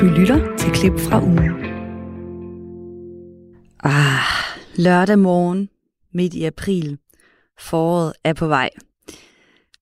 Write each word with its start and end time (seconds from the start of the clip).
Du 0.00 0.06
lytter 0.06 0.56
til 0.56 0.72
klip 0.72 0.92
fra 0.98 1.24
ugen. 1.24 1.52
Ah, 3.84 4.20
lørdag 4.74 5.18
morgen, 5.18 5.68
midt 6.12 6.34
i 6.34 6.44
april. 6.44 6.98
Foråret 7.58 8.12
er 8.24 8.32
på 8.32 8.46
vej. 8.46 8.70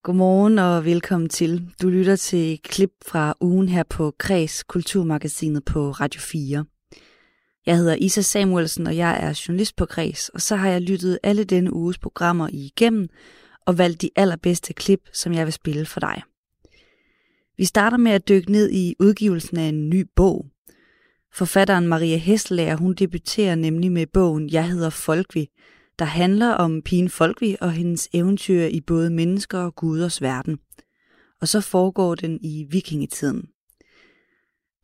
Godmorgen 0.03 0.59
og 0.59 0.85
velkommen 0.85 1.29
til. 1.29 1.69
Du 1.83 1.89
lytter 1.89 2.17
til 2.17 2.59
klip 2.65 2.91
fra 3.07 3.35
ugen 3.41 3.69
her 3.69 3.83
på 3.83 4.15
Kreds 4.19 4.63
Kulturmagasinet 4.63 5.65
på 5.65 5.91
Radio 5.91 6.21
4. 6.21 6.65
Jeg 7.67 7.77
hedder 7.77 7.97
Isa 8.01 8.21
Samuelsen, 8.21 8.87
og 8.87 8.97
jeg 8.97 9.19
er 9.21 9.43
journalist 9.49 9.77
på 9.77 9.87
Kreds, 9.87 10.29
og 10.29 10.41
så 10.41 10.57
har 10.57 10.69
jeg 10.69 10.83
lyttet 10.83 11.19
alle 11.23 11.45
denne 11.45 11.73
uges 11.73 11.99
programmer 11.99 12.49
igennem 12.53 13.09
og 13.67 13.79
valgt 13.79 14.03
de 14.03 14.11
allerbedste 14.17 14.73
klip, 14.73 15.01
som 15.13 15.33
jeg 15.33 15.47
vil 15.47 15.53
spille 15.53 15.87
for 15.87 16.01
dig. 16.01 16.23
Vi 17.57 17.65
starter 17.65 17.97
med 17.97 18.13
at 18.13 18.29
dykke 18.29 18.53
ned 18.53 18.71
i 18.71 18.95
udgivelsen 19.01 19.57
af 19.57 19.69
en 19.69 19.89
ny 19.89 20.07
bog. 20.17 20.47
Forfatteren 21.35 21.89
Maria 21.89 22.17
Hesselager, 22.17 22.77
hun 22.77 22.95
debuterer 22.95 23.55
nemlig 23.55 23.93
med 23.93 24.07
bogen 24.07 24.51
Jeg 24.51 24.69
hedder 24.69 24.91
Folkvi, 24.91 25.49
der 25.99 26.05
handler 26.05 26.51
om 26.51 26.83
pigen 26.83 27.09
Folkvi 27.09 27.57
og 27.61 27.73
hendes 27.73 28.09
eventyr 28.13 28.65
i 28.65 28.81
både 28.81 29.11
mennesker 29.11 29.59
og 29.59 29.75
guders 29.75 30.23
verden. 30.23 30.59
Og 31.41 31.49
så 31.49 31.61
foregår 31.61 32.15
den 32.15 32.39
i 32.43 32.67
vikingetiden. 32.71 33.49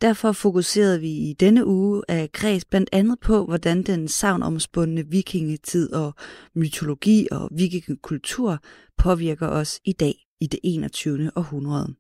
Derfor 0.01 0.33
fokuserede 0.33 1.01
vi 1.01 1.11
i 1.11 1.35
denne 1.41 1.67
uge 1.67 2.03
af 2.09 2.33
Kreds 2.33 2.65
blandt 2.65 2.91
andet 2.93 3.21
på, 3.21 3.45
hvordan 3.45 3.83
den 3.83 4.09
savnomspundne 4.09 5.07
vikingetid 5.07 5.93
og 5.93 6.15
mytologi 6.55 7.29
og 7.31 7.49
vikingekultur 7.53 8.59
påvirker 8.99 9.49
os 9.49 9.81
i 9.85 9.93
dag 9.93 10.15
i 10.41 10.47
det 10.47 10.61
21. 10.65 11.31
århundrede. 11.37 12.00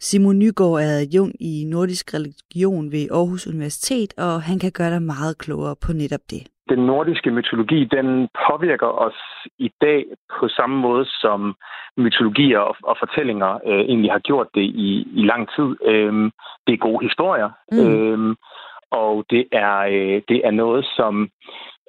Simon 0.00 0.38
Nygaard 0.38 0.80
er 0.86 0.92
adjunkt 1.02 1.36
i 1.40 1.64
nordisk 1.74 2.14
religion 2.14 2.92
ved 2.92 3.04
Aarhus 3.10 3.46
Universitet, 3.46 4.10
og 4.18 4.42
han 4.42 4.58
kan 4.58 4.72
gøre 4.78 4.90
dig 4.90 5.02
meget 5.02 5.38
klogere 5.38 5.76
på 5.86 5.92
netop 5.92 6.24
det. 6.30 6.42
Den 6.68 6.78
nordiske 6.78 7.30
mytologi, 7.30 7.84
den 7.84 8.28
påvirker 8.46 8.86
os 9.06 9.18
i 9.58 9.70
dag 9.80 10.04
på 10.40 10.48
samme 10.48 10.76
måde, 10.76 11.04
som 11.04 11.54
mytologier 11.96 12.58
og, 12.58 12.76
og 12.82 12.96
fortællinger 12.98 13.52
øh, 13.66 13.80
egentlig 13.80 14.12
har 14.12 14.18
gjort 14.18 14.48
det 14.54 14.62
i, 14.62 14.90
i 15.20 15.22
lang 15.32 15.48
tid. 15.56 15.68
Øhm, 15.92 16.30
det 16.66 16.72
er 16.72 16.86
gode 16.88 17.06
historier, 17.06 17.50
mm. 17.72 17.78
øhm, 17.86 18.36
og 18.90 19.24
det 19.30 19.44
er, 19.52 19.78
øh, 19.78 20.22
det 20.28 20.38
er 20.46 20.50
noget, 20.50 20.84
som 20.96 21.28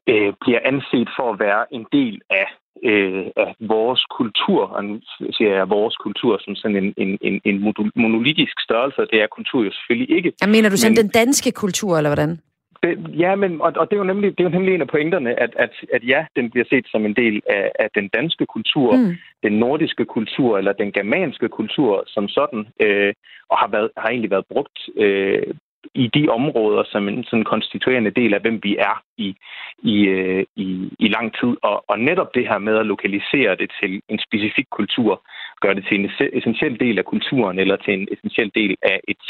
øh, 0.09 0.33
bliver 0.41 0.59
anset 0.65 1.09
for 1.17 1.33
at 1.33 1.39
være 1.39 1.73
en 1.73 1.85
del 1.91 2.21
af 2.29 2.47
øh, 2.83 3.25
af 3.35 3.55
vores 3.59 4.01
kultur, 4.17 4.61
og 4.75 4.85
nu 4.85 4.99
siger 5.31 5.51
jeg 5.55 5.69
vores 5.69 5.95
kultur 5.95 6.37
som 6.41 6.55
sådan 6.55 6.77
en, 6.83 6.93
en, 6.97 7.17
en, 7.21 7.41
en 7.45 7.73
monolitisk 7.95 8.55
størrelse, 8.61 9.01
det 9.11 9.21
er 9.21 9.27
kultur 9.27 9.63
jo 9.63 9.71
selvfølgelig 9.71 10.15
ikke. 10.17 10.33
Jeg 10.41 10.49
mener 10.49 10.69
du 10.69 10.77
sådan 10.77 10.97
men, 10.97 11.03
den 11.03 11.09
danske 11.21 11.51
kultur, 11.51 11.97
eller 11.97 12.09
hvordan? 12.09 12.39
Det, 12.83 13.19
ja, 13.23 13.35
men, 13.35 13.61
og, 13.61 13.73
og 13.75 13.85
det, 13.89 13.95
er 13.95 13.97
jo 14.03 14.11
nemlig, 14.13 14.37
det 14.37 14.39
er 14.39 14.49
jo 14.49 14.55
nemlig 14.57 14.73
en 14.75 14.81
af 14.81 14.87
pointerne, 14.87 15.39
at, 15.39 15.53
at, 15.55 15.71
at 15.93 16.03
ja, 16.07 16.25
den 16.35 16.51
bliver 16.51 16.65
set 16.69 16.85
som 16.91 17.05
en 17.05 17.15
del 17.15 17.41
af, 17.49 17.71
af 17.79 17.89
den 17.95 18.07
danske 18.07 18.45
kultur, 18.45 18.95
mm. 18.95 19.15
den 19.43 19.53
nordiske 19.59 20.05
kultur, 20.05 20.57
eller 20.57 20.73
den 20.73 20.91
germanske 20.91 21.49
kultur 21.49 22.03
som 22.07 22.27
sådan, 22.27 22.67
øh, 22.79 23.13
og 23.49 23.57
har, 23.57 23.67
været, 23.67 23.89
har 23.97 24.09
egentlig 24.09 24.31
været 24.31 24.45
brugt 24.53 24.79
øh, 24.97 25.53
i 25.93 26.07
de 26.07 26.29
områder 26.29 26.83
som 26.91 27.07
en 27.07 27.23
sådan 27.23 27.43
konstituerende 27.43 28.11
del 28.11 28.33
af, 28.33 28.41
hvem 28.41 28.59
vi 28.63 28.77
er 28.77 29.03
i, 29.17 29.35
i, 29.83 30.07
øh, 30.07 30.45
i, 30.55 30.89
i 30.99 31.07
lang 31.07 31.33
tid. 31.39 31.51
Og, 31.61 31.83
og 31.87 31.99
netop 31.99 32.35
det 32.35 32.47
her 32.47 32.57
med 32.57 32.77
at 32.77 32.85
lokalisere 32.85 33.55
det 33.55 33.71
til 33.81 34.01
en 34.09 34.19
specifik 34.19 34.67
kultur, 34.71 35.23
gør 35.61 35.73
det 35.73 35.85
til 35.85 35.99
en 35.99 36.11
essentiel 36.33 36.79
del 36.79 36.97
af 36.97 37.05
kulturen, 37.05 37.59
eller 37.59 37.75
til 37.75 37.93
en 37.93 38.07
essentiel 38.11 38.51
del 38.55 38.75
af 38.81 38.99
et, 39.07 39.23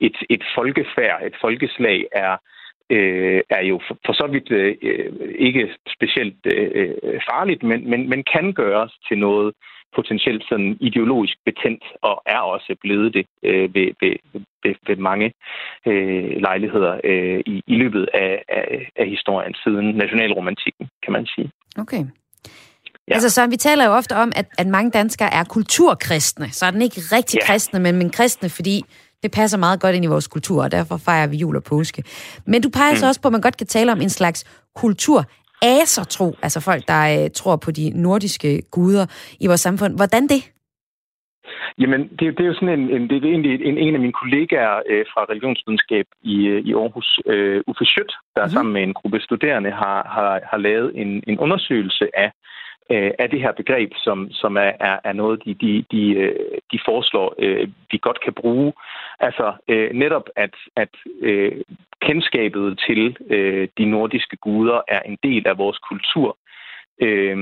et, 0.00 0.16
et 0.30 0.44
folkefærd, 0.54 1.22
et 1.26 1.36
folkeslag, 1.40 2.06
er, 2.12 2.36
øh, 2.90 3.40
er 3.50 3.62
jo 3.62 3.80
for, 3.86 3.96
for 4.06 4.12
så 4.12 4.26
vidt 4.32 4.50
øh, 4.50 4.74
øh 4.82 5.12
ikke 5.38 5.74
specielt 5.96 6.36
øh, 6.54 6.70
øh, 6.74 7.20
farligt, 7.30 7.62
men, 7.62 7.90
men, 7.90 8.08
men 8.08 8.24
kan 8.34 8.52
gøres 8.52 8.92
til 9.08 9.18
noget 9.18 9.54
potentielt 9.96 10.44
sådan 10.48 10.76
ideologisk 10.80 11.36
betændt, 11.44 11.84
og 12.02 12.22
er 12.26 12.38
også 12.38 12.76
blevet 12.80 13.14
det 13.14 13.26
øh, 13.42 13.74
ved, 13.74 13.88
ved, 14.00 14.14
ved, 14.62 14.74
ved 14.86 14.96
mange 14.96 15.32
øh, 15.86 16.30
lejligheder 16.46 17.00
øh, 17.04 17.40
i, 17.46 17.62
i 17.66 17.74
løbet 17.82 18.08
af, 18.14 18.42
af, 18.48 18.90
af 18.96 19.06
historien 19.08 19.54
siden 19.64 19.86
nationalromantikken, 19.94 20.88
kan 21.04 21.12
man 21.12 21.26
sige. 21.26 21.50
Okay. 21.78 22.04
Ja. 23.08 23.14
Altså, 23.14 23.30
så 23.30 23.46
vi 23.46 23.56
taler 23.56 23.84
jo 23.84 23.92
ofte 23.92 24.12
om, 24.16 24.32
at, 24.36 24.46
at 24.58 24.66
mange 24.66 24.90
danskere 24.90 25.34
er 25.34 25.44
kulturkristne. 25.44 26.50
Så 26.50 26.66
er 26.66 26.70
den 26.70 26.82
ikke 26.82 27.00
rigtig 27.12 27.38
ja. 27.40 27.46
kristne, 27.46 27.80
men, 27.80 27.98
men 27.98 28.10
kristne, 28.10 28.48
fordi 28.48 28.82
det 29.22 29.30
passer 29.30 29.58
meget 29.58 29.80
godt 29.80 29.96
ind 29.96 30.04
i 30.04 30.08
vores 30.08 30.28
kultur, 30.28 30.62
og 30.62 30.70
derfor 30.70 30.96
fejrer 30.96 31.26
vi 31.26 31.36
jul 31.36 31.56
og 31.56 31.64
påske. 31.64 32.02
Men 32.46 32.62
du 32.62 32.68
peger 32.68 32.92
mm. 32.92 32.96
så 32.96 33.06
også 33.06 33.20
på, 33.20 33.28
at 33.28 33.32
man 33.32 33.40
godt 33.40 33.56
kan 33.56 33.66
tale 33.66 33.92
om 33.92 34.00
en 34.00 34.10
slags 34.10 34.44
kultur 34.74 35.24
asertro, 35.62 36.36
altså 36.42 36.60
folk, 36.60 36.82
der 36.88 37.02
øh, 37.24 37.30
tror 37.30 37.56
på 37.56 37.70
de 37.70 38.02
nordiske 38.02 38.62
guder 38.70 39.06
i 39.40 39.46
vores 39.46 39.60
samfund. 39.60 39.96
Hvordan 39.96 40.22
det? 40.22 40.52
Jamen, 41.78 42.00
det, 42.00 42.38
det 42.38 42.40
er 42.40 42.50
jo 42.52 42.54
sådan 42.54 42.78
en, 42.80 42.90
en, 42.90 43.08
det 43.10 43.16
er 43.24 43.28
egentlig 43.28 43.64
en, 43.64 43.78
en 43.78 43.94
af 43.94 44.00
mine 44.00 44.12
kollegaer 44.12 44.74
øh, 44.90 45.04
fra 45.12 45.26
religionsvidenskab 45.30 46.06
i, 46.22 46.36
øh, 46.52 46.60
i 46.68 46.72
Aarhus, 46.74 47.20
øh, 47.26 47.62
Uffe 47.66 47.84
Schødt, 47.84 48.12
der 48.36 48.42
mm-hmm. 48.42 48.54
sammen 48.54 48.72
med 48.72 48.82
en 48.82 48.94
gruppe 48.94 49.20
studerende 49.20 49.70
har, 49.70 50.00
har, 50.16 50.40
har 50.50 50.58
lavet 50.58 50.92
en, 50.94 51.22
en 51.26 51.38
undersøgelse 51.38 52.06
af 52.14 52.30
øh, 52.90 53.10
af 53.18 53.30
det 53.30 53.40
her 53.40 53.52
begreb, 53.52 53.90
som, 53.96 54.30
som 54.30 54.56
er, 54.56 54.72
er, 54.80 54.98
er 55.04 55.12
noget, 55.12 55.44
de, 55.44 55.54
de, 55.54 55.84
de, 55.92 56.02
øh, 56.22 56.58
de 56.72 56.78
foreslår, 56.84 57.34
øh, 57.38 57.68
vi 57.90 57.98
godt 58.02 58.20
kan 58.24 58.34
bruge. 58.34 58.72
Altså 59.22 59.52
øh, 59.68 59.90
netop, 59.92 60.26
at, 60.36 60.54
at 60.76 60.92
øh, 61.20 61.52
kendskabet 62.00 62.78
til 62.86 63.16
øh, 63.30 63.68
de 63.78 63.84
nordiske 63.84 64.36
guder 64.36 64.80
er 64.88 65.00
en 65.00 65.18
del 65.22 65.48
af 65.48 65.58
vores 65.58 65.78
kultur, 65.78 66.38
øh, 67.00 67.36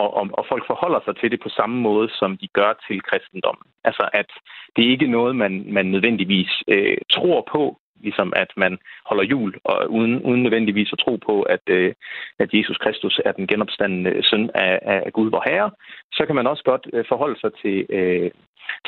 og, 0.00 0.14
og, 0.14 0.28
og 0.32 0.44
folk 0.48 0.66
forholder 0.66 1.00
sig 1.04 1.16
til 1.16 1.30
det 1.30 1.40
på 1.42 1.48
samme 1.48 1.80
måde, 1.80 2.08
som 2.20 2.36
de 2.36 2.48
gør 2.48 2.72
til 2.86 3.02
kristendommen. 3.02 3.66
Altså 3.84 4.08
at 4.12 4.30
det 4.76 4.84
er 4.84 4.90
ikke 4.90 5.06
noget, 5.06 5.36
man, 5.36 5.64
man 5.72 5.86
nødvendigvis 5.86 6.52
øh, 6.68 6.98
tror 7.12 7.48
på, 7.52 7.78
ligesom 8.02 8.32
at 8.36 8.50
man 8.56 8.78
holder 9.06 9.24
jul, 9.24 9.54
og 9.64 9.90
uden, 9.90 10.22
uden 10.22 10.42
nødvendigvis 10.42 10.92
at 10.92 10.98
tro 10.98 11.16
på, 11.16 11.42
at, 11.42 11.64
øh, 11.66 11.92
at 12.38 12.48
Jesus 12.52 12.76
Kristus 12.76 13.20
er 13.24 13.32
den 13.32 13.46
genopstandende 13.46 14.22
søn 14.22 14.50
af, 14.54 14.78
af 15.06 15.12
Gud 15.12 15.30
vor 15.30 15.42
Herre, 15.48 15.70
så 16.12 16.22
kan 16.26 16.34
man 16.34 16.46
også 16.46 16.64
godt 16.64 16.86
øh, 16.92 17.04
forholde 17.08 17.40
sig 17.40 17.50
til, 17.62 17.86
øh, 17.90 18.30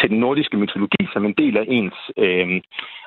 til 0.01 0.11
den 0.11 0.19
nordiske 0.19 0.57
mytologi 0.57 1.03
som 1.13 1.25
en 1.25 1.35
del 1.39 1.57
af 1.57 1.65
ens 1.69 1.99
øh, 2.17 2.49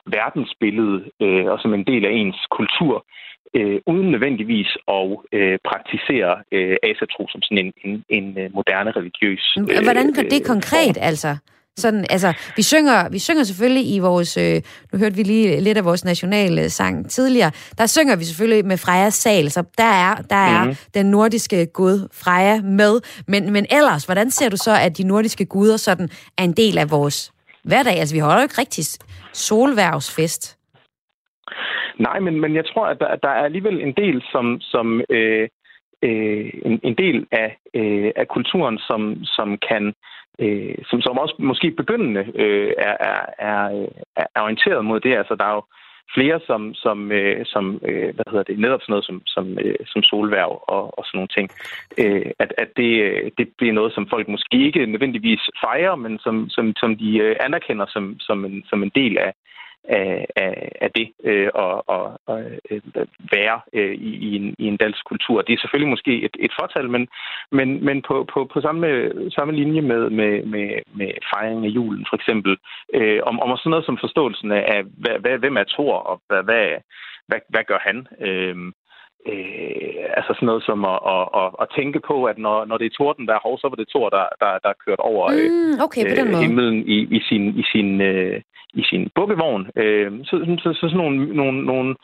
verdensbillede 0.05 0.97
øh, 1.21 1.45
og 1.45 1.59
som 1.59 1.73
en 1.73 1.83
del 1.83 2.05
af 2.05 2.11
ens 2.11 2.39
kultur, 2.51 3.05
øh, 3.57 3.79
uden 3.85 4.11
nødvendigvis 4.11 4.71
at 4.87 5.17
øh, 5.31 5.57
praktisere 5.69 6.33
øh, 6.51 6.77
asatro 6.83 7.27
som 7.31 7.41
sådan 7.41 7.65
en, 7.65 7.73
en, 7.85 8.03
en 8.09 8.39
øh, 8.39 8.53
moderne 8.53 8.91
religiøs... 8.91 9.57
Øh, 9.57 9.83
Hvordan 9.87 10.13
gør 10.13 10.25
det 10.35 10.41
konkret, 10.53 10.95
form. 10.97 11.09
altså? 11.09 11.31
Sådan, 11.77 12.05
altså, 12.09 12.33
vi 12.55 12.61
synger, 12.61 13.09
vi 13.09 13.19
synger 13.19 13.43
selvfølgelig 13.43 13.95
i 13.95 13.99
vores, 13.99 14.37
øh, 14.37 14.61
nu 14.93 14.99
hørte 14.99 15.15
vi 15.15 15.23
lige 15.23 15.61
lidt 15.61 15.77
af 15.77 15.85
vores 15.85 16.05
nationale 16.05 16.69
sang 16.69 17.09
tidligere, 17.09 17.51
der 17.77 17.85
synger 17.85 18.15
vi 18.15 18.23
selvfølgelig 18.23 18.65
med 18.65 18.77
Frejas 18.77 19.13
sal, 19.13 19.51
så 19.51 19.61
der 19.77 19.91
er, 20.05 20.15
der 20.15 20.35
er 20.35 20.63
mm-hmm. 20.63 20.75
den 20.93 21.05
nordiske 21.05 21.65
gud 21.73 21.97
Freja 22.23 22.61
med. 22.61 22.93
Men, 23.27 23.53
men 23.53 23.65
ellers, 23.71 24.05
hvordan 24.05 24.31
ser 24.31 24.49
du 24.49 24.57
så, 24.57 24.71
at 24.85 24.97
de 24.97 25.07
nordiske 25.07 25.45
guder 25.45 25.77
sådan 25.77 26.09
er 26.37 26.43
en 26.43 26.53
del 26.53 26.77
af 26.77 26.91
vores 26.91 27.33
hverdag? 27.63 27.95
Altså, 27.99 28.15
vi 28.15 28.19
holder 28.19 28.41
jo 28.41 28.47
ikke 28.47 28.61
rigtig 28.61 28.85
solværvsfest. 29.33 30.57
Nej, 31.99 32.19
men, 32.19 32.41
men 32.41 32.55
jeg 32.55 32.65
tror, 32.65 32.85
at 32.87 32.99
der, 32.99 33.15
der 33.15 33.29
er 33.29 33.43
alligevel 33.43 33.81
en 33.81 33.93
del, 33.93 34.23
som, 34.31 34.61
som 34.61 35.01
øh, 35.09 35.47
øh, 36.03 36.51
en, 36.65 36.79
en 36.83 36.95
del 37.03 37.27
af, 37.31 37.57
øh, 37.73 38.11
af 38.15 38.27
kulturen, 38.27 38.77
som, 38.77 39.01
som 39.23 39.57
kan 39.69 39.93
øh, 40.39 40.75
som, 40.89 41.01
som 41.01 41.17
også 41.17 41.35
måske 41.39 41.71
begyndende 41.71 42.25
øh, 42.35 42.73
er, 42.77 42.97
er, 42.99 43.21
er, 43.39 43.81
øh, 43.81 43.87
er 44.35 44.41
orienteret 44.41 44.85
mod 44.85 44.99
det. 44.99 45.17
Altså, 45.17 45.35
der 45.35 45.45
er 45.45 45.53
jo 45.53 45.63
flere, 46.13 46.39
som, 46.47 46.73
som, 46.73 47.11
øh, 47.11 47.45
som 47.45 47.81
øh, 47.89 48.09
hvad 48.15 48.25
hedder 48.29 48.43
det, 48.43 48.59
netop 48.59 48.81
sådan 48.81 48.93
noget 48.93 49.05
som, 49.05 49.21
som, 49.25 49.45
øh, 49.63 49.75
som 49.85 50.03
solværv 50.03 50.63
og, 50.67 50.99
og 50.99 51.05
sådan 51.05 51.17
nogle 51.17 51.35
ting. 51.37 51.47
Øh, 52.01 52.31
at 52.39 52.53
at 52.57 52.69
det, 52.77 52.91
øh, 53.07 53.31
det 53.37 53.47
bliver 53.57 53.73
noget, 53.73 53.93
som 53.93 54.07
folk 54.09 54.27
måske 54.27 54.57
ikke 54.67 54.85
nødvendigvis 54.85 55.43
fejrer, 55.63 55.95
men 55.95 56.19
som, 56.19 56.49
som, 56.49 56.73
som 56.81 56.97
de 56.97 57.17
øh, 57.17 57.35
anerkender 57.39 57.85
som, 57.89 58.19
som, 58.19 58.45
en, 58.45 58.63
som 58.69 58.83
en 58.83 58.91
del 58.95 59.17
af, 59.17 59.31
af, 59.89 60.25
af, 60.35 60.71
af 60.81 60.91
det 60.91 61.11
øh, 61.23 61.49
og, 61.53 61.89
og, 61.89 62.19
og 62.25 62.43
øh, 62.71 62.81
være 63.31 63.61
øh, 63.73 63.95
i, 63.95 64.11
i, 64.27 64.35
en, 64.35 64.55
i 64.59 64.65
en 64.67 64.77
dansk 64.77 65.05
kultur. 65.05 65.41
Det 65.41 65.53
er 65.53 65.61
selvfølgelig 65.61 65.89
måske 65.89 66.23
et, 66.23 66.35
et 66.39 66.51
fortal, 66.59 66.89
men, 66.89 67.07
men, 67.51 67.85
men 67.85 68.01
på, 68.01 68.27
på, 68.33 68.49
på 68.53 68.61
samme, 68.61 69.11
samme 69.29 69.53
linje 69.53 69.81
med, 69.81 70.09
med, 70.09 70.45
med, 70.45 70.69
med 70.95 71.11
fejringen 71.33 71.65
af 71.65 71.69
julen 71.69 72.05
for 72.09 72.15
eksempel, 72.15 72.57
øh, 72.93 73.19
om, 73.23 73.39
om 73.39 73.57
sådan 73.57 73.69
noget 73.69 73.85
som 73.85 73.97
forståelsen 74.01 74.51
af, 74.51 74.83
hvad, 74.83 75.19
hvad, 75.19 75.37
hvem 75.37 75.57
er 75.57 75.63
Thor, 75.63 75.95
og 75.95 76.21
hvad, 76.27 76.43
hvad, 76.43 76.67
hvad, 77.27 77.39
hvad 77.49 77.63
gør 77.63 77.79
han? 77.87 78.07
Øh, 78.27 78.55
øh, 79.31 80.03
altså 80.17 80.31
sådan 80.33 80.49
noget 80.51 80.63
som 80.69 80.79
at, 80.93 80.99
at, 81.15 81.25
at, 81.41 81.49
at 81.61 81.67
tænke 81.77 81.99
på, 82.09 82.15
at 82.31 82.37
når, 82.45 82.65
når 82.69 82.77
det 82.77 82.85
er 82.87 82.97
torden, 82.97 83.27
der 83.27 83.33
er 83.35 83.45
hov, 83.47 83.55
så 83.59 83.67
var 83.69 83.77
det 83.79 83.87
tor, 83.87 84.07
der, 84.09 84.25
der, 84.41 84.51
der 84.63 84.69
er 84.71 84.81
kørt 84.85 85.01
over 85.11 85.23
øh, 85.35 85.49
mm, 85.51 85.83
okay, 85.85 86.01
på 86.09 86.15
den 86.19 86.27
øh, 86.27 86.39
himlen 86.43 86.77
i, 86.95 86.97
i 87.17 87.19
sin, 87.29 87.43
i 87.61 87.63
sin, 87.71 88.01
øh, 88.01 88.41
i 88.81 88.83
sin 88.89 89.03
bukkevogn. 89.15 89.63
Øh, 89.81 90.11
så, 90.27 90.35
så, 90.45 90.55
så, 90.63 90.69
så 90.79 90.85
sådan 90.89 90.97
nogle, 91.03 91.17
nogle, 91.39 91.65
nogle 91.71 91.95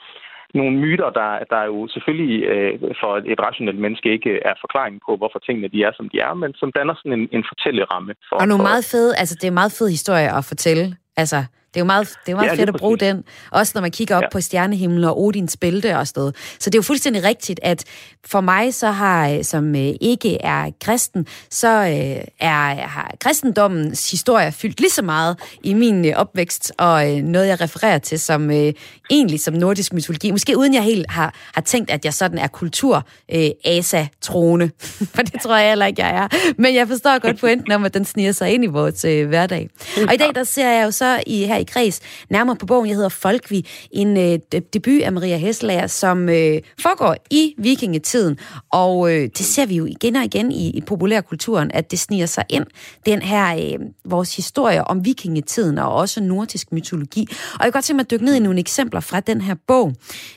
nogle 0.54 0.78
myter, 0.84 1.10
der, 1.20 1.30
der 1.54 1.62
jo 1.72 1.88
selvfølgelig 1.94 2.44
øh, 2.44 2.74
for 3.02 3.12
et, 3.18 3.26
et 3.32 3.40
rationelt 3.48 3.80
menneske 3.80 4.12
ikke 4.16 4.34
er 4.50 4.54
forklaring 4.64 4.96
på, 5.06 5.12
hvorfor 5.20 5.40
tingene 5.40 5.68
de 5.68 5.84
er, 5.84 5.92
som 5.98 6.10
de 6.10 6.18
er, 6.20 6.34
men 6.34 6.52
som 6.62 6.72
danner 6.78 6.96
sådan 6.98 7.20
en, 7.20 7.30
en 7.32 7.44
fortælleramme. 7.52 8.12
For, 8.30 8.36
og 8.36 8.48
nogle 8.48 8.64
for, 8.64 8.70
meget 8.72 8.86
fede, 8.92 9.12
altså 9.22 9.36
det 9.42 9.48
er 9.48 9.58
meget 9.62 9.74
fed 9.80 9.90
historie 9.98 10.30
at 10.38 10.46
fortælle. 10.52 10.86
Altså, 11.18 11.40
det 11.74 11.80
er 11.80 11.82
jo 11.82 11.86
meget, 11.86 12.08
det 12.26 12.32
er 12.32 12.36
meget 12.36 12.48
ja, 12.48 12.54
fedt 12.54 12.70
at 12.70 12.76
bruge 12.76 12.98
den. 12.98 13.24
Også 13.52 13.72
når 13.76 13.82
man 13.82 13.92
kigger 13.92 14.16
op 14.16 14.24
ja. 14.24 14.30
på 14.32 14.42
stjernehimlen 14.42 15.04
og 15.04 15.22
Odins 15.22 15.58
bælte 15.58 15.98
og 15.98 16.08
sådan 16.08 16.34
Så 16.60 16.70
det 16.70 16.76
er 16.76 16.80
jo 16.80 16.84
fuldstændig 16.84 17.24
rigtigt, 17.24 17.60
at 17.64 17.84
for 18.26 18.42
mig, 18.42 18.74
så 18.74 18.92
har, 18.92 19.44
som 19.44 19.76
øh, 19.76 19.94
ikke 20.02 20.42
er 20.42 20.72
kristen, 20.82 21.28
så 21.50 21.68
øh, 21.68 22.26
er, 22.40 22.88
har 22.88 23.16
kristendommens 23.20 24.12
historie 24.12 24.52
fyldt 24.52 24.80
lige 24.80 24.90
så 24.90 25.02
meget 25.02 25.38
i 25.64 25.74
min 25.74 26.06
øh, 26.06 26.14
opvækst, 26.16 26.72
og 26.78 27.12
øh, 27.12 27.24
noget, 27.24 27.48
jeg 27.48 27.62
refererer 27.62 27.98
til 27.98 28.20
som 28.20 28.52
øh, 28.52 28.74
egentlig 29.10 29.40
som 29.40 29.54
nordisk 29.54 29.94
mytologi. 29.94 30.32
Måske 30.32 30.58
uden 30.58 30.74
jeg 30.74 30.84
helt 30.84 31.12
har, 31.12 31.34
har 31.54 31.62
tænkt, 31.62 31.92
at 31.92 32.06
jeg 32.06 32.14
sådan 32.14 32.38
er 32.38 32.48
kultur 32.48 33.08
øh, 33.34 33.50
asa-troende. 33.66 34.72
For 35.16 35.22
det 35.22 35.42
tror 35.42 35.58
jeg 35.58 35.70
heller 35.70 35.86
ikke, 35.86 36.06
jeg 36.06 36.16
er. 36.16 36.52
Men 36.58 36.76
jeg 36.76 36.88
forstår 36.88 37.20
godt 37.20 37.40
pointen 37.40 37.72
om, 37.72 37.86
at 37.86 37.94
den 37.94 38.06
sniger 38.06 38.32
sig 38.32 38.54
ind 38.54 38.64
i 38.64 38.68
vores 38.68 39.06
øh, 39.06 39.28
hverdag. 39.28 39.70
Og 40.08 40.14
i 40.14 40.18
dag, 40.18 40.36
der 40.36 40.44
ser 40.44 40.70
jeg 40.70 40.86
jo 40.86 40.92
så 40.92 41.24
i 41.28 41.46
her 41.46 41.61
i 41.62 41.64
kreds 41.64 42.00
nærmere 42.30 42.56
på 42.56 42.66
bogen. 42.66 42.88
Jeg 42.88 42.96
hedder 42.96 43.10
Folkvi, 43.10 43.68
en 43.92 44.18
øh, 44.18 44.40
debut 44.74 45.02
af 45.02 45.12
Maria 45.12 45.38
Hesselager, 45.38 45.88
som 45.88 46.30
øh, 46.30 46.62
foregår 46.82 47.16
i 47.30 47.56
vikingetiden. 47.58 48.38
Og 48.72 49.14
øh, 49.14 49.30
det 49.38 49.46
ser 49.46 49.66
vi 49.66 49.76
jo 49.76 49.86
igen 49.86 50.16
og 50.16 50.24
igen 50.24 50.52
i, 50.52 50.70
i 50.70 50.82
populærkulturen, 50.82 51.72
at 51.74 51.92
det 51.92 52.00
sniger 52.00 52.26
sig 52.26 52.46
ind, 52.50 52.66
den 53.06 53.22
her 53.22 53.56
øh, 53.56 53.80
vores 54.06 54.36
historie 54.36 54.84
om 54.88 55.06
vikingetiden 55.06 55.78
og 55.78 55.94
også 55.94 56.22
nordisk 56.22 56.72
mytologi. 56.72 57.28
Og 57.54 57.60
jeg 57.60 57.66
kan 57.66 57.72
godt 57.72 57.86
tænke 57.86 57.98
mig 57.98 58.04
at 58.04 58.12
dykke 58.12 58.26
ned 58.26 58.36
i 58.36 58.40
nogle 58.40 58.60
eksempler 58.60 59.00
fra 59.00 59.20
den 59.20 59.42
her 59.42 59.56
bog. 59.68 59.94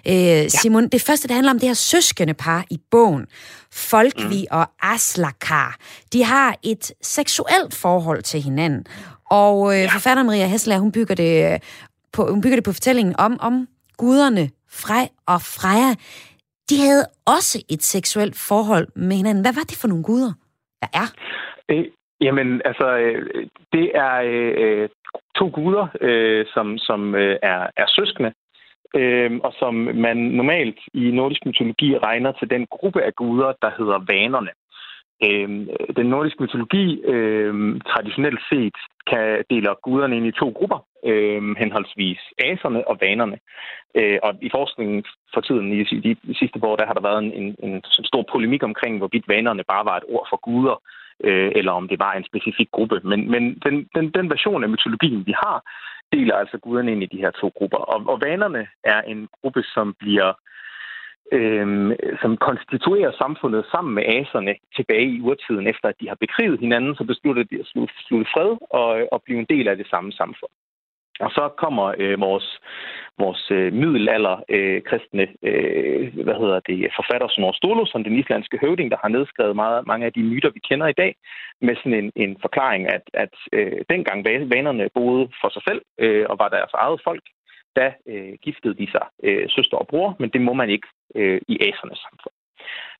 Øh, 0.08 0.50
Simon, 0.50 0.82
ja. 0.82 0.88
det 0.92 1.02
første, 1.02 1.28
det 1.28 1.34
handler 1.34 1.52
om 1.52 1.58
det 1.58 1.68
her 1.68 1.74
søskende 1.74 2.34
par 2.34 2.64
i 2.70 2.78
bogen. 2.90 3.26
Folkvi 3.72 4.46
mm. 4.50 4.58
og 4.58 4.66
Aslakar. 4.82 5.76
De 6.12 6.24
har 6.24 6.56
et 6.62 6.92
seksuelt 7.02 7.74
forhold 7.74 8.22
til 8.22 8.42
hinanden. 8.42 8.86
Og 9.30 9.56
øh, 9.72 9.80
ja. 9.80 9.86
forfatteren 9.96 10.26
Maria 10.26 10.46
Hessler, 10.46 10.78
hun 10.78 10.92
bygger 10.92 11.14
det 11.14 11.52
øh, 11.52 11.58
på, 12.12 12.26
hun 12.30 12.40
bygger 12.42 12.56
det 12.56 12.64
på 12.64 12.72
fortællingen 12.72 13.14
om, 13.18 13.32
om 13.40 13.68
guderne 13.96 14.44
Frej 14.82 15.06
og 15.26 15.40
Freja. 15.56 15.90
De 16.70 16.76
havde 16.84 17.04
også 17.26 17.64
et 17.70 17.82
seksuelt 17.82 18.36
forhold 18.48 18.88
med 18.96 19.16
hinanden. 19.16 19.44
Hvad 19.44 19.54
var 19.54 19.66
det 19.70 19.78
for 19.80 19.88
nogle 19.88 20.04
guder, 20.04 20.32
der 20.82 20.88
er? 21.02 21.08
Øh, 21.70 21.84
jamen, 22.20 22.62
altså, 22.64 22.96
øh, 22.96 23.46
det 23.72 23.86
er 23.94 24.14
øh, 24.24 24.88
to 25.38 25.46
guder, 25.54 25.86
øh, 26.00 26.46
som, 26.54 26.78
som 26.78 27.14
øh, 27.14 27.36
er, 27.42 27.60
er 27.76 27.86
søskende, 27.88 28.32
øh, 28.94 29.30
og 29.44 29.52
som 29.58 29.74
man 29.74 30.16
normalt 30.16 30.78
i 30.94 31.10
nordisk 31.10 31.46
mytologi 31.46 31.98
regner 31.98 32.32
til 32.32 32.50
den 32.50 32.66
gruppe 32.66 33.02
af 33.02 33.14
guder, 33.14 33.52
der 33.62 33.70
hedder 33.78 33.98
vanerne. 34.12 34.50
Øh, 35.24 35.48
den 35.96 36.06
nordiske 36.06 36.42
mytologi 36.42 37.00
øh, 37.14 37.80
traditionelt 37.92 38.40
set 38.50 38.76
kan 39.10 39.44
dele 39.50 39.74
guderne 39.82 40.16
ind 40.16 40.26
i 40.26 40.38
to 40.40 40.48
grupper, 40.58 40.78
øh, 41.04 41.42
henholdsvis 41.62 42.20
aserne 42.38 42.88
og 42.88 42.98
vanerne. 43.00 43.38
Øh, 43.94 44.18
og 44.22 44.30
i 44.42 44.50
forskningen 44.54 45.04
for 45.34 45.40
tiden, 45.40 45.72
i 45.72 45.84
de, 45.84 46.16
de 46.28 46.34
sidste 46.38 46.58
år, 46.62 46.76
der 46.76 46.86
har 46.86 46.94
der 46.94 47.08
været 47.08 47.24
en, 47.24 47.32
en, 47.42 47.56
en 47.62 47.82
stor 48.10 48.24
polemik 48.32 48.62
omkring, 48.62 48.98
hvorvidt 48.98 49.28
vanerne 49.28 49.64
bare 49.68 49.84
var 49.84 49.96
et 49.96 50.08
ord 50.08 50.26
for 50.30 50.36
guder, 50.36 50.76
øh, 51.24 51.52
eller 51.54 51.72
om 51.72 51.88
det 51.88 51.98
var 51.98 52.12
en 52.12 52.24
specifik 52.24 52.70
gruppe. 52.70 53.00
Men, 53.04 53.30
men 53.30 53.42
den, 53.64 53.88
den, 53.94 54.10
den 54.10 54.30
version 54.30 54.64
af 54.64 54.68
mytologien, 54.68 55.26
vi 55.26 55.34
har, 55.44 55.56
deler 56.12 56.34
altså 56.36 56.58
guderne 56.58 56.92
ind 56.92 57.02
i 57.02 57.12
de 57.12 57.22
her 57.24 57.30
to 57.30 57.52
grupper. 57.58 57.78
Og, 57.78 57.98
og 58.12 58.20
vanerne 58.20 58.66
er 58.84 59.00
en 59.02 59.28
gruppe, 59.40 59.62
som 59.62 59.94
bliver 59.98 60.32
øh, 61.32 61.96
som 62.22 62.36
konstituerer 62.36 63.12
samfundet 63.12 63.66
sammen 63.72 63.94
med 63.94 64.04
aserne 64.06 64.54
tilbage 64.76 65.08
i 65.16 65.20
urtiden, 65.20 65.66
efter 65.66 65.88
at 65.88 66.00
de 66.00 66.08
har 66.08 66.18
bekriget 66.20 66.60
hinanden, 66.60 66.94
så 66.94 67.04
beslutter 67.04 67.42
de 67.42 67.60
at 67.60 67.66
slutte, 67.66 68.30
fred 68.34 68.56
og, 68.70 69.08
og 69.12 69.22
blive 69.22 69.38
en 69.38 69.46
del 69.54 69.68
af 69.68 69.76
det 69.76 69.86
samme 69.86 70.12
samfund. 70.12 70.50
Og 71.20 71.30
så 71.30 71.48
kommer 71.62 71.94
øh, 71.98 72.20
vores, 72.20 72.60
vores 73.18 73.50
øh, 73.50 73.72
middelalder 73.72 74.36
øh, 74.48 74.82
kristne 74.82 75.26
øh, 75.42 76.24
hvad 76.24 76.34
hedder 76.42 76.60
det, 76.60 76.92
forfatter 76.98 77.28
Snorre 77.28 77.54
Stolo, 77.54 77.86
som 77.86 78.04
den 78.04 78.18
islandske 78.18 78.58
høvding, 78.60 78.90
der 78.90 78.96
har 79.02 79.08
nedskrevet 79.08 79.56
meget, 79.56 79.86
mange 79.86 80.06
af 80.06 80.12
de 80.12 80.22
myter, 80.22 80.50
vi 80.50 80.60
kender 80.68 80.86
i 80.86 80.98
dag, 81.02 81.16
med 81.60 81.76
sådan 81.76 81.98
en, 82.04 82.12
en 82.16 82.36
forklaring, 82.40 82.88
at, 82.96 83.02
at 83.12 83.34
øh, 83.52 83.80
dengang 83.90 84.24
vanerne 84.24 84.88
boede 84.94 85.28
for 85.40 85.48
sig 85.48 85.62
selv 85.68 85.82
øh, 85.98 86.26
og 86.30 86.36
var 86.38 86.48
deres 86.48 86.72
eget 86.74 87.00
folk, 87.04 87.24
da 87.76 87.92
øh, 88.08 88.32
giftede 88.42 88.74
de 88.74 88.90
sig 88.90 89.06
øh, 89.22 89.48
søster 89.48 89.76
og 89.76 89.86
bror, 89.86 90.16
men 90.18 90.30
det 90.30 90.40
må 90.40 90.52
man 90.52 90.70
ikke 90.70 90.88
øh, 91.14 91.40
i 91.48 91.54
asernes 91.60 91.98
samfund. 91.98 92.34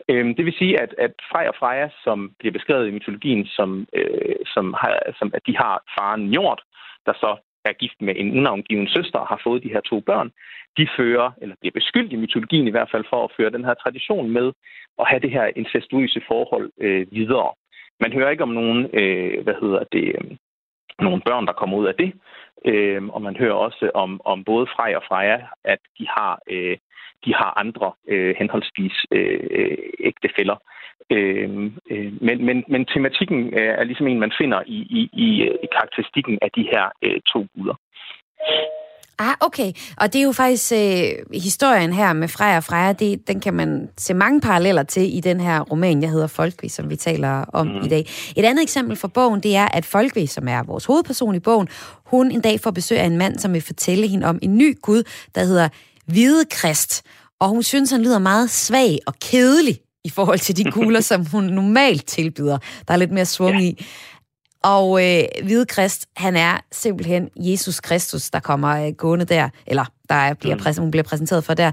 Øh, 0.08 0.36
det 0.36 0.44
vil 0.44 0.58
sige, 0.58 0.80
at, 0.80 0.94
at 0.98 1.14
Frej 1.30 1.48
og 1.48 1.54
Freja, 1.58 1.88
som 2.04 2.32
bliver 2.38 2.52
beskrevet 2.52 2.88
i 2.88 2.90
mytologien, 2.90 3.46
som, 3.46 3.86
øh, 3.92 4.36
som, 4.54 4.74
har, 4.80 5.14
som 5.18 5.30
at 5.34 5.42
de 5.46 5.56
har 5.56 5.82
faren 5.98 6.22
Njord, 6.28 6.62
der 7.06 7.12
så 7.12 7.36
er 7.64 7.72
gift 7.72 8.00
med 8.00 8.14
en 8.16 8.38
unavngiven 8.38 8.88
søster 8.88 9.18
og 9.18 9.26
har 9.26 9.40
fået 9.44 9.62
de 9.62 9.72
her 9.74 9.80
to 9.80 10.00
børn, 10.00 10.30
de 10.78 10.88
fører, 10.96 11.30
eller 11.42 11.56
bliver 11.60 11.72
beskyldt 11.72 12.12
i 12.12 12.16
mytologien 12.16 12.68
i 12.68 12.70
hvert 12.70 12.90
fald, 12.90 13.04
for 13.10 13.24
at 13.24 13.32
føre 13.36 13.50
den 13.50 13.64
her 13.64 13.74
tradition 13.74 14.30
med 14.30 14.52
at 14.98 15.08
have 15.08 15.20
det 15.20 15.30
her 15.30 15.50
incestuøse 15.56 16.20
forhold 16.28 16.70
øh, 16.80 17.06
videre. 17.10 17.52
Man 18.00 18.12
hører 18.12 18.30
ikke 18.30 18.42
om 18.42 18.54
nogen, 18.60 18.80
øh, 19.00 19.42
hvad 19.44 19.54
hedder 19.60 19.84
det, 19.92 20.04
øhm, 20.16 20.36
nogle 21.00 21.22
børn, 21.26 21.46
der 21.46 21.52
kommer 21.52 21.76
ud 21.76 21.86
af 21.86 21.94
det. 21.94 22.12
Øh, 22.64 23.04
og 23.04 23.22
man 23.22 23.36
hører 23.36 23.54
også 23.54 23.90
om, 23.94 24.20
om 24.24 24.44
både 24.44 24.66
Frej 24.76 24.92
og 24.96 25.02
Freja, 25.08 25.38
at 25.64 25.78
de 25.98 26.06
har, 26.08 26.38
øh, 26.50 26.76
de 27.24 27.34
har 27.34 27.58
andre 27.60 27.92
øh, 28.08 28.34
henholdsvis 28.38 29.06
øh, 29.10 29.78
ægtefælder. 30.00 30.56
Øh, 31.10 31.70
øh, 31.90 32.12
men, 32.22 32.44
men, 32.44 32.64
men 32.68 32.84
tematikken 32.84 33.54
øh, 33.54 33.74
er 33.80 33.84
ligesom 33.84 34.06
en, 34.06 34.20
man 34.20 34.32
finder 34.38 34.62
i, 34.66 34.78
i, 34.98 35.10
i, 35.12 35.28
i 35.64 35.66
karakteristikken 35.72 36.38
af 36.42 36.50
de 36.50 36.62
her 36.72 36.90
øh, 37.02 37.20
to 37.32 37.46
guder. 37.54 37.74
Ah, 39.18 39.34
okay. 39.40 39.72
Og 39.96 40.12
det 40.12 40.18
er 40.18 40.22
jo 40.22 40.32
faktisk 40.32 40.72
øh, 40.72 41.40
historien 41.40 41.92
her 41.92 42.12
med 42.12 42.28
Freja 42.28 42.56
og 42.56 42.64
Freja, 42.64 42.92
det, 42.92 43.28
den 43.28 43.40
kan 43.40 43.54
man 43.54 43.88
se 43.98 44.14
mange 44.14 44.40
paralleller 44.40 44.82
til 44.82 45.16
i 45.16 45.20
den 45.20 45.40
her 45.40 45.60
roman, 45.60 46.02
jeg 46.02 46.10
hedder 46.10 46.26
Folkvi, 46.26 46.68
som 46.68 46.90
vi 46.90 46.96
taler 46.96 47.30
om 47.30 47.66
mm. 47.66 47.84
i 47.84 47.88
dag. 47.88 48.10
Et 48.36 48.44
andet 48.44 48.62
eksempel 48.62 48.96
fra 48.96 49.08
bogen, 49.08 49.40
det 49.40 49.56
er, 49.56 49.68
at 49.68 49.84
Folkvi, 49.84 50.26
som 50.26 50.48
er 50.48 50.62
vores 50.62 50.84
hovedperson 50.84 51.34
i 51.34 51.40
bogen, 51.40 51.68
hun 52.06 52.30
en 52.30 52.40
dag 52.40 52.60
får 52.60 52.70
besøg 52.70 52.98
af 52.98 53.06
en 53.06 53.18
mand, 53.18 53.38
som 53.38 53.52
vil 53.52 53.62
fortælle 53.62 54.08
hende 54.08 54.26
om 54.26 54.38
en 54.42 54.58
ny 54.58 54.80
gud, 54.82 55.02
der 55.34 55.44
hedder 55.44 55.68
Hvide 56.06 56.44
Krist. 56.50 57.02
Og 57.40 57.48
hun 57.48 57.62
synes, 57.62 57.90
han 57.90 58.02
lyder 58.02 58.18
meget 58.18 58.50
svag 58.50 58.98
og 59.06 59.14
kedelig 59.20 59.78
i 60.04 60.10
forhold 60.10 60.38
til 60.38 60.56
de 60.56 60.70
kugler, 60.70 61.00
som 61.10 61.26
hun 61.26 61.44
normalt 61.44 62.06
tilbyder. 62.06 62.58
Der 62.88 62.94
er 62.94 62.98
lidt 62.98 63.12
mere 63.12 63.26
svung 63.26 63.54
ja. 63.54 63.64
i. 63.64 63.86
Og 64.72 64.86
øh, 65.04 65.22
Hvide 65.46 65.66
Krist, 65.66 66.08
han 66.16 66.36
er 66.36 66.54
simpelthen 66.70 67.30
Jesus 67.36 67.80
Kristus, 67.80 68.30
der 68.30 68.40
kommer 68.40 68.86
øh, 68.86 68.92
gående 68.98 69.24
der, 69.24 69.48
eller 69.66 69.84
der 70.08 70.14
er, 70.14 70.34
bliver, 70.34 70.54
mm. 70.54 70.60
præs- 70.60 70.80
hun 70.80 70.90
bliver 70.90 71.08
præsenteret 71.10 71.44
for 71.44 71.54
der. 71.54 71.70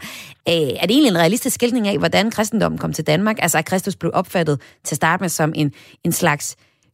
Øh, 0.51 0.71
er 0.81 0.85
det 0.87 0.93
egentlig 0.95 1.11
en 1.11 1.23
realistisk 1.23 1.55
skildring 1.55 1.87
af, 1.87 1.97
hvordan 1.97 2.31
kristendommen 2.31 2.77
kom 2.77 2.93
til 2.93 3.07
Danmark? 3.07 3.37
Altså, 3.41 3.57
at 3.57 3.65
Kristus 3.65 3.95
blev 3.95 4.11
opfattet 4.13 4.55
til 4.83 4.93
at 4.93 5.01
starte 5.03 5.21
med 5.23 5.29
som 5.29 5.53
en, 5.55 5.73
en 6.05 6.11
slags 6.11 6.45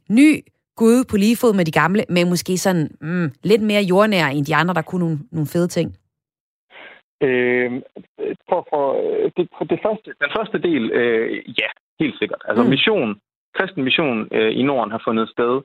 ny 0.09 0.29
Gud 0.75 1.03
på 1.11 1.17
lige 1.17 1.37
fod 1.41 1.53
med 1.53 1.65
de 1.65 1.71
gamle, 1.71 2.03
men 2.09 2.29
måske 2.29 2.57
sådan 2.57 2.89
mm, 3.01 3.31
lidt 3.43 3.61
mere 3.61 3.81
jordnær 3.81 4.25
end 4.27 4.45
de 4.45 4.55
andre, 4.55 4.73
der 4.73 4.81
kunne 4.81 5.03
nogle, 5.05 5.19
nogle 5.31 5.47
fede 5.53 5.67
ting? 5.67 5.87
Øh, 7.25 7.71
for, 8.49 8.67
for, 8.71 8.85
det, 9.37 9.45
for 9.57 9.65
det 9.71 9.79
første, 9.85 10.09
den 10.23 10.31
første 10.37 10.57
del, 10.67 10.83
øh, 10.91 11.43
ja, 11.59 11.69
helt 11.99 12.15
sikkert. 12.19 12.41
Altså 12.49 12.63
mm. 12.63 12.69
mission, 12.69 13.15
kristen 13.57 13.83
mission 13.83 14.27
øh, 14.31 14.51
i 14.59 14.63
Norden 14.63 14.91
har 14.91 15.01
fundet 15.07 15.29
sted 15.29 15.61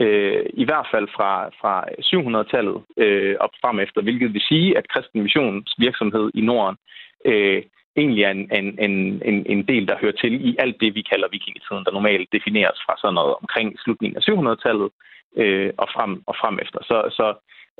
øh, 0.00 0.46
i 0.54 0.64
hvert 0.64 0.86
fald 0.92 1.08
fra, 1.16 1.48
fra 1.60 1.74
700-tallet 2.10 2.82
øh, 2.96 3.36
op 3.40 3.54
frem 3.60 3.80
efter, 3.80 4.02
hvilket 4.02 4.32
vil 4.32 4.48
sige, 4.48 4.78
at 4.78 4.88
kristen 4.88 5.22
missionsvirksomhed 5.22 6.30
i 6.34 6.40
Norden 6.40 6.76
øh, 7.24 7.62
egentlig 7.96 8.22
er 8.24 8.30
en, 8.30 8.48
en, 8.52 8.78
en, 8.78 9.22
en, 9.24 9.46
en 9.46 9.62
del, 9.68 9.88
der 9.88 10.00
hører 10.00 10.12
til 10.22 10.34
i 10.48 10.56
alt 10.58 10.76
det, 10.80 10.94
vi 10.94 11.02
kalder 11.02 11.28
vikingetiden, 11.32 11.84
der 11.84 11.92
normalt 11.92 12.28
defineres 12.32 12.78
fra 12.86 12.94
sådan 12.98 13.14
noget 13.14 13.34
omkring 13.42 13.80
slutningen 13.80 14.16
af 14.16 14.22
700-tallet 14.30 14.90
øh, 15.36 15.70
og, 15.76 15.88
frem, 15.94 16.22
og 16.26 16.34
frem 16.40 16.58
efter. 16.64 16.78
Så, 16.82 16.96
så 17.18 17.26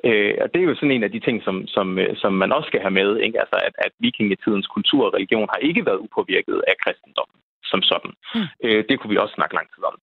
øh, 0.08 0.34
og 0.42 0.46
det 0.52 0.60
er 0.60 0.68
jo 0.68 0.74
sådan 0.74 0.96
en 0.96 1.04
af 1.08 1.12
de 1.12 1.20
ting, 1.20 1.42
som, 1.42 1.66
som, 1.66 1.98
øh, 1.98 2.16
som 2.16 2.32
man 2.32 2.52
også 2.52 2.66
skal 2.66 2.80
have 2.80 2.98
med, 3.00 3.10
ikke? 3.16 3.40
Altså, 3.40 3.56
at, 3.68 3.74
at 3.78 3.92
vikingetidens 3.98 4.66
kultur 4.66 5.06
og 5.06 5.14
religion 5.14 5.48
har 5.52 5.60
ikke 5.68 5.86
været 5.86 6.02
upåvirket 6.06 6.62
af 6.68 6.74
kristendommen 6.84 7.38
som 7.72 7.82
sådan. 7.90 8.12
Mm. 8.34 8.46
Øh, 8.64 8.80
det 8.88 8.94
kunne 8.96 9.12
vi 9.12 9.22
også 9.22 9.34
snakke 9.34 9.56
lang 9.58 9.68
tid 9.74 9.82
om. 9.90 9.96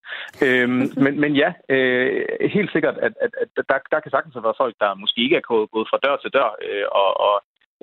Øh, 0.44 0.68
men, 1.04 1.14
men 1.22 1.32
ja, 1.42 1.50
øh, 1.74 2.50
helt 2.56 2.70
sikkert, 2.72 2.96
at, 3.06 3.12
at, 3.24 3.32
at 3.42 3.48
der, 3.68 3.78
der 3.92 4.00
kan 4.00 4.10
sagtens 4.12 4.44
været 4.46 4.60
folk, 4.62 4.74
der 4.82 5.00
måske 5.02 5.20
ikke 5.24 5.36
er 5.36 5.46
gået, 5.72 5.88
fra 5.90 6.02
dør 6.04 6.16
til 6.16 6.34
dør 6.36 6.50
øh, 6.66 6.86
og, 7.02 7.10
og, 7.26 7.34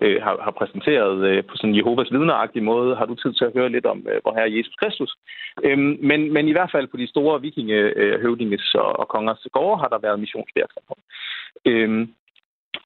øh, 0.02 0.18
har, 0.26 0.34
har 0.46 0.54
præsenteret 0.60 1.18
øh, 1.30 1.44
på 1.50 1.54
sådan 1.58 1.76
Jehovas 1.76 2.12
vidneragtig 2.12 2.64
måde. 2.64 2.96
Har 2.96 3.06
du 3.06 3.16
tid 3.16 3.34
til 3.34 3.46
at 3.46 3.56
høre 3.58 3.70
lidt 3.70 3.86
om, 3.86 4.00
øh, 4.10 4.20
hvor 4.22 4.34
her 4.34 4.46
er 4.46 4.56
Jesus 4.58 4.76
Kristus? 4.82 5.12
Øhm, 5.64 5.98
men, 6.10 6.34
men 6.34 6.48
i 6.48 6.52
hvert 6.52 6.72
fald 6.72 6.88
på 6.88 6.98
de 6.98 7.08
store 7.14 7.42
vikingehøvdinges 7.42 8.76
og, 8.76 9.00
og 9.00 9.08
kongers 9.08 9.48
gårde 9.52 9.82
har 9.82 9.88
der 9.88 10.00
været 10.06 10.20
missionsvirksomhed. 10.20 11.00
Øhm, 11.66 12.14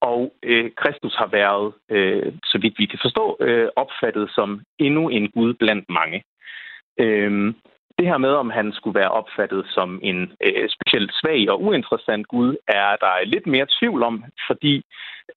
og 0.02 0.34
øh, 0.44 0.72
Kristus 0.82 1.16
har 1.16 1.28
været, 1.28 1.74
øh, 1.90 2.34
så 2.44 2.58
vidt 2.62 2.80
vi 2.80 2.86
kan 2.86 3.00
forstå, 3.02 3.38
øh, 3.40 3.70
opfattet 3.76 4.32
som 4.36 4.62
endnu 4.80 5.10
en 5.10 5.32
Gud 5.32 5.54
blandt 5.54 5.90
mange. 5.90 6.24
Øhm, 7.02 7.56
det 8.00 8.10
her 8.10 8.18
med, 8.18 8.34
om 8.44 8.50
han 8.50 8.72
skulle 8.74 9.00
være 9.00 9.12
opfattet 9.12 9.66
som 9.70 10.00
en 10.04 10.20
øh, 10.46 10.70
specielt 10.76 11.12
svag 11.14 11.50
og 11.50 11.62
uinteressant 11.64 12.28
Gud, 12.28 12.56
er 12.68 12.96
der 13.04 13.26
lidt 13.26 13.48
mere 13.48 13.68
tvivl 13.80 14.04
om, 14.04 14.24
fordi 14.48 14.86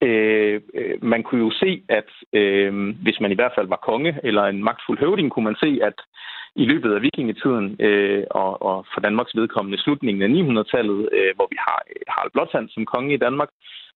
øh, 0.03 0.61
øh, 0.75 1.05
man 1.13 1.23
kunne 1.23 1.45
jo 1.47 1.51
se, 1.51 1.83
at 1.89 2.11
øh, 2.33 2.73
hvis 3.03 3.21
man 3.21 3.33
i 3.33 3.35
hvert 3.35 3.53
fald 3.55 3.69
var 3.69 3.87
konge 3.91 4.19
eller 4.23 4.45
en 4.45 4.65
magtfuld 4.65 4.99
høvding, 4.99 5.31
kunne 5.31 5.45
man 5.45 5.63
se, 5.65 5.79
at 5.83 5.99
i 6.57 6.65
løbet 6.65 6.95
af 6.95 7.03
vikingetiden 7.03 7.77
øh, 7.81 8.25
og, 8.31 8.63
og 8.63 8.87
for 8.95 9.01
Danmarks 9.01 9.37
vedkommende 9.37 9.83
slutningen 9.83 10.23
af 10.23 10.31
900-tallet, 10.39 11.09
øh, 11.13 11.33
hvor 11.37 11.47
vi 11.51 11.57
har 11.67 11.79
øh, 11.91 12.03
Harald 12.09 12.33
Blåtand 12.33 12.69
som 12.69 12.87
konge 12.87 13.15
i 13.15 13.23
Danmark, 13.27 13.49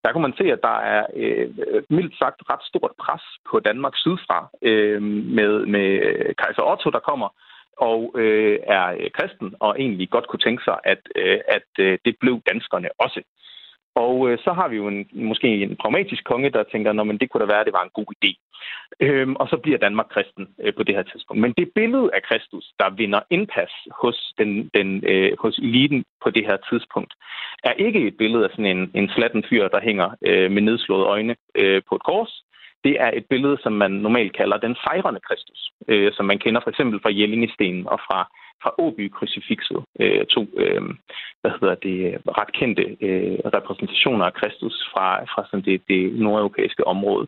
der 0.04 0.12
kunne 0.12 0.28
man 0.28 0.38
se, 0.38 0.46
at 0.56 0.62
der 0.64 0.78
er 0.96 1.06
øh, 1.16 1.48
mildt 1.90 2.18
sagt 2.18 2.40
ret 2.50 2.64
stort 2.72 2.92
pres 3.04 3.22
på 3.50 3.60
Danmark 3.60 3.96
sydfra 3.96 4.50
øh, 4.62 5.02
med, 5.38 5.66
med 5.66 5.88
øh, 6.08 6.36
kejser 6.42 6.64
Otto, 6.72 6.90
der 6.90 7.00
kommer 7.10 7.30
og 7.78 8.14
øh, 8.16 8.60
er 8.64 8.86
øh, 9.00 9.10
kristen 9.18 9.56
og 9.60 9.76
egentlig 9.80 10.10
godt 10.10 10.28
kunne 10.28 10.40
tænke 10.40 10.64
sig, 10.64 10.78
at, 10.84 11.02
øh, 11.16 11.40
at 11.48 11.70
øh, 11.80 11.98
det 12.06 12.16
blev 12.20 12.42
danskerne 12.50 12.90
også. 13.00 13.22
Og 14.04 14.30
øh, 14.30 14.38
så 14.46 14.52
har 14.54 14.68
vi 14.68 14.76
jo 14.76 14.88
en, 14.88 15.10
måske 15.14 15.48
en 15.48 15.76
pragmatisk 15.82 16.24
konge, 16.24 16.50
der 16.50 16.64
tænker, 16.64 16.92
at 16.92 17.20
det 17.22 17.30
kunne 17.30 17.42
da 17.42 17.52
være, 17.52 17.60
at 17.60 17.66
det 17.66 17.78
var 17.80 17.84
en 17.84 17.98
god 18.00 18.10
idé. 18.18 18.32
Øhm, 19.00 19.36
og 19.36 19.48
så 19.50 19.58
bliver 19.58 19.78
Danmark 19.78 20.10
kristen 20.14 20.48
øh, 20.64 20.74
på 20.74 20.84
det 20.84 20.96
her 20.96 21.04
tidspunkt. 21.04 21.42
Men 21.42 21.54
det 21.58 21.72
billede 21.76 22.10
af 22.14 22.22
Kristus, 22.30 22.66
der 22.80 22.90
vinder 22.90 23.22
indpas 23.30 23.74
hos, 24.02 24.34
den, 24.38 24.70
den, 24.74 25.04
øh, 25.12 25.32
hos 25.40 25.58
eliten 25.58 26.04
på 26.24 26.30
det 26.30 26.46
her 26.46 26.58
tidspunkt, 26.70 27.14
er 27.64 27.74
ikke 27.86 28.08
et 28.08 28.18
billede 28.18 28.44
af 28.44 28.50
sådan 28.52 28.78
en, 28.78 28.92
en 28.94 29.10
slatten 29.10 29.44
fyr, 29.50 29.68
der 29.68 29.82
hænger 29.82 30.10
øh, 30.28 30.52
med 30.52 30.62
nedslåede 30.62 31.06
øjne 31.06 31.36
øh, 31.56 31.82
på 31.90 31.96
et 31.96 32.04
kors. 32.04 32.44
Det 32.88 32.96
er 33.06 33.12
et 33.14 33.26
billede, 33.30 33.58
som 33.64 33.74
man 33.74 33.92
normalt 33.92 34.34
kalder 34.40 34.58
den 34.58 34.76
fejrende 34.88 35.22
Kristus, 35.28 35.72
øh, 35.88 36.12
som 36.14 36.26
man 36.26 36.40
kender 36.40 36.62
for 36.62 36.70
eksempel 36.70 37.00
fra 37.02 37.16
Jellingestenen 37.20 37.88
og 37.88 38.00
fra 38.08 38.20
fra 38.64 38.72
Åby 38.78 39.12
Crucifixet, 39.12 39.82
øh, 40.00 40.26
to 40.26 40.42
øh, 40.58 40.82
hvad 41.42 41.52
hedder 41.60 41.76
det, 41.76 42.22
ret 42.40 42.52
kendte 42.60 42.86
øh, 43.02 43.38
repræsentationer 43.58 44.26
af 44.26 44.34
Kristus 44.34 44.76
fra, 44.94 45.24
fra 45.24 45.46
sådan 45.46 45.66
det, 45.66 45.82
det 45.88 46.20
nordeuropæiske 46.20 46.88
område. 46.88 47.28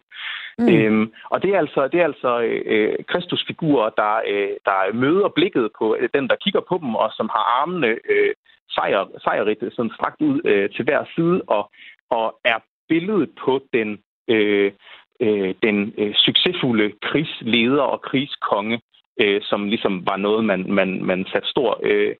Mm. 0.57 0.69
Øhm, 0.69 1.13
og 1.29 1.41
det 1.41 1.49
er 1.53 1.59
altså, 1.59 1.87
det 1.87 1.99
er 1.99 2.05
altså 2.05 2.41
øh, 2.41 2.95
Kristusfigurer, 3.07 3.89
der, 3.89 4.15
øh, 4.27 4.53
der 4.65 4.93
møder 4.93 5.29
blikket 5.29 5.69
på 5.79 5.95
øh, 5.99 6.09
den, 6.13 6.27
der 6.29 6.35
kigger 6.35 6.61
på 6.69 6.77
dem, 6.81 6.95
og 6.95 7.11
som 7.17 7.29
har 7.35 7.45
armene 7.61 7.87
øh, 8.09 8.33
sejr, 8.69 9.05
sejrigt 9.23 9.63
sådan 9.75 9.91
strakt 9.97 10.21
ud 10.21 10.41
øh, 10.45 10.69
til 10.69 10.83
hver 10.85 11.05
side, 11.15 11.41
og, 11.47 11.71
og 12.09 12.39
er 12.45 12.59
billedet 12.89 13.29
på 13.45 13.61
den, 13.73 13.99
øh, 14.27 14.71
øh, 15.19 15.55
den 15.63 15.93
øh, 15.97 16.13
succesfulde 16.15 16.91
krigsleder 17.01 17.81
og 17.81 18.01
krigskonge, 18.01 18.81
øh, 19.21 19.41
som 19.41 19.67
ligesom 19.67 20.07
var 20.07 20.17
noget, 20.17 20.45
man, 20.45 20.73
man, 20.73 21.03
man 21.03 21.25
satte 21.31 21.49
stor, 21.49 21.79
øh, 21.83 22.15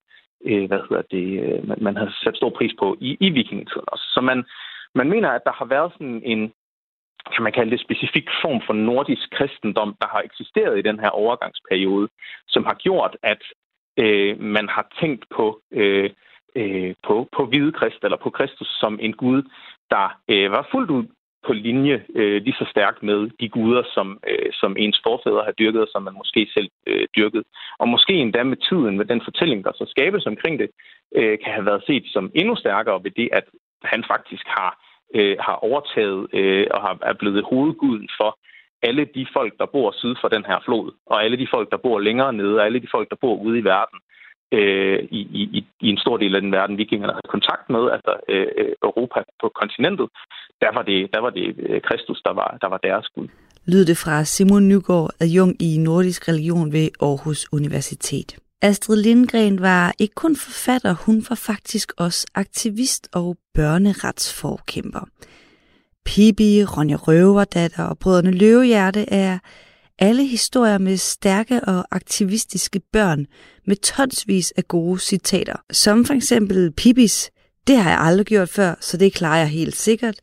øh, 0.46 0.68
hvad 0.68 0.80
hedder 0.90 1.04
det, 1.12 1.28
øh, 1.44 1.68
man, 1.68 1.78
man 1.82 1.96
havde 1.98 2.14
sat 2.24 2.36
stor 2.36 2.50
pris 2.50 2.74
på 2.80 2.98
i, 3.00 3.18
i 3.20 3.30
vikingetiden 3.30 3.88
også. 3.88 4.06
Så 4.14 4.22
man, 4.22 4.46
man 4.96 5.10
mener, 5.10 5.30
at 5.30 5.42
der 5.46 5.52
har 5.52 5.66
været 5.66 5.92
sådan 5.94 6.22
en, 6.26 6.54
kan 7.34 7.44
man 7.44 7.54
kalde 7.54 7.72
det, 7.72 7.82
specifik 7.82 8.28
form 8.42 8.62
for 8.66 8.74
nordisk 8.74 9.32
kristendom, 9.32 9.96
der 10.02 10.08
har 10.08 10.22
eksisteret 10.22 10.80
i 10.80 10.88
den 10.90 11.00
her 11.00 11.10
overgangsperiode, 11.10 12.08
som 12.48 12.64
har 12.66 12.74
gjort, 12.74 13.18
at 13.24 13.42
øh, 13.98 14.42
man 14.42 14.70
har 14.70 14.88
tænkt 15.02 15.26
på, 15.36 15.62
øh, 15.72 16.10
øh, 16.56 16.96
på, 17.08 17.30
på 17.36 17.46
hvide 17.46 17.72
krist, 17.72 18.04
eller 18.04 18.18
på 18.18 18.30
Kristus 18.30 18.68
som 18.68 19.00
en 19.02 19.14
Gud, 19.14 19.42
der 19.90 20.20
øh, 20.30 20.52
var 20.52 20.68
fuldt 20.72 20.92
ud 20.92 21.06
på 21.48 21.54
linje 21.54 22.06
øh, 22.16 22.42
lige 22.44 22.60
så 22.60 22.66
stærkt 22.72 23.04
med 23.04 23.30
de 23.40 23.50
guder, 23.50 23.84
som, 23.94 24.20
øh, 24.28 24.50
som 24.54 24.76
ens 24.78 25.00
forfædre 25.08 25.44
har 25.44 25.52
dyrket, 25.52 25.82
og 25.82 25.88
som 25.92 26.04
man 26.04 26.14
måske 26.14 26.48
selv 26.54 26.70
øh, 26.88 27.08
dyrkede. 27.18 27.44
Og 27.80 27.88
måske 27.88 28.14
endda 28.14 28.44
med 28.44 28.58
tiden, 28.70 28.98
med 28.98 29.06
den 29.06 29.22
fortælling, 29.24 29.64
der 29.64 29.72
så 29.76 29.86
skabes 29.88 30.26
omkring 30.26 30.60
det, 30.60 30.70
øh, 31.16 31.40
kan 31.44 31.54
have 31.54 31.66
været 31.66 31.84
set 31.88 32.04
som 32.08 32.32
endnu 32.36 32.56
stærkere 32.56 33.04
ved 33.04 33.12
det, 33.12 33.30
at 33.32 33.46
han 33.84 34.04
faktisk 34.08 34.46
har, 34.48 34.72
øh, 35.16 35.36
har 35.40 35.56
overtaget 35.70 36.28
øh, 36.34 36.68
og 36.72 36.82
har, 36.82 36.98
er 37.02 37.14
blevet 37.14 37.44
hovedguden 37.44 38.10
for 38.20 38.40
alle 38.84 39.06
de 39.16 39.28
folk, 39.34 39.54
der 39.60 39.66
bor 39.66 39.92
syd 39.92 40.16
for 40.22 40.28
den 40.28 40.46
her 40.46 40.60
flod, 40.66 40.92
og 41.06 41.24
alle 41.24 41.38
de 41.38 41.48
folk, 41.54 41.72
der 41.72 41.78
bor 41.78 42.00
længere 42.00 42.34
nede, 42.34 42.56
og 42.60 42.66
alle 42.66 42.80
de 42.80 42.88
folk, 42.92 43.10
der 43.10 43.16
bor 43.22 43.36
ude 43.36 43.60
i 43.60 43.64
verden, 43.64 44.00
øh, 44.52 45.00
i, 45.12 45.20
i, 45.42 45.66
i 45.82 45.88
en 45.90 45.98
stor 45.98 46.18
del 46.18 46.36
af 46.36 46.42
den 46.42 46.52
verden, 46.52 46.78
vikingerne 46.78 47.14
havde 47.14 47.36
kontakt 47.36 47.70
med, 47.70 47.84
altså 47.96 48.14
øh, 48.30 48.72
Europa 48.84 49.20
på 49.42 49.52
kontinentet, 49.60 50.08
der 50.62 50.72
var 50.74 50.84
det, 50.90 51.00
der 51.14 51.20
var 51.20 51.30
det 51.30 51.46
øh, 51.70 51.82
Kristus, 51.82 52.22
der 52.28 52.34
var, 52.34 52.58
der 52.62 52.68
var 52.68 52.78
deres 52.78 53.08
Gud. 53.16 53.28
Lyder 53.68 53.86
det 53.86 53.98
fra 53.98 54.24
Simon 54.24 54.68
Nygaard, 54.68 55.10
adjunkt 55.20 55.62
i 55.62 55.78
nordisk 55.78 56.28
religion 56.30 56.74
ved 56.74 56.88
Aarhus 57.02 57.42
Universitet. 57.54 58.30
Astrid 58.62 59.04
Lindgren 59.04 59.62
var 59.62 59.94
ikke 60.00 60.16
kun 60.16 60.36
forfatter, 60.36 60.94
hun 61.06 61.16
var 61.30 61.36
faktisk 61.36 61.94
også 61.98 62.28
aktivist 62.36 63.10
og 63.14 63.38
børneretsforkæmper. 63.54 65.04
Pippi, 66.06 66.64
Ronja 66.64 66.96
Røverdatter 66.96 67.84
og 67.84 67.98
Brødrene 68.00 68.32
Løvehjerte 68.32 69.06
er 69.14 69.40
alle 70.00 70.26
historier 70.26 70.78
med 70.78 70.98
stærke 70.98 71.62
og 71.62 71.86
aktivistiske 71.92 72.82
børn 72.94 73.26
med 73.68 73.76
tonsvis 73.76 74.54
af 74.58 74.68
gode 74.68 75.00
citater, 75.00 75.56
som 75.72 76.06
for 76.06 76.14
eksempel 76.14 76.72
Pippis, 76.72 77.32
det 77.68 77.78
har 77.78 77.90
jeg 77.90 78.00
aldrig 78.00 78.26
gjort 78.26 78.50
før, 78.50 78.76
så 78.82 78.98
det 78.98 79.14
klarer 79.14 79.38
jeg 79.38 79.48
helt 79.48 79.76
sikkert, 79.76 80.20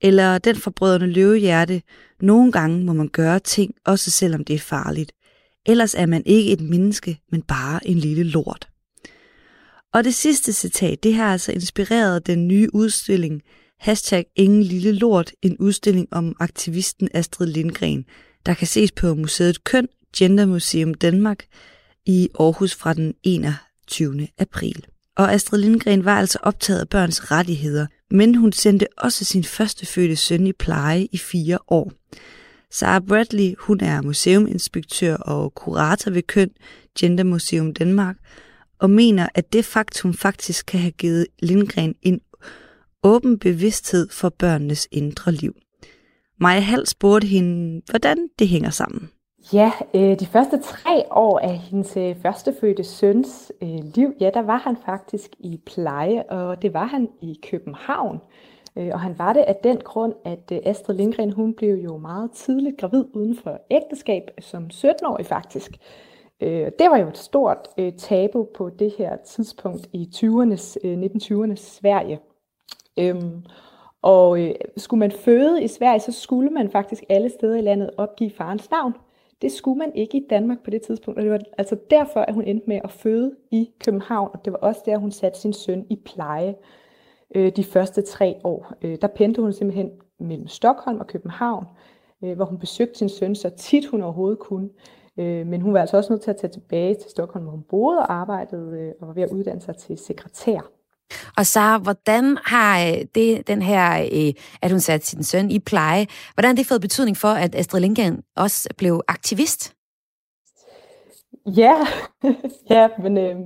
eller 0.00 0.38
den 0.38 0.56
forbrødrende 0.56 1.06
løvehjerte, 1.06 1.82
nogle 2.20 2.52
gange 2.52 2.84
må 2.84 2.92
man 2.92 3.08
gøre 3.08 3.38
ting, 3.38 3.74
også 3.86 4.10
selvom 4.10 4.44
det 4.44 4.54
er 4.54 4.58
farligt. 4.58 5.12
Ellers 5.66 5.94
er 5.94 6.06
man 6.06 6.22
ikke 6.26 6.52
et 6.52 6.60
menneske, 6.60 7.20
men 7.30 7.42
bare 7.42 7.86
en 7.86 7.98
lille 7.98 8.22
lort. 8.22 8.68
Og 9.94 10.04
det 10.04 10.14
sidste 10.14 10.52
citat, 10.52 11.02
det 11.02 11.14
har 11.14 11.32
altså 11.32 11.52
inspireret 11.52 12.26
den 12.26 12.48
nye 12.48 12.68
udstilling, 12.74 13.42
hashtag 13.80 14.26
ingen 14.36 14.62
lille 14.62 14.92
lort, 14.92 15.32
en 15.42 15.56
udstilling 15.58 16.08
om 16.10 16.36
aktivisten 16.40 17.08
Astrid 17.14 17.46
Lindgren, 17.46 18.04
der 18.48 18.54
kan 18.54 18.66
ses 18.66 18.92
på 18.92 19.14
Museet 19.14 19.64
Køn, 19.64 19.88
Gender 20.16 20.46
Museum 20.46 20.94
Danmark 20.94 21.44
i 22.06 22.28
Aarhus 22.40 22.74
fra 22.74 22.94
den 22.94 23.14
21. 23.22 24.28
april. 24.38 24.86
Og 25.16 25.32
Astrid 25.32 25.60
Lindgren 25.60 26.04
var 26.04 26.18
altså 26.18 26.38
optaget 26.42 26.80
af 26.80 26.88
børns 26.88 27.30
rettigheder, 27.30 27.86
men 28.10 28.34
hun 28.34 28.52
sendte 28.52 28.86
også 28.96 29.24
sin 29.24 29.44
første 29.44 29.86
fødte 29.86 30.16
søn 30.16 30.46
i 30.46 30.52
pleje 30.52 31.08
i 31.12 31.18
fire 31.18 31.58
år. 31.68 31.92
Sarah 32.70 33.02
Bradley, 33.02 33.54
hun 33.58 33.80
er 33.80 34.02
museuminspektør 34.02 35.16
og 35.16 35.54
kurator 35.54 36.10
ved 36.10 36.22
Køn, 36.22 36.50
Gender 36.98 37.24
Museum 37.24 37.74
Danmark, 37.74 38.16
og 38.78 38.90
mener, 38.90 39.28
at 39.34 39.52
det 39.52 39.64
faktum 39.64 40.14
faktisk 40.14 40.66
kan 40.66 40.80
have 40.80 40.92
givet 40.92 41.26
Lindgren 41.38 41.94
en 42.02 42.20
åben 43.02 43.38
bevidsthed 43.38 44.08
for 44.10 44.28
børnenes 44.28 44.88
indre 44.90 45.32
liv. 45.32 45.56
Maja 46.40 46.60
Hall 46.60 46.86
spurgte 46.86 47.26
hende, 47.26 47.82
hvordan 47.90 48.28
det 48.38 48.48
hænger 48.48 48.70
sammen. 48.70 49.10
Ja, 49.52 49.72
øh, 49.94 50.20
de 50.20 50.26
første 50.26 50.58
tre 50.58 51.04
år 51.10 51.38
af 51.38 51.58
hendes 51.58 51.96
øh, 51.96 52.16
førstefødte 52.22 52.84
søns 52.84 53.52
øh, 53.62 53.78
liv, 53.94 54.14
ja, 54.20 54.30
der 54.34 54.42
var 54.42 54.56
han 54.56 54.76
faktisk 54.86 55.30
i 55.38 55.60
pleje, 55.66 56.22
og 56.22 56.62
det 56.62 56.74
var 56.74 56.84
han 56.86 57.08
i 57.22 57.40
København. 57.50 58.20
Øh, 58.76 58.90
og 58.92 59.00
han 59.00 59.18
var 59.18 59.32
det 59.32 59.40
af 59.40 59.56
den 59.64 59.76
grund, 59.76 60.14
at 60.24 60.52
øh, 60.52 60.58
Astrid 60.64 60.96
Lindgren, 60.96 61.32
hun 61.32 61.54
blev 61.54 61.74
jo 61.74 61.96
meget 61.96 62.30
tidligt 62.30 62.78
gravid 62.80 63.04
uden 63.14 63.36
for 63.36 63.60
ægteskab, 63.70 64.22
som 64.40 64.70
17-årig 64.74 65.26
faktisk. 65.26 65.70
Øh, 66.40 66.70
det 66.78 66.90
var 66.90 66.96
jo 66.96 67.08
et 67.08 67.18
stort 67.18 67.68
øh, 67.78 67.92
tabu 67.92 68.46
på 68.56 68.70
det 68.78 68.94
her 68.98 69.16
tidspunkt 69.16 69.88
i 69.92 70.08
20'ernes, 70.14 70.76
øh, 70.84 70.98
1920'ernes 70.98 71.56
Sverige. 71.56 72.18
Øhm, 72.98 73.44
og 74.02 74.40
øh, 74.40 74.54
skulle 74.76 74.98
man 74.98 75.10
føde 75.10 75.64
i 75.64 75.68
Sverige, 75.68 76.00
så 76.00 76.12
skulle 76.12 76.50
man 76.50 76.70
faktisk 76.70 77.04
alle 77.08 77.30
steder 77.30 77.56
i 77.56 77.60
landet 77.60 77.90
opgive 77.96 78.30
farens 78.30 78.70
navn. 78.70 78.92
Det 79.42 79.52
skulle 79.52 79.78
man 79.78 79.92
ikke 79.94 80.18
i 80.18 80.26
Danmark 80.30 80.58
på 80.64 80.70
det 80.70 80.82
tidspunkt, 80.82 81.18
og 81.18 81.24
det 81.24 81.32
var 81.32 81.40
altså 81.58 81.76
derfor, 81.90 82.20
at 82.20 82.34
hun 82.34 82.44
endte 82.44 82.68
med 82.68 82.80
at 82.84 82.90
føde 82.90 83.34
i 83.50 83.70
København, 83.84 84.30
og 84.34 84.44
det 84.44 84.52
var 84.52 84.58
også 84.58 84.80
der, 84.86 84.98
hun 84.98 85.12
satte 85.12 85.40
sin 85.40 85.52
søn 85.52 85.86
i 85.90 85.96
pleje 86.04 86.54
øh, 87.34 87.52
de 87.56 87.64
første 87.64 88.02
tre 88.02 88.36
år. 88.44 88.72
Øh, 88.82 88.98
der 89.00 89.06
pendte 89.06 89.42
hun 89.42 89.52
simpelthen 89.52 89.90
mellem 90.20 90.48
Stockholm 90.48 91.00
og 91.00 91.06
København, 91.06 91.64
øh, 92.24 92.36
hvor 92.36 92.44
hun 92.44 92.58
besøgte 92.58 92.98
sin 92.98 93.08
søn 93.08 93.34
så 93.34 93.50
tit 93.50 93.86
hun 93.86 94.02
overhovedet 94.02 94.38
kunne. 94.38 94.68
Øh, 95.18 95.46
men 95.46 95.60
hun 95.60 95.74
var 95.74 95.80
altså 95.80 95.96
også 95.96 96.12
nødt 96.12 96.22
til 96.22 96.30
at 96.30 96.36
tage 96.36 96.50
tilbage 96.50 96.94
til 96.94 97.10
Stockholm, 97.10 97.44
hvor 97.44 97.52
hun 97.52 97.62
boede 97.62 97.98
og 97.98 98.12
arbejdede 98.12 98.78
øh, 98.80 98.92
og 99.00 99.08
var 99.08 99.14
ved 99.14 99.22
at 99.22 99.32
uddanne 99.32 99.60
sig 99.60 99.76
til 99.76 99.98
sekretær. 99.98 100.70
Og 101.36 101.46
så 101.46 101.78
hvordan 101.82 102.38
har 102.44 102.80
øh, 102.80 103.04
det, 103.14 103.46
den 103.46 103.62
her, 103.62 104.08
øh, 104.12 104.32
at 104.62 104.70
hun 104.70 104.80
satte 104.80 105.06
sin 105.06 105.22
søn 105.22 105.50
i 105.50 105.58
pleje, 105.58 106.06
hvordan 106.34 106.48
har 106.48 106.54
det 106.56 106.66
fået 106.66 106.80
betydning 106.80 107.16
for, 107.16 107.28
at 107.28 107.54
Astrid 107.54 107.80
Lindgren 107.80 108.22
også 108.36 108.68
blev 108.78 109.02
aktivist? 109.08 109.74
Ja, 111.46 111.76
ja 112.70 112.88
men 113.02 113.18
øh, 113.18 113.36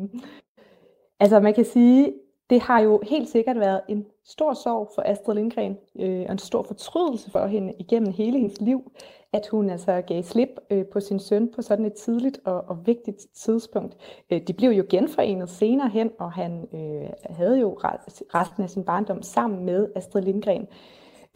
altså 1.20 1.40
man 1.40 1.54
kan 1.54 1.64
sige, 1.64 2.12
det 2.52 2.60
har 2.60 2.80
jo 2.80 3.00
helt 3.02 3.28
sikkert 3.28 3.60
været 3.60 3.80
en 3.88 4.06
stor 4.24 4.54
sorg 4.54 4.90
for 4.94 5.02
Astrid 5.06 5.34
Lindgren, 5.34 5.78
øh, 5.98 6.24
og 6.26 6.32
en 6.32 6.38
stor 6.38 6.62
fortrydelse 6.62 7.30
for 7.30 7.46
hende 7.46 7.72
igennem 7.78 8.12
hele 8.12 8.38
hendes 8.38 8.60
liv, 8.60 8.92
at 9.32 9.48
hun 9.50 9.70
altså 9.70 10.02
gav 10.06 10.22
slip 10.22 10.48
øh, 10.70 10.86
på 10.86 11.00
sin 11.00 11.18
søn 11.18 11.52
på 11.54 11.62
sådan 11.62 11.84
et 11.84 11.92
tidligt 11.92 12.40
og, 12.44 12.64
og 12.68 12.86
vigtigt 12.86 13.26
tidspunkt. 13.34 13.96
Øh, 14.30 14.40
de 14.40 14.52
blev 14.52 14.70
jo 14.70 14.84
genforenet 14.90 15.48
senere 15.48 15.88
hen, 15.88 16.10
og 16.18 16.32
han 16.32 16.68
øh, 16.74 17.10
havde 17.30 17.60
jo 17.60 17.78
resten 18.34 18.62
af 18.62 18.70
sin 18.70 18.84
barndom 18.84 19.22
sammen 19.22 19.64
med 19.64 19.88
Astrid 19.96 20.22
Lindgren. 20.22 20.68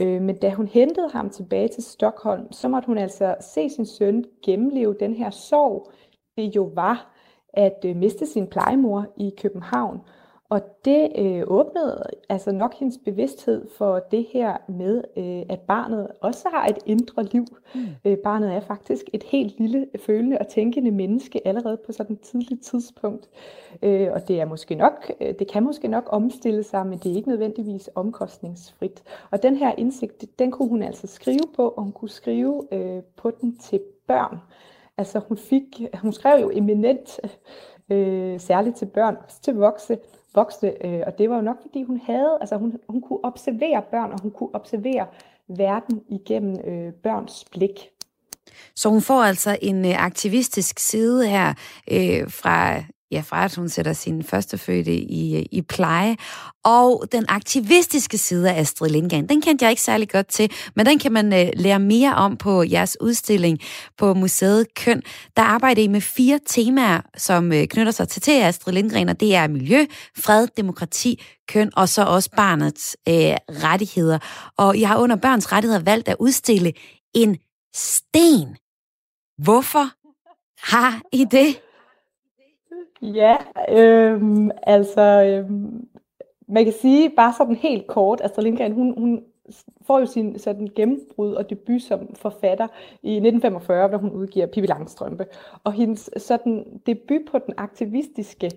Øh, 0.01 0.23
men 0.23 0.37
da 0.37 0.51
hun 0.51 0.67
hentede 0.67 1.09
ham 1.13 1.31
tilbage 1.31 1.69
til 1.69 1.83
Stockholm, 1.83 2.53
så 2.53 2.69
måtte 2.69 2.87
hun 2.87 2.99
altså 2.99 3.35
se 3.41 3.71
sin 3.71 3.87
søn 3.87 4.25
gennemleve 4.43 4.97
den 5.01 5.15
her 5.15 5.31
sorg, 5.31 5.91
det 6.37 6.57
jo 6.57 6.71
var 6.75 7.13
at 7.57 7.85
øh, 7.85 7.97
miste 7.97 8.27
sin 8.27 8.47
plejemor 8.47 9.07
i 9.17 9.33
København. 9.39 10.01
Og 10.49 10.61
det 10.85 11.13
øh, 11.19 11.43
åbnede 11.47 12.03
altså 12.29 12.53
nok 12.53 12.75
hendes 12.75 12.99
bevidsthed 13.05 13.67
for 13.79 13.99
det 14.11 14.27
her 14.33 14.57
med, 14.69 15.03
øh, 15.17 15.43
at 15.49 15.61
barnet 15.61 16.09
også 16.21 16.49
har 16.49 16.67
et 16.67 16.79
indre 16.87 17.25
liv. 17.25 17.45
Mm. 17.75 17.81
Øh, 18.05 18.19
barnet 18.19 18.55
er 18.55 18.61
faktisk 18.61 19.05
et 19.13 19.23
helt 19.23 19.59
lille 19.59 19.87
følende 20.01 20.39
og 20.39 20.49
tænkende 20.49 20.91
menneske 20.91 21.47
allerede 21.47 21.79
på 21.87 21.93
sådan 21.93 22.17
et 22.17 22.21
tidligt 22.21 22.63
tidspunkt. 22.63 23.29
Øh, 23.83 24.09
og 24.13 24.29
det 24.29 24.41
er 24.41 24.45
måske 24.45 24.75
nok, 24.75 25.13
øh, 25.21 25.35
det 25.39 25.49
kan 25.49 25.65
måske 25.65 25.89
nok 25.89 26.09
omstille 26.13 26.63
sig, 26.63 26.87
men 26.87 26.99
det 26.99 27.13
er 27.13 27.17
ikke 27.17 27.29
nødvendigvis 27.29 27.91
omkostningsfrit. 27.95 29.03
Og 29.31 29.43
den 29.43 29.57
her 29.57 29.73
indsigt, 29.79 30.39
den 30.39 30.51
kunne 30.51 30.69
hun 30.69 30.83
altså 30.83 31.07
skrive 31.07 31.47
på, 31.57 31.69
og 31.69 31.83
hun 31.83 31.93
kunne 31.93 32.09
skrive 32.09 32.63
øh, 32.73 33.03
på 33.17 33.31
den 33.31 33.57
til 33.57 33.81
børn. 34.07 34.39
Altså 34.99 35.21
hun 35.29 35.37
fik, 35.37 35.81
hun 36.03 36.13
skrev 36.13 36.43
jo 36.43 36.51
eminent, 36.55 37.21
øh, 37.91 38.41
særligt 38.41 38.77
til 38.77 38.87
børn, 38.87 39.17
også 39.25 39.41
til 39.41 39.55
voksne, 39.55 39.99
voksne 40.37 40.87
øh, 40.87 41.03
og 41.07 41.19
det 41.19 41.31
var 41.31 41.37
jo 41.37 41.43
nok 41.43 41.57
fordi 41.63 41.83
hun 41.83 42.01
havde, 42.07 42.39
altså 42.41 42.57
hun, 42.57 42.73
hun 42.89 43.01
kunne 43.01 43.25
observere 43.25 43.83
børn, 43.91 44.13
og 44.13 44.21
hun 44.23 44.31
kunne 44.31 44.55
observere 44.55 45.07
verden 45.49 46.03
igennem 46.09 46.57
øh, 46.65 46.93
børns 46.93 47.45
blik. 47.51 47.91
Så 48.75 48.89
hun 48.89 49.03
får 49.03 49.23
altså 49.23 49.59
en 49.63 49.85
øh, 49.85 50.05
aktivistisk 50.05 50.79
side 50.79 51.29
her 51.29 51.55
øh, 51.91 52.31
fra 52.31 52.83
ja, 53.11 53.23
fra 53.27 53.45
at 53.45 53.55
hun 53.55 53.69
sætter 53.69 53.93
sin 53.93 54.23
førstefødte 54.23 54.93
i, 54.95 55.43
i 55.43 55.63
pleje. 55.63 56.17
Og 56.65 57.05
den 57.13 57.25
aktivistiske 57.29 58.19
side 58.19 58.51
af 58.51 58.61
Astrid 58.61 58.91
Lindgren, 58.91 59.29
den 59.29 59.43
kendte 59.43 59.65
jeg 59.65 59.71
ikke 59.71 59.83
særlig 59.83 60.09
godt 60.09 60.29
til, 60.29 60.51
men 60.77 60.87
den 60.87 60.99
kan 60.99 61.13
man 61.13 61.33
øh, 61.33 61.49
lære 61.55 61.79
mere 61.79 62.15
om 62.15 62.37
på 62.37 62.63
jeres 62.63 62.97
udstilling 63.01 63.59
på 63.99 64.15
Museet 64.15 64.75
Køn. 64.75 65.03
Der 65.37 65.43
arbejder 65.43 65.83
I 65.83 65.89
med 65.89 66.01
fire 66.01 66.41
temaer, 66.47 67.01
som 67.17 67.53
øh, 67.53 67.67
knytter 67.67 67.93
sig 67.93 68.09
til, 68.09 68.23
til 68.23 68.33
Astrid 68.33 68.75
Lindgren, 68.75 69.09
og 69.09 69.21
det 69.21 69.35
er 69.35 69.49
miljø, 69.49 69.87
fred, 70.17 70.49
demokrati, 70.57 71.23
køn 71.49 71.71
og 71.77 71.89
så 71.89 72.05
også 72.05 72.31
barnets 72.37 72.97
øh, 73.09 73.15
rettigheder. 73.65 74.19
Og 74.59 74.77
I 74.77 74.83
har 74.83 74.99
under 74.99 75.17
børns 75.17 75.53
rettigheder 75.53 75.83
valgt 75.83 76.09
at 76.09 76.17
udstille 76.19 76.73
en 77.15 77.37
sten. 77.75 78.57
Hvorfor 79.43 79.91
har 80.71 81.01
I 81.13 81.25
det? 81.31 81.57
Ja, 83.15 83.37
øhm, 83.69 84.51
altså, 84.63 85.23
øhm, 85.23 85.89
man 86.49 86.65
kan 86.65 86.73
sige 86.73 87.11
bare 87.17 87.33
sådan 87.39 87.57
helt 87.57 87.87
kort, 87.87 88.21
altså 88.21 88.33
Astrid 88.33 88.45
Lindgren, 88.45 88.73
hun, 88.73 88.99
hun 88.99 89.25
får 89.87 89.99
jo 89.99 90.07
sin 90.07 90.39
sådan 90.39 90.69
gennembrud 90.77 91.33
og 91.33 91.51
debut 91.51 91.83
som 91.83 92.15
forfatter 92.15 92.67
i 93.03 93.13
1945, 93.13 93.89
hvor 93.89 93.99
hun 93.99 94.11
udgiver 94.11 94.47
Pippi 94.47 94.67
Langstrømpe. 94.67 95.27
Og 95.65 95.73
hendes 95.73 96.11
sådan 96.17 96.81
debut 96.87 97.21
på 97.31 97.39
den 97.39 97.55
aktivistiske 97.57 98.51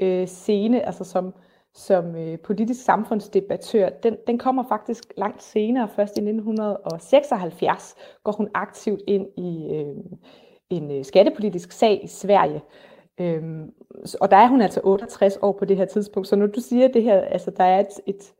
øh, 0.00 0.26
scene, 0.26 0.86
altså 0.86 1.04
som, 1.04 1.34
som 1.74 2.16
øh, 2.16 2.38
politisk 2.38 2.84
samfundsdebattør, 2.84 3.88
den, 3.88 4.16
den 4.26 4.38
kommer 4.38 4.64
faktisk 4.68 5.12
langt 5.16 5.42
senere. 5.42 5.88
Først 5.88 6.16
i 6.16 6.20
1976 6.20 7.96
går 8.24 8.32
hun 8.32 8.48
aktivt 8.54 9.00
ind 9.06 9.26
i 9.36 9.68
øh, 9.74 9.96
en 10.70 10.90
øh, 10.90 11.04
skattepolitisk 11.04 11.72
sag 11.72 12.04
i 12.04 12.06
Sverige, 12.06 12.62
Øhm, 13.20 13.72
og 14.20 14.30
der 14.30 14.36
er 14.36 14.48
hun 14.48 14.62
altså 14.62 14.80
68 14.84 15.38
år 15.42 15.52
på 15.52 15.64
det 15.64 15.76
her 15.76 15.84
tidspunkt. 15.84 16.28
Så 16.28 16.36
når 16.36 16.46
du 16.46 16.60
siger 16.60 16.88
det 16.88 17.02
her, 17.02 17.20
altså 17.20 17.50
der 17.50 17.64
er 17.64 17.80
et, 17.80 18.00
et, 18.06 18.32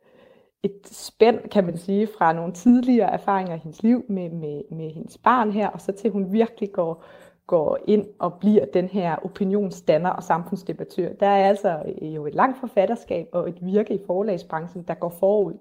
et 0.63 0.79
spænd, 0.85 1.39
kan 1.49 1.65
man 1.65 1.77
sige, 1.77 2.07
fra 2.17 2.33
nogle 2.33 2.53
tidligere 2.53 3.11
erfaringer 3.13 3.55
i 3.55 3.57
hendes 3.57 3.83
liv 3.83 4.05
med, 4.09 4.29
med, 4.29 4.61
med 4.71 4.89
hendes 4.89 5.17
barn 5.17 5.51
her, 5.51 5.67
og 5.67 5.81
så 5.81 5.91
til 5.91 6.11
hun 6.11 6.31
virkelig 6.31 6.71
går, 6.71 7.03
går 7.47 7.77
ind 7.87 8.05
og 8.19 8.33
bliver 8.33 8.65
den 8.65 8.87
her 8.87 9.15
opinionsdanner 9.25 10.09
og 10.09 10.23
samfundsdebattør. 10.23 11.13
Der 11.13 11.27
er 11.27 11.49
altså 11.49 11.83
øh, 12.01 12.15
jo 12.15 12.25
et 12.25 12.35
langt 12.35 12.59
forfatterskab 12.59 13.27
og 13.31 13.49
et 13.49 13.57
virke 13.61 13.93
i 13.93 13.99
forlagsbranchen, 14.07 14.83
der 14.87 14.93
går 14.93 15.09
forud. 15.09 15.53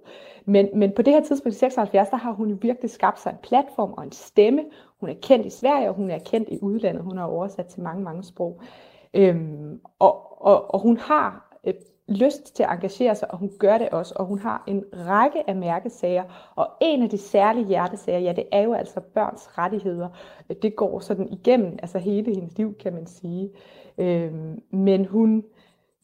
Men, 0.45 0.69
men 0.75 0.93
på 0.97 1.03
det 1.03 1.13
her 1.13 1.23
tidspunkt 1.23 1.57
i 1.57 1.59
76, 1.59 2.09
der 2.09 2.17
har 2.17 2.33
hun 2.33 2.51
jo 2.51 2.57
virkelig 2.61 2.91
skabt 2.91 3.21
sig 3.21 3.31
en 3.31 3.39
platform 3.43 3.93
og 3.93 4.05
en 4.05 4.13
stemme. 4.13 4.65
Hun 5.01 5.09
er 5.09 5.15
kendt 5.23 5.47
i 5.47 5.51
Sverige, 5.51 5.89
og 5.89 5.95
hun 5.95 6.11
er 6.11 6.19
kendt 6.19 6.49
i 6.49 6.59
udlandet. 6.63 7.03
Hun 7.03 7.19
har 7.19 7.25
oversat 7.25 7.67
til 7.67 7.83
mange, 7.83 8.03
mange 8.03 8.25
sprog. 8.25 8.61
Øhm, 9.17 9.81
og, 9.99 10.43
og, 10.47 10.75
og 10.75 10.81
hun 10.81 10.97
har 10.97 11.59
øh, 11.67 11.75
lyst 12.09 12.57
til 12.57 12.63
at 12.63 12.71
engagere 12.71 13.15
sig, 13.15 13.31
og 13.31 13.39
hun 13.39 13.53
gør 13.59 13.79
det 13.79 13.89
også, 13.89 14.15
og 14.17 14.27
hun 14.27 14.39
har 14.39 14.65
en 14.67 14.85
række 14.93 15.51
af 15.51 15.57
mærkesager, 15.57 16.25
og 16.55 16.69
en 16.81 17.03
af 17.03 17.11
de 17.11 17.19
særlige 17.19 17.67
hjertesager, 17.67 18.19
ja, 18.19 18.33
det 18.33 18.45
er 18.53 18.63
jo 18.63 18.73
altså 18.73 19.01
børns 19.01 19.59
rettigheder. 19.59 20.09
Det 20.63 20.77
går 20.77 21.01
sådan 21.01 21.29
igennem 21.33 21.79
altså 21.83 21.99
hele 21.99 22.35
hendes 22.35 22.59
liv, 22.59 22.75
kan 22.75 22.95
man 22.95 23.07
sige. 23.07 23.51
Øhm, 23.99 24.63
men 24.71 25.05
hun 25.05 25.45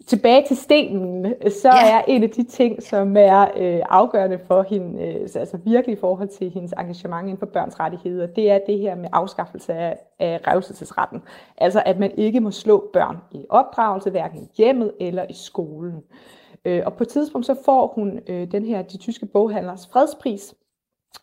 tilbage 0.06 0.44
til 0.46 0.56
stenen, 0.56 1.34
så 1.62 1.68
ja. 1.68 1.98
er 1.98 2.02
en 2.08 2.22
af 2.22 2.30
de 2.30 2.42
ting, 2.42 2.82
som 2.82 3.16
er 3.16 3.42
øh, 3.56 3.80
afgørende 3.88 4.38
for 4.46 4.62
hende, 4.62 5.02
øh, 5.02 5.28
altså 5.34 5.58
virkelig 5.64 5.96
i 5.96 6.00
forhold 6.00 6.28
til 6.28 6.50
hendes 6.50 6.72
engagement 6.78 7.22
inden 7.22 7.38
for 7.38 7.46
børns 7.46 7.80
rettigheder, 7.80 8.26
det 8.26 8.50
er 8.50 8.58
det 8.66 8.78
her 8.78 8.94
med 8.94 9.08
afskaffelse 9.12 9.72
af, 9.72 9.98
af 10.18 10.40
revselsesretten. 10.46 11.22
Altså 11.58 11.82
at 11.86 11.98
man 11.98 12.10
ikke 12.16 12.40
må 12.40 12.50
slå 12.50 12.90
børn 12.92 13.16
i 13.30 13.44
opdragelse, 13.48 14.10
hverken 14.10 14.42
i 14.42 14.48
hjemmet 14.56 14.92
eller 15.00 15.26
i 15.30 15.34
skolen. 15.34 16.02
Øh, 16.64 16.82
og 16.86 16.94
på 16.94 17.02
et 17.02 17.08
tidspunkt 17.08 17.46
så 17.46 17.56
får 17.64 17.92
hun 17.94 18.20
øh, 18.26 18.52
den 18.52 18.64
her, 18.64 18.82
de 18.82 18.96
tyske 18.96 19.26
boghandlers 19.26 19.88
fredspris, 19.92 20.54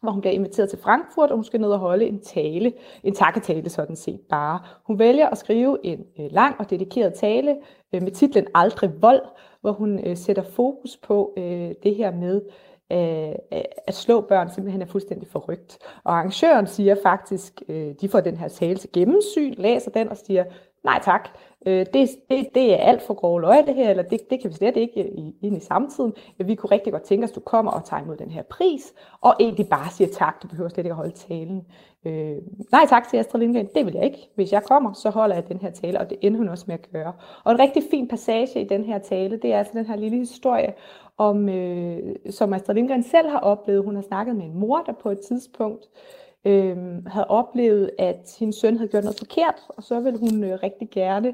hvor 0.01 0.11
hun 0.11 0.21
bliver 0.21 0.33
inviteret 0.33 0.69
til 0.69 0.79
Frankfurt, 0.79 1.29
og 1.29 1.37
hun 1.37 1.43
skal 1.43 1.61
ned 1.61 1.69
og 1.69 1.79
holde 1.79 2.05
en 2.05 2.19
tale, 2.19 2.73
en 3.03 3.15
takketale 3.15 3.69
sådan 3.69 3.95
set 3.95 4.19
bare. 4.29 4.59
Hun 4.83 4.99
vælger 4.99 5.29
at 5.29 5.37
skrive 5.37 5.77
en 5.83 6.05
øh, 6.19 6.31
lang 6.31 6.55
og 6.59 6.69
dedikeret 6.69 7.13
tale 7.13 7.57
øh, 7.93 8.03
med 8.03 8.11
titlen 8.11 8.47
Aldrig 8.55 9.01
vold, 9.01 9.21
hvor 9.61 9.71
hun 9.71 9.99
øh, 10.07 10.17
sætter 10.17 10.43
fokus 10.43 10.97
på 10.97 11.33
øh, 11.37 11.71
det 11.83 11.95
her 11.95 12.11
med, 12.11 12.41
øh, 12.91 13.35
at 13.87 13.95
slå 13.95 14.21
børn 14.21 14.49
simpelthen 14.49 14.81
er 14.81 14.85
fuldstændig 14.85 15.27
forrygt. 15.27 15.77
Og 16.03 16.13
arrangøren 16.13 16.67
siger 16.67 16.95
faktisk, 17.03 17.61
øh, 17.69 17.93
de 18.01 18.09
får 18.09 18.19
den 18.19 18.37
her 18.37 18.47
tale 18.47 18.77
til 18.77 18.89
gennemsyn, 18.93 19.53
læser 19.57 19.91
den 19.91 20.09
og 20.09 20.17
siger, 20.17 20.45
nej 20.83 20.99
tak, 21.03 21.29
øh, 21.65 21.85
det, 21.93 22.09
det, 22.29 22.47
det 22.55 22.73
er 22.73 22.77
alt 22.77 23.01
for 23.01 23.13
grove 23.13 23.41
løg 23.41 23.67
det 23.67 23.75
her, 23.75 23.89
eller 23.89 24.03
det, 24.03 24.29
det 24.29 24.41
kan 24.41 24.49
vi 24.49 24.55
slet 24.55 24.77
ikke 24.77 25.03
øh, 25.03 25.07
i, 25.07 25.35
ind 25.41 25.57
i 25.57 25.59
samtiden. 25.59 26.13
Vi 26.37 26.55
kunne 26.55 26.71
rigtig 26.71 26.93
godt 26.93 27.03
tænke 27.03 27.23
os, 27.23 27.29
at 27.29 27.35
du 27.35 27.39
kommer 27.39 27.71
og 27.71 27.85
tager 27.85 28.03
imod 28.03 28.17
den 28.17 28.31
her 28.31 28.43
pris, 28.43 28.93
og 29.21 29.35
egentlig 29.39 29.69
bare 29.69 29.91
siger 29.91 30.07
tak, 30.13 30.43
du 30.43 30.47
behøver 30.47 30.69
slet 30.69 30.85
ikke 30.85 30.89
at 30.89 30.95
holde 30.95 31.15
talen. 31.15 31.65
Øh, 32.05 32.37
nej 32.71 32.85
tak 32.89 33.07
til 33.07 33.17
Astrid 33.17 33.39
Lindgren, 33.39 33.69
det 33.75 33.85
vil 33.85 33.93
jeg 33.93 34.03
ikke. 34.03 34.29
Hvis 34.35 34.51
jeg 34.51 34.63
kommer, 34.63 34.93
så 34.93 35.09
holder 35.09 35.35
jeg 35.35 35.47
den 35.47 35.59
her 35.59 35.71
tale, 35.71 35.99
og 35.99 36.09
det 36.09 36.17
ender 36.21 36.37
hun 36.37 36.49
også 36.49 36.65
med 36.67 36.75
at 36.75 36.89
gøre. 36.91 37.13
Og 37.43 37.51
en 37.51 37.59
rigtig 37.59 37.83
fin 37.91 38.07
passage 38.07 38.61
i 38.61 38.67
den 38.67 38.83
her 38.83 38.99
tale, 38.99 39.37
det 39.37 39.53
er 39.53 39.57
altså 39.57 39.73
den 39.75 39.85
her 39.85 39.95
lille 39.95 40.17
historie, 40.17 40.73
om, 41.17 41.49
øh, 41.49 42.15
som 42.29 42.53
Astrid 42.53 42.75
Lindgren 42.75 43.03
selv 43.03 43.29
har 43.29 43.39
oplevet. 43.39 43.83
Hun 43.83 43.95
har 43.95 44.01
snakket 44.01 44.35
med 44.35 44.45
en 44.45 44.59
mor, 44.59 44.83
der 44.85 44.93
på 44.93 45.09
et 45.09 45.19
tidspunkt 45.19 45.85
øh, 46.45 47.05
havde 47.05 47.27
oplevet, 47.27 47.91
at 47.97 48.35
hendes 48.39 48.55
søn 48.55 48.77
havde 48.77 48.91
gjort 48.91 49.03
noget 49.03 49.19
forkert, 49.19 49.61
og 49.69 49.83
så 49.83 49.99
ville 49.99 50.19
hun 50.19 50.43
øh, 50.43 50.59
rigtig 50.63 50.89
gerne 50.91 51.33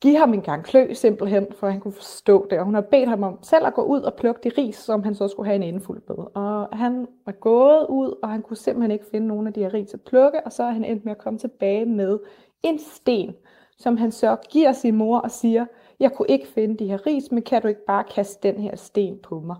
give 0.00 0.16
ham 0.16 0.34
en 0.34 0.42
gang 0.42 0.64
klø 0.64 0.94
simpelthen, 0.94 1.46
for 1.52 1.68
han 1.68 1.80
kunne 1.80 1.92
forstå 1.92 2.46
det. 2.50 2.58
Og 2.58 2.64
hun 2.64 2.74
har 2.74 2.80
bedt 2.80 3.08
ham 3.08 3.22
om 3.22 3.38
selv 3.42 3.66
at 3.66 3.74
gå 3.74 3.82
ud 3.82 4.00
og 4.00 4.14
plukke 4.14 4.40
de 4.44 4.60
ris, 4.60 4.76
som 4.76 5.02
han 5.02 5.14
så 5.14 5.28
skulle 5.28 5.46
have 5.46 5.56
en 5.56 5.62
indfuld 5.62 6.02
med. 6.08 6.16
Og 6.34 6.68
han 6.72 7.06
var 7.26 7.32
gået 7.32 7.86
ud, 7.88 8.18
og 8.22 8.28
han 8.28 8.42
kunne 8.42 8.56
simpelthen 8.56 8.90
ikke 8.90 9.06
finde 9.10 9.26
nogen 9.26 9.46
af 9.46 9.52
de 9.52 9.60
her 9.60 9.74
ris 9.74 9.94
at 9.94 10.00
plukke, 10.00 10.46
og 10.46 10.52
så 10.52 10.62
er 10.62 10.70
han 10.70 10.84
endt 10.84 11.04
med 11.04 11.12
at 11.12 11.18
komme 11.18 11.38
tilbage 11.38 11.86
med 11.86 12.18
en 12.62 12.78
sten, 12.78 13.34
som 13.78 13.96
han 13.96 14.12
så 14.12 14.36
giver 14.50 14.72
sin 14.72 14.96
mor 14.96 15.18
og 15.18 15.30
siger, 15.30 15.66
jeg 16.00 16.12
kunne 16.12 16.28
ikke 16.28 16.46
finde 16.46 16.76
de 16.76 16.88
her 16.88 17.06
ris, 17.06 17.32
men 17.32 17.42
kan 17.42 17.62
du 17.62 17.68
ikke 17.68 17.86
bare 17.86 18.04
kaste 18.04 18.48
den 18.48 18.60
her 18.60 18.76
sten 18.76 19.18
på 19.22 19.40
mig? 19.40 19.56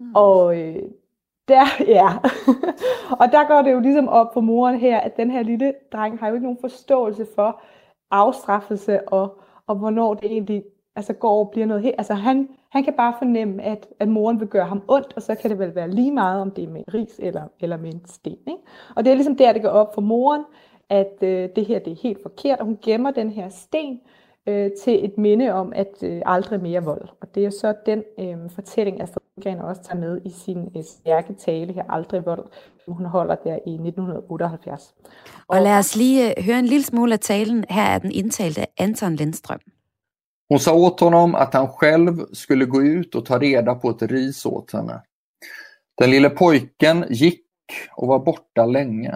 Mm. 0.00 0.12
Og 0.14 0.60
øh, 0.60 0.82
der, 1.48 1.64
ja. 1.96 2.08
og 3.20 3.32
der 3.32 3.48
går 3.48 3.62
det 3.62 3.72
jo 3.72 3.80
ligesom 3.80 4.08
op 4.08 4.32
for 4.32 4.40
moren 4.40 4.78
her, 4.78 5.00
at 5.00 5.16
den 5.16 5.30
her 5.30 5.42
lille 5.42 5.74
dreng 5.92 6.18
har 6.18 6.28
jo 6.28 6.34
ikke 6.34 6.46
nogen 6.46 6.60
forståelse 6.60 7.26
for 7.34 7.62
afstraffelse 8.10 9.08
og, 9.08 9.40
og 9.66 9.76
hvornår 9.76 10.14
det 10.14 10.32
egentlig 10.32 10.64
altså 10.96 11.12
går 11.12 11.44
og 11.44 11.50
bliver 11.50 11.66
noget 11.66 11.82
helt. 11.82 11.94
Altså 11.98 12.14
han, 12.14 12.48
Han 12.70 12.84
kan 12.84 12.94
bare 12.94 13.14
fornemme, 13.18 13.62
at, 13.62 13.88
at 14.00 14.08
moren 14.08 14.40
vil 14.40 14.48
gøre 14.48 14.66
ham 14.66 14.82
ondt, 14.88 15.12
og 15.16 15.22
så 15.22 15.34
kan 15.34 15.50
det 15.50 15.58
vel 15.58 15.74
være 15.74 15.90
lige 15.90 16.12
meget, 16.12 16.40
om 16.40 16.50
det 16.50 16.64
er 16.64 16.68
med 16.68 16.82
ris 16.94 17.18
eller, 17.18 17.42
eller 17.60 17.76
med 17.76 17.92
en 17.94 18.02
sten. 18.06 18.38
Ikke? 18.46 18.60
Og 18.96 19.04
det 19.04 19.10
er 19.10 19.14
ligesom 19.14 19.36
der, 19.36 19.52
det 19.52 19.62
går 19.62 19.68
op 19.68 19.94
for 19.94 20.00
moren, 20.00 20.44
at 20.88 21.12
øh, 21.22 21.48
det 21.56 21.66
her 21.66 21.78
det 21.78 21.90
er 21.90 22.02
helt 22.02 22.22
forkert, 22.22 22.58
og 22.58 22.66
hun 22.66 22.78
gemmer 22.82 23.10
den 23.10 23.30
her 23.30 23.48
sten 23.48 24.00
øh, 24.48 24.70
til 24.84 25.04
et 25.04 25.18
minde 25.18 25.52
om, 25.52 25.72
at 25.76 26.02
øh, 26.02 26.22
aldrig 26.26 26.60
mere 26.60 26.84
vold. 26.84 27.08
Og 27.20 27.34
det 27.34 27.40
er 27.40 27.44
jo 27.44 27.50
så 27.50 27.74
den 27.86 28.02
øh, 28.18 28.50
fortælling, 28.50 29.02
Astrid 29.02 29.22
Lindgren 29.36 29.68
også 29.68 29.82
tager 29.82 30.00
med 30.00 30.20
i 30.24 30.30
sin 30.30 30.58
øh, 30.76 30.84
stærke 30.84 31.34
tale 31.34 31.72
her, 31.72 31.84
Aldrig 31.88 32.26
vold, 32.26 32.44
som 32.84 32.94
hun 32.94 33.06
holder 33.06 33.34
der 33.34 33.54
i 33.66 33.72
1978. 33.72 34.94
Og, 35.48 35.56
og 35.56 35.62
lad 35.62 35.78
os 35.78 35.96
lige 35.96 36.38
øh, 36.38 36.44
høre 36.44 36.58
en 36.58 36.66
lille 36.66 36.84
smule 36.84 37.12
af 37.12 37.20
talen. 37.20 37.64
Her 37.70 37.82
er 37.82 37.98
den 37.98 38.12
indtalt 38.12 38.58
af 38.58 38.68
Anton 38.78 39.16
Lindstrøm. 39.16 39.60
Hon 40.50 40.58
sa 40.58 40.72
åt 40.72 41.00
honom 41.00 41.34
att 41.34 41.54
han 41.54 41.68
själv 41.68 42.26
skulle 42.32 42.66
gå 42.66 42.82
ut 42.82 43.14
och 43.14 43.26
ta 43.26 43.38
reda 43.38 43.74
på 43.74 43.90
ett 43.90 44.02
ris 44.02 44.46
åt 44.46 44.72
henne. 44.72 45.02
Den 46.00 46.10
lille 46.10 46.30
pojken 46.30 47.04
gick 47.10 47.46
och 47.96 48.08
var 48.08 48.18
borta 48.18 48.66
länge. 48.66 49.14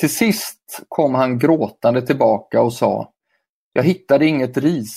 Till 0.00 0.10
sist 0.10 0.84
kom 0.88 1.14
han 1.14 1.38
gråtande 1.38 2.02
tillbaka 2.02 2.62
och 2.62 2.72
sa 2.72 3.12
Jag 3.72 3.82
hittade 3.82 4.26
inget 4.26 4.56
ris, 4.56 4.94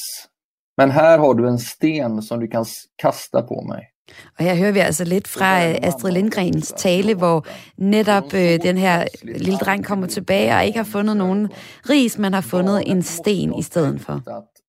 men 0.78 0.92
här 0.92 1.18
har 1.18 1.34
du 1.34 1.48
en 1.48 1.60
sten 1.60 2.22
som 2.22 2.40
du 2.40 2.48
kan 2.48 2.66
kasta 2.96 3.42
på 3.42 3.62
mig. 3.62 3.92
Og 4.38 4.44
her 4.44 4.56
hører 4.56 4.72
vi 4.72 4.80
altså 4.80 5.04
lidt 5.04 5.28
fra 5.28 5.70
øh, 5.70 5.76
Astrid 5.82 6.14
Lindgrens 6.14 6.74
tale, 6.78 7.14
hvor 7.16 7.46
netop 7.78 8.34
øh, 8.34 8.64
den 8.64 8.78
her 8.78 9.06
lille 9.24 9.58
dreng 9.58 9.86
kommer 9.86 10.08
tilbage 10.08 10.56
og 10.56 10.66
ikke 10.66 10.80
har 10.80 10.84
fundet 10.84 11.18
nogen 11.18 11.50
ris, 11.90 12.18
men 12.18 12.34
har 12.34 12.42
fundet 12.42 12.84
en 12.86 13.04
sten 13.04 13.60
i 13.60 13.62
stedet 13.62 14.02
for. 14.02 14.22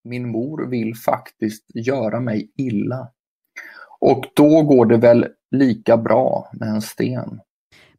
Min 0.04 0.32
mor 0.32 0.70
vill 0.70 0.94
faktiskt 1.04 1.64
göra 1.74 2.20
mig 2.20 2.48
illa. 2.58 3.08
Och 4.00 4.24
då 4.36 4.62
går 4.62 4.86
det 4.86 4.96
väl 4.96 5.26
lika 5.50 5.96
bra 5.96 6.50
med 6.52 6.68
en 6.68 6.82
sten. 6.82 7.40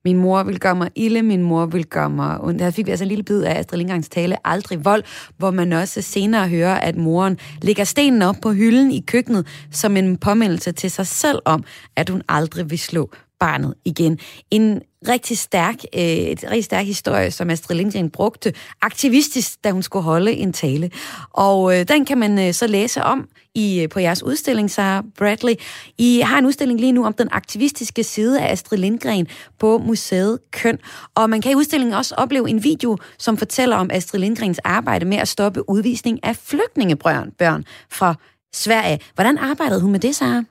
Min 0.05 0.17
mor 0.17 0.43
vil 0.43 0.60
gøre 0.60 0.75
mig 0.75 0.89
ille, 0.95 1.21
min 1.21 1.41
mor 1.41 1.65
vil 1.65 1.86
gøre 1.86 2.10
mig 2.10 2.41
ondt. 2.41 2.62
Her 2.62 2.71
fik 2.71 2.86
vi 2.86 2.91
altså 2.91 3.03
en 3.03 3.10
lille 3.10 3.23
bid 3.23 3.43
af 3.43 3.60
Astrid 3.60 3.77
Lindgrens 3.77 4.10
tale 4.10 4.47
Aldrig 4.47 4.86
vold, 4.86 5.03
hvor 5.38 5.51
man 5.51 5.73
også 5.73 6.01
senere 6.01 6.47
hører, 6.47 6.75
at 6.75 6.95
moren 6.95 7.38
lægger 7.62 7.83
stenen 7.83 8.21
op 8.21 8.36
på 8.41 8.51
hylden 8.51 8.91
i 8.91 9.03
køkkenet 9.07 9.47
som 9.71 9.97
en 9.97 10.17
påmindelse 10.17 10.71
til 10.71 10.91
sig 10.91 11.07
selv 11.07 11.39
om, 11.45 11.63
at 11.95 12.10
hun 12.10 12.21
aldrig 12.29 12.69
vil 12.69 12.79
slå 12.79 13.10
barnet 13.39 13.73
igen. 13.86 14.19
En 14.51 14.81
rigtig 15.07 15.38
stærk, 15.38 15.75
øh, 15.95 16.01
et 16.01 16.43
rigtig 16.43 16.63
stærk 16.63 16.86
historie, 16.86 17.31
som 17.31 17.49
Astrid 17.49 17.77
Lindgren 17.77 18.10
brugte 18.10 18.53
aktivistisk, 18.81 19.63
da 19.63 19.71
hun 19.71 19.83
skulle 19.83 20.03
holde 20.03 20.31
en 20.31 20.53
tale. 20.53 20.91
Og 21.33 21.79
øh, 21.79 21.88
den 21.88 22.05
kan 22.05 22.17
man 22.17 22.39
øh, 22.39 22.53
så 22.53 22.67
læse 22.67 23.03
om 23.03 23.27
i, 23.58 23.82
øh, 23.82 23.89
på 23.89 24.00
jeres 24.00 24.24
udstilling, 24.24 24.72
Sarah 24.72 25.04
Bradley. 25.17 25.54
I 25.98 26.20
har 26.20 26.38
en 26.38 26.46
udstilling 26.46 26.80
lige 26.80 26.91
nu 26.91 27.06
om 27.06 27.13
den 27.13 27.28
aktivistiske 27.32 28.04
side 28.04 28.41
af 28.41 28.52
Astrid 28.52 28.78
Lindgren 28.78 29.28
på 29.60 29.78
museet 29.78 30.39
Køn. 30.52 30.80
Og 31.15 31.30
man 31.30 31.41
kan 31.41 31.52
i 31.52 31.56
udstillingen 31.56 31.93
også 31.93 32.15
opleve 32.15 32.50
en 32.50 32.63
video, 32.63 32.98
som 33.20 33.38
fortæller 33.38 33.76
om 33.76 33.89
Astrid 33.93 34.20
Lindgrens 34.20 34.60
arbejde 34.63 35.06
med 35.06 35.17
at 35.17 35.28
stoppe 35.28 35.70
udvisning 35.70 36.20
af 36.24 36.36
flygtningebørn 36.36 37.32
børn 37.32 37.63
fra 37.91 38.15
Sverige. 38.54 39.00
Hvordan 39.15 39.38
arbejdede 39.38 39.82
hun 39.82 39.91
med 39.91 40.00
det, 40.00 40.15
Sarah? 40.15 40.43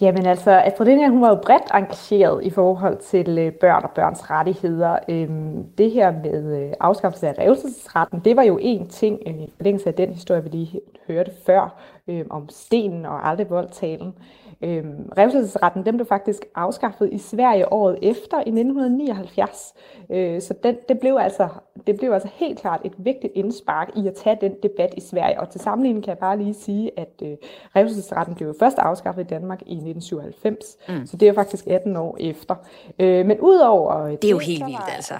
Jamen 0.00 0.26
altså, 0.26 0.50
Astrid 0.50 0.86
Lindgren 0.86 1.10
hun 1.10 1.22
var 1.22 1.28
jo 1.28 1.40
bredt 1.46 1.70
engageret 1.74 2.44
i 2.44 2.50
forhold 2.50 2.98
til 2.98 3.38
øh, 3.38 3.52
børn 3.52 3.84
og 3.84 3.90
børns 3.90 4.30
rettigheder. 4.30 4.98
Øhm, 5.08 5.64
det 5.78 5.90
her 5.90 6.10
med 6.10 6.62
øh, 6.62 6.72
afskaffelse 6.80 7.28
af 7.28 7.34
revselsesretten, 7.38 8.20
det 8.24 8.36
var 8.36 8.42
jo 8.42 8.58
en 8.62 8.88
ting 8.88 9.18
øh, 9.26 9.34
i 9.34 9.52
forlængelse 9.56 9.88
af 9.88 9.94
den 9.94 10.12
historie, 10.12 10.42
vi 10.42 10.48
lige 10.48 10.80
hørte 11.08 11.30
før, 11.46 11.74
øhm, 12.08 12.26
om 12.30 12.48
stenen 12.48 13.06
og 13.06 13.28
aldrig 13.28 13.50
voldtalen. 13.50 14.14
Øhm, 14.62 15.08
revselsesretten 15.18 15.86
den 15.86 15.96
blev 15.96 16.06
faktisk 16.06 16.44
afskaffet 16.54 17.08
i 17.12 17.18
Sverige 17.18 17.72
året 17.72 17.98
efter, 18.02 18.36
i 18.36 18.50
1979. 18.50 19.74
Øh, 20.10 20.40
så 20.40 20.54
den, 20.62 20.76
det, 20.88 21.00
blev 21.00 21.16
altså, 21.20 21.48
det 21.86 21.96
blev 21.96 22.12
altså 22.12 22.28
helt 22.34 22.58
klart 22.58 22.80
et 22.84 22.92
vigtigt 22.98 23.32
indspark 23.36 23.90
i 23.96 24.06
at 24.06 24.14
tage 24.14 24.38
den 24.40 24.54
debat 24.62 24.94
i 24.96 25.00
Sverige. 25.00 25.40
Og 25.40 25.50
til 25.50 25.60
sammenligning 25.60 26.04
kan 26.04 26.10
jeg 26.10 26.18
bare 26.18 26.38
lige 26.38 26.54
sige, 26.54 26.90
at 26.96 27.22
øh, 27.22 27.36
revselsesretten 27.76 28.34
blev 28.34 28.54
først 28.58 28.78
afskaffet 28.78 29.22
i 29.22 29.26
Danmark 29.26 29.62
i 29.62 29.74
1997. 29.74 30.76
Mm. 30.88 31.06
Så 31.06 31.16
det 31.16 31.28
er 31.28 31.32
faktisk 31.32 31.66
18 31.66 31.96
år 31.96 32.16
efter. 32.20 32.54
Øh, 32.98 33.26
men 33.26 33.40
udover... 33.40 34.16
Det 34.16 34.24
er 34.24 34.30
jo 34.30 34.38
helt 34.38 34.66
vildt 34.66 34.96
altså. 34.96 35.14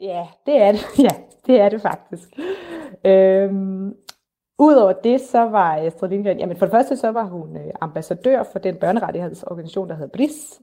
Ja, 0.00 0.26
det 0.46 0.62
er 0.62 0.72
det. 0.72 0.80
Ja, 1.04 1.10
det 1.46 1.60
er 1.60 1.68
det 1.68 1.80
faktisk. 1.80 2.28
Øhm, 3.04 3.94
Udover 4.58 4.92
det, 4.92 5.20
så 5.20 5.38
var 5.38 5.76
Astrid 5.76 6.08
Lindgren, 6.08 6.38
jamen 6.38 6.56
for 6.56 6.66
det 6.66 6.72
første 6.72 6.96
så 6.96 7.08
var 7.08 7.24
hun 7.24 7.56
øh, 7.56 7.72
ambassadør 7.80 8.42
for 8.42 8.58
den 8.58 8.76
børnerettighedsorganisation, 8.76 9.88
der 9.88 9.94
hedder 9.94 10.10
BRIS, 10.12 10.60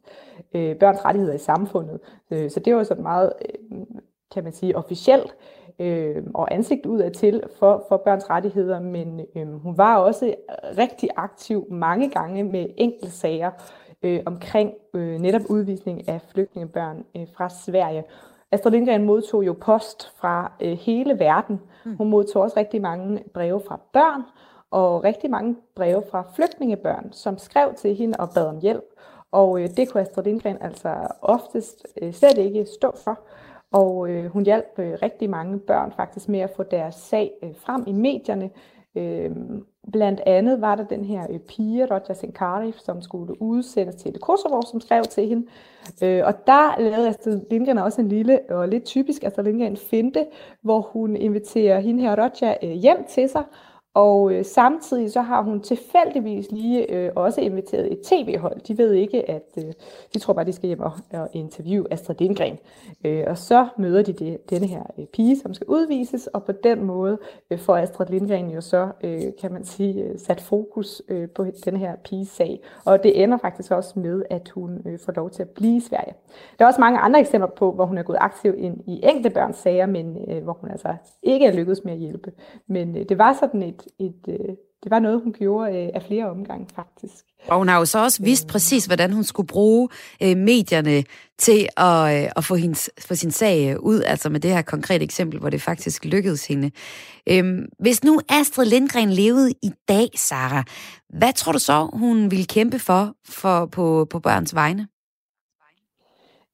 øh, 0.54 0.76
Børns 0.76 1.06
Rettigheder 1.06 1.34
i 1.34 1.38
Samfundet. 1.38 2.00
Øh, 2.32 2.52
så 2.52 2.60
det 2.60 2.76
var 2.76 2.84
sådan 2.84 3.04
meget, 3.04 3.34
øh, 3.72 3.78
kan 4.34 4.44
man 4.44 4.54
sige, 4.54 4.78
officielt 4.78 5.36
øh, 5.80 6.24
og 6.34 6.54
ansigt 6.54 6.86
ud 6.86 7.00
af 7.00 7.12
til 7.12 7.44
for, 7.60 7.86
for 7.90 7.98
børns 7.98 8.30
rettigheder, 8.30 8.80
men 8.80 9.22
hun 9.64 9.78
var 9.78 9.98
også 9.98 10.36
rigtig 10.78 11.10
aktiv 11.16 11.68
mange 11.70 12.10
gange 12.10 12.44
med 12.44 12.66
enkelte 12.78 13.12
sager 13.12 13.52
omkring 14.26 14.74
netop 14.94 15.42
udvisning 15.50 16.10
af 16.10 16.22
flygtningebørn 16.22 17.06
fra 17.34 17.50
Sverige. 17.50 18.04
Astrid 18.52 18.72
Lindgren 18.72 19.04
modtog 19.04 19.46
jo 19.46 19.54
post 19.62 20.12
fra 20.16 20.52
øh, 20.62 20.72
hele 20.78 21.20
verden. 21.20 21.62
Mm. 21.86 21.96
Hun 21.96 22.10
modtog 22.10 22.42
også 22.42 22.58
rigtig 22.58 22.82
mange 22.82 23.24
breve 23.34 23.62
fra 23.68 23.80
børn, 23.94 24.22
og 24.72 25.04
rigtig 25.04 25.30
mange 25.30 25.56
breve 25.76 26.04
fra 26.12 26.24
flygtningebørn, 26.36 27.14
som 27.14 27.38
skrev 27.38 27.74
til 27.74 27.96
hende 27.96 28.18
og 28.20 28.30
bad 28.36 28.48
om 28.48 28.60
hjælp. 28.60 28.84
Og 29.32 29.62
øh, 29.62 29.70
det 29.78 29.90
kunne 29.90 30.02
Astrid 30.02 30.24
Lindgren 30.24 30.58
altså 30.62 31.08
oftest 31.22 31.88
øh, 32.02 32.14
slet 32.14 32.38
ikke 32.38 32.66
stå 32.66 32.94
for. 33.04 33.20
Og 33.72 34.10
øh, 34.10 34.26
hun 34.26 34.44
hjalp 34.44 34.80
øh, 34.80 34.94
rigtig 35.02 35.30
mange 35.30 35.60
børn 35.60 35.92
faktisk 35.96 36.30
med 36.30 36.40
at 36.40 36.52
få 36.56 36.64
deres 36.64 36.96
sag 36.96 37.32
øh, 37.44 37.50
frem 37.56 37.84
i 37.88 37.92
medierne. 37.92 38.50
Øh, 38.96 39.32
blandt 39.92 40.22
andet 40.26 40.62
var 40.62 40.76
der 40.76 40.84
den 40.84 41.06
her 41.06 41.28
øh, 41.30 41.40
pige, 41.40 41.86
Roger 41.86 42.14
Senkarif, 42.14 42.80
som 42.80 43.02
skulle 43.02 43.42
udsendes 43.42 43.96
til 43.96 44.20
Kosovo, 44.20 44.62
som 44.72 44.82
skrev 44.82 45.04
til 45.04 45.28
hende. 45.28 45.48
Øh, 46.04 46.22
og 46.26 46.48
der 46.48 46.82
lavede 46.82 47.10
Astrid 47.10 47.42
Lindgren 47.52 47.78
også 47.78 48.02
en 48.02 48.08
lille 48.08 48.40
og 48.50 48.68
lidt 48.68 48.84
typisk 48.84 49.24
Astrid 49.24 49.44
Lindgren 49.44 49.78
finte, 49.78 50.26
hvor 50.62 50.82
hun 50.82 51.16
inviterer 51.16 51.80
hende 51.80 52.02
her 52.02 52.16
Roger 52.16 52.56
øh, 52.64 52.70
hjem 52.70 53.06
til 53.10 53.30
sig, 53.30 53.44
og 53.94 54.34
øh, 54.34 54.46
samtidig 54.46 55.12
så 55.12 55.22
har 55.22 55.42
hun 55.42 55.62
tilfældigvis 55.62 56.52
lige 56.52 56.92
øh, 56.92 57.12
også 57.16 57.42
inviteret 57.42 57.92
et 57.92 58.00
tv-hold. 58.02 58.62
De 58.62 58.78
ved 58.78 58.94
ikke, 58.94 59.30
at 59.30 59.48
øh, 59.58 59.74
de 60.14 60.20
tror 60.20 60.34
bare, 60.34 60.46
de 60.46 60.54
skal 60.54 60.68
hjem 60.68 60.80
og, 60.80 60.92
og 61.14 61.30
interviewe 61.34 61.94
Astrid 61.94 62.16
Lindgren. 62.20 62.58
Øh, 63.06 63.24
og 63.28 63.38
så 63.38 63.68
møder 63.78 64.02
de 64.02 64.14
det, 64.14 64.50
denne 64.50 64.68
her 64.68 64.84
øh, 64.98 65.06
pige, 65.06 65.40
som 65.40 65.54
skal 65.54 65.68
udvises, 65.68 66.28
og 66.28 66.44
på 66.44 66.52
den 66.52 66.84
måde 66.84 67.18
øh, 67.52 67.60
får 67.60 67.78
Astrid 67.78 68.08
Lindgren 68.08 68.52
jo 68.52 68.62
så, 68.62 68.90
øh, 69.04 69.22
kan 69.42 69.54
man 69.54 69.66
sige, 69.66 70.04
øh, 70.04 70.20
sat 70.20 70.42
fokus 70.42 71.02
øh, 71.08 71.30
på 71.30 71.46
den 71.66 71.78
her 71.78 71.96
piges 71.96 72.28
sag. 72.28 72.62
Og 72.86 73.04
det 73.04 73.24
ender 73.24 73.38
faktisk 73.38 73.72
også 73.72 74.00
med, 74.00 74.24
at 74.30 74.50
hun 74.50 74.82
øh, 74.86 75.00
får 75.00 75.14
lov 75.16 75.30
til 75.30 75.42
at 75.42 75.50
blive 75.50 75.78
i 75.78 75.80
Sverige. 75.80 76.14
Der 76.60 76.66
er 76.66 76.68
også 76.68 76.82
mange 76.82 77.00
andre 77.00 77.20
eksempler 77.20 77.50
på, 77.50 77.72
hvor 77.72 77.86
hun 77.86 77.98
er 77.98 78.04
gået 78.04 78.18
aktiv 78.22 78.54
ind 78.58 78.82
i 78.88 79.00
enkelte 79.04 79.30
børns 79.30 79.58
sager, 79.58 79.86
men 79.86 80.18
øh, 80.28 80.44
hvor 80.44 80.54
hun 80.54 80.72
altså 80.72 80.96
ikke 81.24 81.46
er 81.46 81.54
lykkedes 81.54 81.84
med 81.84 81.94
at 81.94 82.00
hjælpe. 82.00 82.32
Men 82.68 82.98
øh, 82.98 83.06
det 83.10 83.18
var 83.18 83.34
sådan 83.34 83.64
et 83.64 83.81
et, 84.00 84.26
øh, 84.28 84.56
det 84.84 84.92
var 84.92 85.00
noget, 85.00 85.22
hun 85.24 85.34
gjorde 85.34 85.78
øh, 85.78 85.90
af 85.94 86.04
flere 86.04 86.30
omgange 86.30 86.68
faktisk. 86.76 87.26
Og 87.48 87.58
hun 87.58 87.68
har 87.68 87.78
jo 87.80 87.86
så 87.86 88.04
også 88.04 88.24
vidst 88.24 88.48
præcis, 88.48 88.86
hvordan 88.86 89.14
hun 89.14 89.24
skulle 89.24 89.48
bruge 89.48 89.90
øh, 90.24 90.38
medierne 90.38 91.04
til 91.38 91.68
at, 91.78 92.24
øh, 92.24 92.32
at 92.36 92.44
få, 92.44 92.56
hendes, 92.56 92.90
få 93.00 93.16
sin 93.16 93.32
sag 93.32 93.84
ud, 93.84 94.02
altså 94.02 94.30
med 94.30 94.40
det 94.40 94.52
her 94.52 94.62
konkrete 94.62 95.04
eksempel, 95.04 95.40
hvor 95.40 95.50
det 95.50 95.62
faktisk 95.62 96.06
lykkedes 96.06 96.48
hende. 96.48 96.72
Øhm, 97.30 97.66
hvis 97.80 98.04
nu 98.04 98.20
Astrid 98.30 98.66
Lindgren 98.66 99.10
levede 99.10 99.52
i 99.52 99.72
dag, 99.88 100.08
Sara, 100.16 100.64
hvad 101.10 101.34
tror 101.34 101.52
du 101.52 101.60
så, 101.60 101.90
hun 101.94 102.32
ville 102.32 102.46
kæmpe 102.46 102.80
for, 102.80 103.16
for 103.30 103.66
på, 103.66 104.08
på 104.10 104.20
børns 104.20 104.56
vegne? 104.56 104.88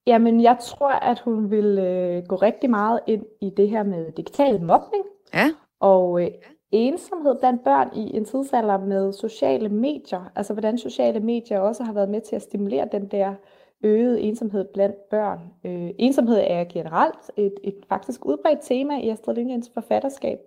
Jamen, 0.08 0.42
jeg 0.42 0.58
tror, 0.62 0.92
at 0.92 1.20
hun 1.20 1.52
vil 1.52 1.80
øh, 1.80 2.24
gå 2.28 2.36
rigtig 2.36 2.70
meget 2.70 3.00
ind 3.08 3.24
i 3.42 3.50
det 3.58 3.70
her 3.70 3.84
med 3.84 4.12
digital 4.18 4.62
mobning. 4.62 5.04
Ja. 5.34 5.50
Og 5.80 6.22
øh, 6.22 6.28
ensomhed 6.72 7.36
blandt 7.40 7.64
børn 7.64 7.90
i 7.96 8.18
en 8.18 8.26
tidsalder 8.26 8.78
med 8.78 9.14
sociale 9.14 9.70
medier. 9.70 10.32
Altså 10.36 10.54
hvordan 10.54 10.78
sociale 10.78 11.20
medier 11.20 11.60
også 11.60 11.84
har 11.84 11.94
været 11.94 12.10
med 12.10 12.22
til 12.22 12.36
at 12.36 12.42
stimulere 12.42 12.88
den 12.92 13.08
der 13.08 13.34
øgede 13.84 14.22
ensomhed 14.22 14.66
blandt 14.74 15.10
børn. 15.10 15.40
Øh, 15.66 15.90
ensomhed 15.98 16.44
er 16.48 16.64
generelt 16.64 17.32
et, 17.38 17.54
et 17.64 17.76
faktisk 17.90 18.26
udbredt 18.26 18.60
tema 18.62 19.00
i 19.00 19.10
Astrid 19.10 19.36
Lindgrens 19.36 19.72
forfatterskab. 19.74 20.40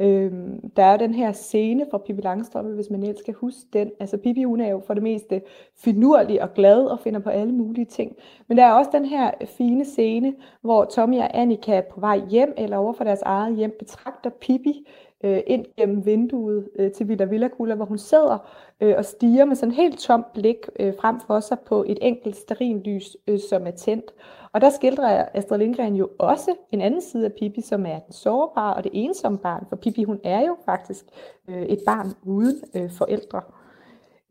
Øh, 0.00 0.32
der 0.76 0.84
er 0.84 0.96
den 0.96 1.14
her 1.14 1.32
scene 1.32 1.86
fra 1.90 1.98
Pippi 1.98 2.22
Langstrømpe, 2.22 2.74
hvis 2.74 2.90
man 2.90 3.02
ellers 3.02 3.18
skal 3.18 3.34
huske 3.34 3.60
den. 3.72 3.90
Altså 4.00 4.16
Pippi, 4.16 4.42
hun 4.42 4.60
er 4.60 4.68
jo 4.68 4.82
for 4.86 4.94
det 4.94 5.02
meste 5.02 5.42
finurlig 5.76 6.42
og 6.42 6.54
glad 6.54 6.84
og 6.84 7.00
finder 7.00 7.20
på 7.20 7.30
alle 7.30 7.52
mulige 7.52 7.84
ting. 7.84 8.16
Men 8.48 8.56
der 8.56 8.64
er 8.64 8.72
også 8.72 8.90
den 8.92 9.04
her 9.04 9.30
fine 9.46 9.84
scene, 9.84 10.34
hvor 10.60 10.84
Tommy 10.84 11.18
og 11.18 11.38
Annika 11.38 11.80
på 11.90 12.00
vej 12.00 12.20
hjem 12.30 12.54
eller 12.56 12.76
over 12.76 12.92
for 12.92 13.04
deres 13.04 13.22
eget 13.22 13.56
hjem 13.56 13.76
betragter 13.78 14.30
Pippi 14.30 14.86
øh, 15.24 15.40
ind 15.46 15.64
gennem 15.76 16.06
vinduet 16.06 16.68
øh, 16.78 16.92
til 16.92 17.08
Villa 17.08 17.24
Villa 17.24 17.48
Kula, 17.48 17.74
hvor 17.74 17.84
hun 17.84 17.98
sidder 17.98 18.38
øh, 18.80 18.94
og 18.98 19.04
stiger 19.04 19.44
med 19.44 19.56
sådan 19.56 19.74
helt 19.74 19.98
tomt 19.98 20.32
blik 20.32 20.56
øh, 20.80 20.94
frem 21.00 21.20
for 21.20 21.40
sig 21.40 21.58
på 21.66 21.84
et 21.86 21.98
enkelt 22.02 22.36
sterinlys, 22.36 23.16
øh, 23.28 23.38
som 23.50 23.66
er 23.66 23.70
tændt. 23.70 24.14
Og 24.52 24.60
der 24.60 24.70
skildrer 24.70 25.24
Astrid 25.34 25.58
Lindgren 25.58 25.96
jo 25.96 26.10
også 26.18 26.54
en 26.70 26.80
anden 26.80 27.00
side 27.00 27.24
af 27.24 27.32
Pippi, 27.32 27.60
som 27.60 27.86
er 27.86 27.98
den 27.98 28.12
sårbare 28.12 28.74
og 28.74 28.84
det 28.84 28.92
ensomme 28.94 29.38
barn. 29.38 29.66
For 29.68 29.76
Pippi, 29.76 30.04
hun 30.04 30.20
er 30.24 30.46
jo 30.46 30.56
faktisk 30.64 31.04
øh, 31.50 31.62
et 31.62 31.78
barn 31.86 32.06
uden 32.22 32.56
øh, 32.74 32.90
forældre. 32.90 33.42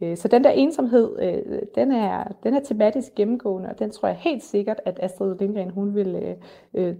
Øh, 0.03 0.17
så 0.17 0.27
den 0.27 0.43
der 0.43 0.49
ensomhed, 0.49 1.19
øh, 1.21 1.61
den 1.75 1.91
er, 1.91 2.23
den 2.43 2.53
er 2.53 2.59
tematisk 2.59 3.15
gennemgående, 3.15 3.69
og 3.69 3.79
den 3.79 3.91
tror 3.91 4.07
jeg 4.07 4.17
helt 4.17 4.43
sikkert, 4.43 4.81
at 4.85 4.99
Astrid 5.01 5.35
Lindgren 5.39 5.69
hun 5.69 5.95
vil 5.95 6.15
øh, 6.15 6.35
øh 6.73 6.95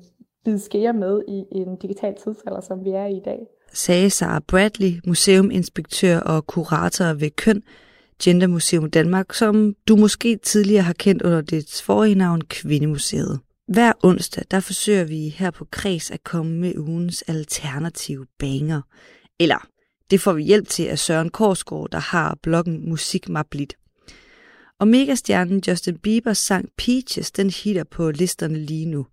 bide 0.45 0.59
skære 0.59 0.93
med 0.93 1.23
i 1.27 1.45
en 1.51 1.75
digital 1.75 2.15
tidsalder, 2.15 2.61
som 2.61 2.85
vi 2.85 2.89
er 2.89 3.05
i 3.05 3.17
i 3.17 3.19
dag. 3.19 3.47
Sagde 3.75 4.09
Sara 4.09 4.39
Bradley, 4.47 4.99
museuminspektør 5.05 6.19
og 6.19 6.47
kurator 6.47 7.13
ved 7.13 7.29
Køn, 7.29 7.63
Gender 8.23 8.47
Museum 8.47 8.91
Danmark, 8.91 9.33
som 9.33 9.73
du 9.87 9.95
måske 9.95 10.37
tidligere 10.43 10.83
har 10.83 10.93
kendt 10.93 11.21
under 11.21 11.41
dets 11.41 11.81
forrige 11.81 12.15
navn 12.15 12.41
Kvindemuseet. 12.41 13.39
Hver 13.67 13.93
onsdag, 14.03 14.43
der 14.51 14.59
forsøger 14.59 15.03
vi 15.03 15.29
her 15.29 15.51
på 15.51 15.67
Kreds 15.71 16.11
at 16.11 16.23
komme 16.23 16.57
med 16.57 16.77
ugens 16.77 17.21
alternative 17.21 18.25
banger. 18.39 18.81
Eller, 19.39 19.67
det 20.11 20.21
får 20.21 20.33
vi 20.33 20.43
hjælp 20.43 20.67
til 20.67 20.83
af 20.83 20.99
Søren 20.99 21.29
Korsgaard, 21.29 21.89
der 21.91 21.99
har 21.99 22.37
bloggen 22.43 22.89
Musik 22.89 23.29
Mablit. 23.29 23.73
Og 24.79 24.87
megastjernen 24.87 25.63
Justin 25.67 25.97
Biebers 25.97 26.37
sang 26.37 26.69
Peaches, 26.77 27.31
den 27.31 27.49
hitter 27.49 27.83
på 27.83 28.11
listerne 28.11 28.59
lige 28.59 28.85
nu. 28.85 29.05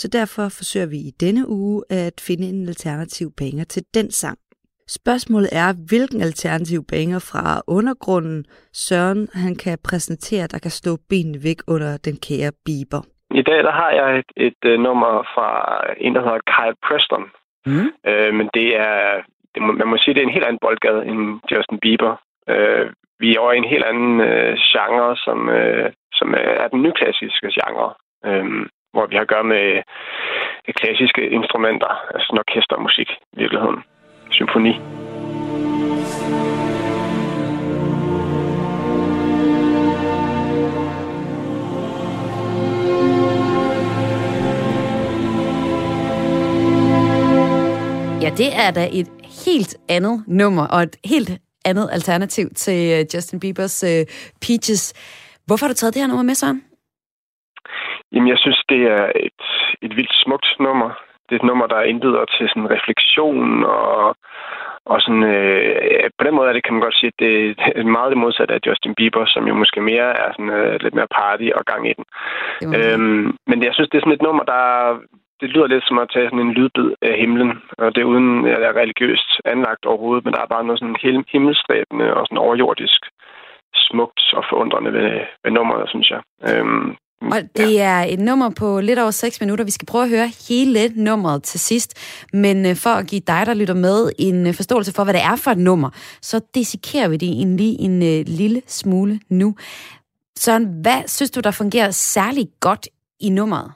Så 0.00 0.08
derfor 0.08 0.42
forsøger 0.58 0.86
vi 0.86 0.96
i 0.96 1.12
denne 1.24 1.48
uge 1.48 1.82
at 1.90 2.16
finde 2.26 2.46
en 2.48 2.68
alternativ 2.68 3.28
banger 3.40 3.64
til 3.64 3.82
den 3.94 4.10
sang. 4.10 4.38
Spørgsmålet 4.88 5.50
er, 5.52 5.68
hvilken 5.88 6.20
alternativ 6.20 6.80
banger 6.92 7.20
fra 7.30 7.62
undergrunden 7.66 8.44
Søren 8.72 9.28
han 9.34 9.54
kan 9.64 9.78
præsentere, 9.88 10.46
der 10.46 10.58
kan 10.58 10.70
slå 10.70 10.92
benene 11.10 11.38
væk 11.48 11.60
under 11.74 11.96
den 12.06 12.16
kære 12.26 12.52
Bieber. 12.64 13.02
I 13.40 13.42
dag 13.42 13.60
der 13.68 13.74
har 13.82 13.90
jeg 13.90 14.18
et, 14.18 14.30
et, 14.46 14.58
et 14.72 14.80
nummer 14.80 15.12
fra 15.34 15.48
en, 16.04 16.14
der 16.14 16.22
hedder 16.26 16.48
Kyle 16.54 16.76
Preston. 16.86 17.24
Mm. 17.66 17.88
Øh, 18.10 18.34
men 18.38 18.46
det 18.54 18.68
er, 18.76 19.22
det 19.54 19.62
må, 19.62 19.72
man 19.72 19.88
må 19.88 19.96
sige, 19.98 20.14
det 20.14 20.20
er 20.20 20.26
en 20.26 20.36
helt 20.36 20.48
anden 20.48 20.64
boldgade 20.66 21.02
end 21.10 21.20
Justin 21.50 21.78
Bieber. 21.84 22.14
Øh, 22.48 22.86
vi 23.20 23.34
er 23.34 23.40
over 23.40 23.52
i 23.52 23.62
en 23.62 23.72
helt 23.74 23.84
anden 23.84 24.20
øh, 24.20 24.54
genre, 24.72 25.16
som, 25.16 25.38
øh, 25.48 25.92
som 26.18 26.34
er 26.62 26.68
den 26.68 26.82
nyklassiske 26.82 27.48
genre. 27.58 27.88
Øh, 28.28 28.66
hvor 28.94 29.06
vi 29.06 29.14
har 29.16 29.22
at 29.22 29.32
gøre 29.34 29.44
med 29.54 29.64
øh, 30.68 30.74
klassiske 30.80 31.22
instrumenter, 31.38 31.90
altså 32.14 32.28
en 32.32 32.38
orkestermusik 32.38 33.10
i 33.32 33.36
virkeligheden 33.42 33.80
symfoni. 34.30 34.74
Ja, 48.24 48.30
det 48.30 48.50
er 48.64 48.70
da 48.70 48.88
et 48.92 49.08
helt 49.46 49.76
andet 49.88 50.24
nummer, 50.26 50.66
og 50.66 50.82
et 50.82 50.96
helt 51.04 51.30
andet 51.64 51.88
alternativ 51.92 52.48
til 52.54 52.92
øh, 52.92 53.04
Justin 53.14 53.40
Biebers 53.40 53.84
uh, 53.84 53.90
Peaches. 54.40 54.94
Hvorfor 55.46 55.66
har 55.66 55.72
du 55.72 55.76
taget 55.76 55.94
det 55.94 56.02
her 56.02 56.06
nummer 56.06 56.22
med, 56.22 56.34
Søren? 56.34 56.73
Jamen, 58.14 58.28
jeg 58.28 58.38
synes, 58.38 58.62
det 58.68 58.82
er 58.82 59.12
et, 59.16 59.42
et 59.82 59.96
vildt 59.96 60.14
smukt 60.24 60.56
nummer 60.60 60.90
det 61.26 61.32
er 61.34 61.40
et 61.40 61.50
nummer, 61.50 61.66
der 61.66 61.88
indbyder 61.90 62.24
til 62.24 62.48
sådan 62.48 62.70
refleksion 62.76 63.64
og, 63.64 64.16
og 64.92 65.00
sådan, 65.00 65.22
øh, 65.22 66.10
på 66.18 66.22
den 66.24 66.34
måde 66.34 66.48
er 66.48 66.52
det, 66.52 66.64
kan 66.64 66.74
man 66.74 66.82
godt 66.86 66.98
sige, 66.98 67.12
at 67.12 67.20
det 67.24 67.32
er 67.76 67.84
meget 67.98 68.10
det 68.10 68.18
modsatte 68.24 68.54
af 68.54 68.60
Justin 68.66 68.94
Bieber, 68.94 69.24
som 69.26 69.48
jo 69.48 69.54
måske 69.54 69.80
mere 69.80 70.08
er 70.22 70.28
sådan 70.32 70.50
øh, 70.60 70.76
lidt 70.82 70.94
mere 70.94 71.14
party 71.18 71.48
og 71.58 71.64
gang 71.64 71.82
i 71.90 71.94
den. 71.98 72.04
Øhm, 72.76 73.36
men 73.46 73.58
jeg 73.66 73.72
synes, 73.74 73.88
det 73.88 73.98
er 73.98 74.04
sådan 74.04 74.18
et 74.18 74.26
nummer, 74.26 74.44
der 74.44 74.62
det 75.40 75.48
lyder 75.50 75.66
lidt 75.66 75.86
som 75.86 75.98
at 75.98 76.10
tage 76.12 76.28
sådan 76.28 76.46
en 76.46 76.56
lydbid 76.58 76.88
af 77.02 77.14
himlen, 77.18 77.62
og 77.78 77.94
det 77.94 78.00
er 78.00 78.12
uden 78.12 78.46
at 78.46 78.62
er 78.62 78.76
religiøst 78.82 79.30
anlagt 79.44 79.84
overhovedet, 79.84 80.24
men 80.24 80.34
der 80.34 80.40
er 80.40 80.54
bare 80.54 80.64
noget 80.64 80.78
sådan 80.78 81.24
himmelstræbende 81.32 82.14
og 82.14 82.26
sådan 82.26 82.44
overjordisk 82.46 83.00
smukt 83.74 84.34
og 84.38 84.44
forundrende 84.50 84.92
ved, 84.92 85.20
ved 85.44 85.52
nummeret, 85.52 85.88
synes 85.88 86.10
jeg. 86.10 86.20
Øhm, 86.50 86.96
og 87.20 87.40
det 87.56 87.74
ja. 87.74 87.84
er 87.84 88.04
et 88.12 88.20
nummer 88.20 88.50
på 88.58 88.80
lidt 88.80 88.98
over 88.98 89.10
6 89.10 89.40
minutter. 89.40 89.64
Vi 89.64 89.70
skal 89.70 89.86
prøve 89.86 90.04
at 90.04 90.10
høre 90.10 90.28
hele 90.48 90.88
nummeret 90.96 91.42
til 91.42 91.60
sidst. 91.60 91.90
Men 92.32 92.66
øh, 92.66 92.76
for 92.84 92.90
at 92.90 93.06
give 93.06 93.20
dig, 93.26 93.42
der 93.46 93.54
lytter 93.54 93.74
med, 93.74 94.10
en 94.18 94.46
øh, 94.46 94.54
forståelse 94.54 94.94
for, 94.96 95.04
hvad 95.04 95.14
det 95.14 95.22
er 95.22 95.36
for 95.44 95.50
et 95.50 95.58
nummer, 95.58 95.90
så 96.20 96.36
dissekerer 96.54 97.08
vi 97.08 97.16
det 97.16 97.40
en, 97.42 97.56
lige 97.56 97.76
en 97.80 97.96
uh, 98.02 98.24
lille 98.40 98.62
smule 98.66 99.20
nu. 99.30 99.54
Søren, 100.36 100.64
hvad 100.82 101.00
synes 101.08 101.30
du, 101.30 101.40
der 101.40 101.50
fungerer 101.50 101.90
særlig 101.90 102.46
godt 102.60 102.88
i 103.20 103.28
nummeret? 103.30 103.72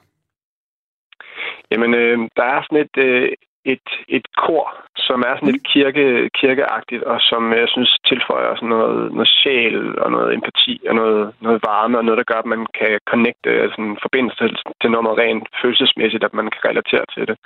Jamen, 1.71 1.93
øh, 1.93 2.17
der 2.37 2.43
er 2.43 2.61
sådan 2.63 2.85
et, 2.85 2.95
øh, 3.05 3.29
et, 3.65 3.87
et 4.07 4.25
kor, 4.37 4.65
som 5.09 5.19
er 5.27 5.33
sådan 5.35 5.51
lidt 5.51 5.67
kirke, 5.73 6.05
kirkeagtigt, 6.41 7.03
og 7.11 7.17
som 7.29 7.43
øh, 7.53 7.59
jeg 7.63 7.69
synes 7.75 7.91
tilføjer 8.09 8.55
sådan 8.55 8.73
noget, 8.75 9.11
noget 9.17 9.31
sjæl 9.39 9.99
og 10.03 10.09
noget 10.15 10.29
empati 10.37 10.75
og 10.89 10.95
noget, 11.01 11.21
noget 11.45 11.59
varme 11.69 11.97
og 11.97 12.05
noget, 12.05 12.17
der 12.21 12.29
gør, 12.31 12.39
at 12.41 12.51
man 12.53 12.63
kan 12.79 12.91
connecte, 13.11 13.49
øh, 13.49 13.63
altså 13.63 13.77
forbinde 14.05 14.29
sig 14.29 14.37
til, 14.39 14.57
til 14.81 14.89
noget 14.91 15.19
rent 15.21 15.47
følelsesmæssigt, 15.61 16.23
at 16.23 16.33
man 16.39 16.47
kan 16.53 16.61
relatere 16.69 17.05
til 17.13 17.23
det. 17.29 17.37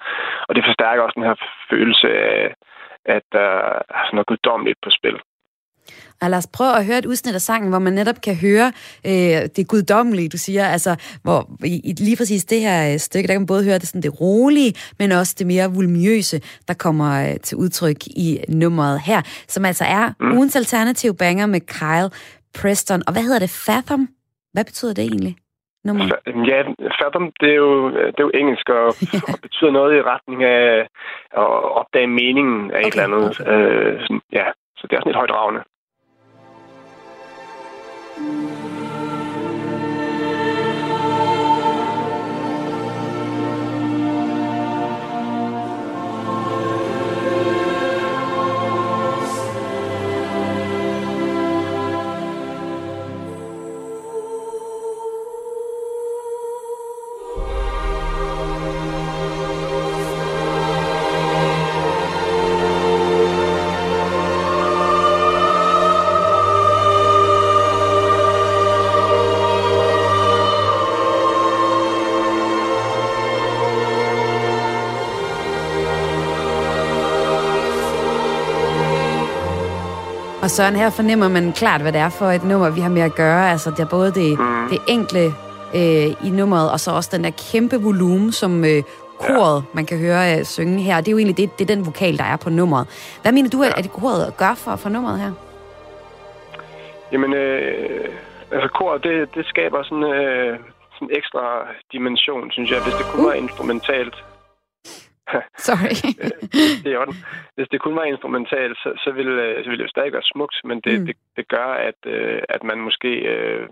Og 0.48 0.52
det 0.56 0.64
forstærker 0.68 1.02
også 1.04 1.18
den 1.20 1.30
her 1.30 1.38
følelse 1.72 2.08
af, 2.32 2.54
at 3.16 3.24
der 3.32 3.50
er 3.98 4.04
sådan 4.04 4.16
noget 4.18 4.32
guddommeligt 4.32 4.80
på 4.84 4.90
spil. 4.98 5.18
Og 6.22 6.30
lad 6.30 6.38
os 6.38 6.48
prøve 6.58 6.78
at 6.78 6.86
høre 6.86 6.98
et 6.98 7.06
udsnit 7.06 7.36
af 7.36 7.42
sangen, 7.42 7.70
hvor 7.70 7.80
man 7.80 7.94
netop 7.94 8.16
kan 8.24 8.36
høre 8.36 8.68
øh, 9.06 9.50
det 9.56 9.68
guddommelige, 9.68 10.30
du 10.30 10.38
siger. 10.38 10.66
Altså, 10.66 11.20
hvor 11.24 11.40
i, 11.66 11.82
i 11.90 11.94
lige 11.94 12.18
præcis 12.18 12.46
det 12.46 12.60
her 12.62 12.94
øh, 12.94 12.98
stykke, 12.98 13.28
der 13.28 13.34
kan 13.34 13.42
man 13.42 13.48
både 13.48 13.64
høre 13.64 13.80
det, 13.80 13.88
sådan 13.88 14.02
det 14.02 14.22
rolige, 14.22 14.74
men 15.00 15.12
også 15.12 15.36
det 15.40 15.48
mere 15.48 15.72
vulmiøse, 15.76 16.38
der 16.68 16.74
kommer 16.74 17.10
øh, 17.24 17.40
til 17.40 17.58
udtryk 17.58 18.08
i 18.08 18.40
nummeret 18.50 19.02
her, 19.02 19.22
som 19.48 19.66
altså 19.66 19.84
er 19.84 20.14
mm. 20.20 20.32
ugens 20.34 20.56
alternativ 20.56 21.14
banger 21.18 21.46
med 21.46 21.62
Kyle 21.62 22.10
Preston. 22.62 23.02
Og 23.08 23.14
hvad 23.14 23.24
hedder 23.24 23.40
det? 23.40 23.64
Fathom? 23.68 24.08
Hvad 24.54 24.66
betyder 24.66 24.94
det 24.94 25.04
egentlig? 25.04 25.36
Nummer? 25.88 26.04
Ja, 26.52 26.60
fathom, 27.00 27.26
det 27.42 27.50
er 27.50 27.60
jo, 27.66 27.90
det 28.14 28.20
er 28.22 28.28
jo 28.30 28.32
engelsk 28.42 28.70
og, 28.70 28.88
og 29.32 29.36
betyder 29.46 29.72
noget 29.72 29.92
i 29.98 30.02
retning 30.02 30.44
af 30.44 30.88
at 31.42 31.48
opdage 31.80 32.08
meningen 32.08 32.72
af 32.72 32.80
okay, 32.80 32.88
et 32.88 32.94
eller 32.94 33.08
andet. 33.10 33.26
Okay. 33.42 33.52
Øh, 33.52 34.02
sådan, 34.02 34.22
ja, 34.40 34.46
så 34.78 34.84
det 34.88 34.94
er 34.96 35.00
sådan 35.00 35.10
lidt 35.12 35.22
højdragende. 35.24 35.62
Thank 38.16 38.28
you. 38.28 38.63
Og 80.44 80.50
Søren, 80.50 80.76
her 80.76 80.90
fornemmer 80.90 81.28
man 81.28 81.54
klart, 81.54 81.82
hvad 81.82 81.92
det 81.92 82.02
er 82.02 82.10
for 82.10 82.26
et 82.26 82.44
nummer, 82.44 82.70
vi 82.70 82.82
har 82.82 82.90
med 82.90 83.02
at 83.02 83.16
gøre. 83.16 83.52
Altså, 83.52 83.70
det 83.72 83.80
er 83.80 83.90
både 83.90 84.12
det, 84.14 84.40
mm. 84.40 84.70
det 84.70 84.80
enkle 84.88 85.26
øh, 85.76 86.28
i 86.28 86.30
nummeret, 86.30 86.72
og 86.72 86.80
så 86.80 86.92
også 86.92 87.10
den 87.14 87.24
der 87.24 87.32
kæmpe 87.52 87.76
volumen, 87.82 88.32
som 88.32 88.66
øh, 88.66 88.84
koret, 89.20 89.64
ja. 89.64 89.68
man 89.74 89.86
kan 89.86 89.98
høre 90.00 90.38
øh, 90.38 90.46
synge 90.46 90.84
her. 90.84 90.98
Det 90.98 91.08
er 91.08 91.12
jo 91.12 91.18
egentlig 91.18 91.38
det, 91.38 91.60
det 91.60 91.72
er 91.72 91.76
den 91.76 91.86
vokal, 91.86 92.18
der 92.18 92.24
er 92.24 92.38
på 92.38 92.50
nummeret. 92.50 93.18
Hvad 93.22 93.32
mener 93.32 93.50
du, 93.50 93.64
at, 93.64 93.74
at 93.78 93.92
koret 93.92 94.38
gør 94.38 94.54
for, 94.54 94.76
for 94.76 94.90
nummeret 94.90 95.20
her? 95.20 95.32
Jamen, 97.12 97.34
øh, 97.34 98.10
altså 98.52 98.68
koret, 98.68 99.04
det, 99.04 99.36
det 99.36 99.46
skaber 99.46 99.84
sådan, 99.84 100.04
øh, 100.04 100.60
sådan 100.94 101.08
en 101.10 101.18
ekstra 101.18 101.44
dimension, 101.92 102.52
synes 102.52 102.72
jeg. 102.72 102.80
Hvis 102.84 102.94
det 102.94 103.06
kunne 103.06 103.24
uh. 103.24 103.30
være 103.30 103.38
instrumentalt, 103.38 104.16
Sorry. 105.68 105.96
det 106.84 106.94
er 106.94 107.00
orden. 107.00 107.16
Hvis 107.56 107.70
det 107.72 107.82
kun 107.82 107.96
var 107.96 108.04
instrumentalt, 108.04 108.78
så, 108.78 108.90
så, 109.04 109.12
ville, 109.12 109.44
øh, 109.44 109.64
så 109.64 109.70
ville 109.70 109.78
det 109.78 109.88
jo 109.88 109.96
stadig 109.96 110.14
være 110.14 110.32
smukt, 110.34 110.56
men 110.64 110.82
det, 110.82 111.00
mm. 111.00 111.06
det, 111.06 111.16
det 111.38 111.48
gør, 111.48 111.70
at, 111.90 112.00
øh, 112.06 112.42
at 112.50 112.64
man 112.64 112.80
måske 112.80 113.12
øh, 113.34 113.68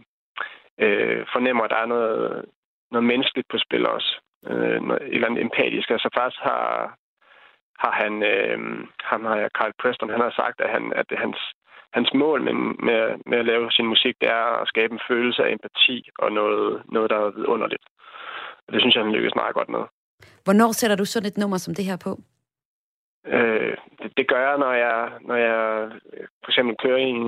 øh, 0.80 1.26
fornemmer, 1.34 1.64
at 1.64 1.70
der 1.70 1.78
er 1.78 1.86
noget, 1.86 2.46
noget 2.92 3.06
menneskeligt 3.06 3.48
på 3.48 3.58
spil 3.58 3.88
også. 3.88 4.12
Øh, 4.50 4.82
noget, 4.82 5.02
et 5.02 5.14
eller 5.14 5.28
andet 5.28 5.42
empatisk. 5.42 5.90
Altså 5.90 6.10
faktisk 6.18 6.42
har, 6.42 6.96
har 7.80 7.92
han, 7.92 8.24
øh, 8.24 8.60
ham 9.04 9.26
har 9.26 9.50
Carl 9.58 9.74
Preston, 9.82 10.10
han 10.10 10.22
har 10.22 10.34
sagt, 10.42 10.62
at, 10.62 10.70
han, 10.70 10.94
at 10.96 11.06
det 11.10 11.18
hans, 11.18 11.40
hans 11.94 12.10
mål 12.14 12.42
med, 12.42 12.54
med, 12.88 13.02
med 13.26 13.38
at 13.40 13.46
lave 13.46 13.72
sin 13.72 13.88
musik, 13.88 14.16
det 14.22 14.30
er 14.30 14.62
at 14.62 14.68
skabe 14.68 14.94
en 14.94 15.06
følelse 15.08 15.44
af 15.44 15.52
empati 15.52 16.10
og 16.20 16.32
noget, 16.32 16.82
noget 16.86 17.10
der 17.10 17.18
er 17.18 17.32
vidunderligt. 17.32 17.86
Og 18.68 18.74
det 18.74 18.82
synes 18.82 18.96
jeg, 18.96 19.04
han 19.04 19.14
lykkes 19.14 19.36
meget 19.36 19.56
godt 19.56 19.70
med. 19.70 19.84
Hvornår 20.44 20.72
sætter 20.72 20.96
du 20.96 21.06
sådan 21.06 21.28
et 21.28 21.38
nummer 21.38 21.58
som 21.58 21.76
det 21.76 21.86
her 21.86 21.98
på? 21.98 22.12
Øh, 23.26 23.76
det, 24.02 24.12
det 24.18 24.26
gør 24.28 24.42
jeg, 24.50 24.58
når 24.58 24.74
jeg, 24.74 25.10
når 25.22 25.36
jeg 25.36 25.60
for 26.44 26.50
eksempel 26.52 26.76
kører 26.84 26.98
i 26.98 27.10
en, 27.16 27.28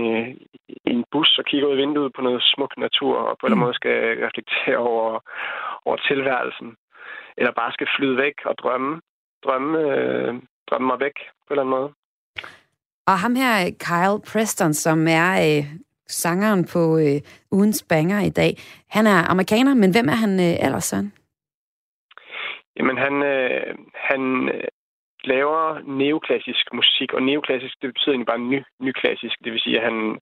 i 0.67 0.89
en 0.95 1.05
bus 1.11 1.37
og 1.37 1.45
kigger 1.45 1.67
ud 1.67 1.73
i 1.73 1.81
vinduet 1.81 2.11
på 2.15 2.21
noget 2.21 2.41
smuk 2.43 2.73
natur, 2.77 3.17
og 3.17 3.37
på 3.41 3.47
en 3.47 3.57
måde 3.57 3.73
skal 3.73 3.97
reflektere 4.25 4.77
over, 4.77 5.19
over 5.85 5.97
tilværelsen. 5.97 6.75
Eller 7.37 7.51
bare 7.51 7.71
skal 7.73 7.87
flyde 7.97 8.17
væk 8.17 8.33
og 8.45 8.55
drømme. 8.57 9.01
Drømme, 9.45 9.79
øh, 9.79 10.33
drømme 10.69 10.87
mig 10.87 10.99
væk 10.99 11.17
på 11.47 11.53
en 11.53 11.59
eller 11.59 11.63
anden 11.63 11.75
måde. 11.77 11.89
Og 13.07 13.19
ham 13.19 13.35
her, 13.35 13.53
Kyle 13.87 14.31
Preston, 14.31 14.73
som 14.73 15.07
er 15.07 15.31
øh, 15.47 15.65
sangeren 16.07 16.65
på 16.73 16.97
øh, 16.97 17.21
ugens 17.51 17.85
banger 17.89 18.19
i 18.19 18.29
dag, 18.29 18.57
han 18.89 19.07
er 19.07 19.29
amerikaner, 19.29 19.73
men 19.73 19.91
hvem 19.91 20.07
er 20.07 20.19
han 20.23 20.39
øh, 20.39 20.65
ellers 20.65 20.83
sådan? 20.83 21.11
Jamen, 22.77 22.97
han, 22.97 23.23
øh, 23.23 23.75
han 23.93 24.49
øh, 24.49 24.67
laver 25.23 25.79
neoklassisk 26.01 26.73
musik, 26.73 27.13
og 27.13 27.23
neoklassisk, 27.23 27.75
det 27.81 27.93
betyder 27.93 28.11
egentlig 28.11 28.33
bare 28.33 28.47
ny, 28.51 28.63
nyklassisk. 28.79 29.35
Det 29.43 29.51
vil 29.51 29.61
sige, 29.61 29.79
at 29.79 29.83
han, 29.83 30.19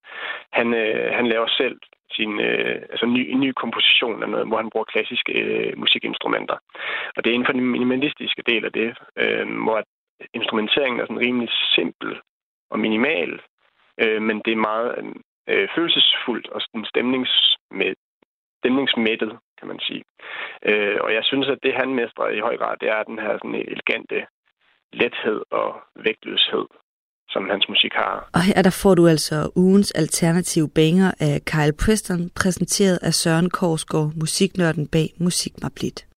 han, 0.51 0.73
øh, 0.73 1.13
han 1.13 1.27
laver 1.27 1.47
selv 1.47 1.77
sin 2.11 2.39
øh, 2.39 2.81
altså 2.93 3.05
ny, 3.05 3.33
ny 3.33 3.51
komposition 3.51 4.23
af 4.23 4.29
noget, 4.29 4.47
hvor 4.47 4.57
han 4.57 4.69
bruger 4.69 4.91
klassiske 4.93 5.33
øh, 5.33 5.77
musikinstrumenter. 5.77 6.57
Og 7.15 7.23
det 7.23 7.29
er 7.29 7.33
inden 7.33 7.45
for 7.45 7.53
den 7.53 7.71
minimalistiske 7.75 8.43
del 8.45 8.65
af 8.65 8.71
det, 8.71 8.89
øh, 9.17 9.63
hvor 9.63 9.83
instrumenteringen 10.33 10.99
er 10.99 11.05
sådan 11.05 11.25
rimelig 11.25 11.49
simpel 11.75 12.19
og 12.71 12.79
minimal, 12.79 13.41
øh, 14.01 14.21
men 14.21 14.41
det 14.45 14.51
er 14.53 14.67
meget 14.71 14.89
øh, 15.49 15.67
følelsesfuldt 15.75 16.47
og 16.49 16.61
sådan 16.61 16.85
stemningsmed, 16.85 17.93
stemningsmættet, 18.59 19.39
kan 19.62 19.69
man 19.74 19.80
sige. 19.88 20.04
Øh, 20.69 20.97
og 21.06 21.10
jeg 21.17 21.24
synes, 21.30 21.47
at 21.54 21.60
det 21.63 21.74
han 21.82 21.89
mestrer 22.02 22.30
i 22.38 22.39
høj 22.47 22.56
grad, 22.62 22.76
det 22.82 22.89
er 22.89 23.04
den 23.04 23.19
her 23.26 23.34
sådan 23.38 23.63
elegante 23.74 24.19
lethed 24.93 25.39
og 25.52 25.69
vægtløshed, 26.06 26.67
som 27.30 27.50
hans 27.50 27.65
musik 27.69 27.93
har. 27.93 28.30
Og 28.34 28.41
her 28.41 28.62
der 28.62 28.80
får 28.84 28.95
du 28.95 29.08
altså 29.08 29.52
ugens 29.56 29.91
alternative 29.91 30.69
banger 30.76 31.12
af 31.19 31.36
Kyle 31.52 31.76
Preston, 31.84 32.30
præsenteret 32.41 32.97
af 33.08 33.13
Søren 33.13 33.50
Korsgaard, 33.50 34.12
musiknørden 34.15 34.88
bag 34.88 35.08
Musikmablit. 35.19 36.11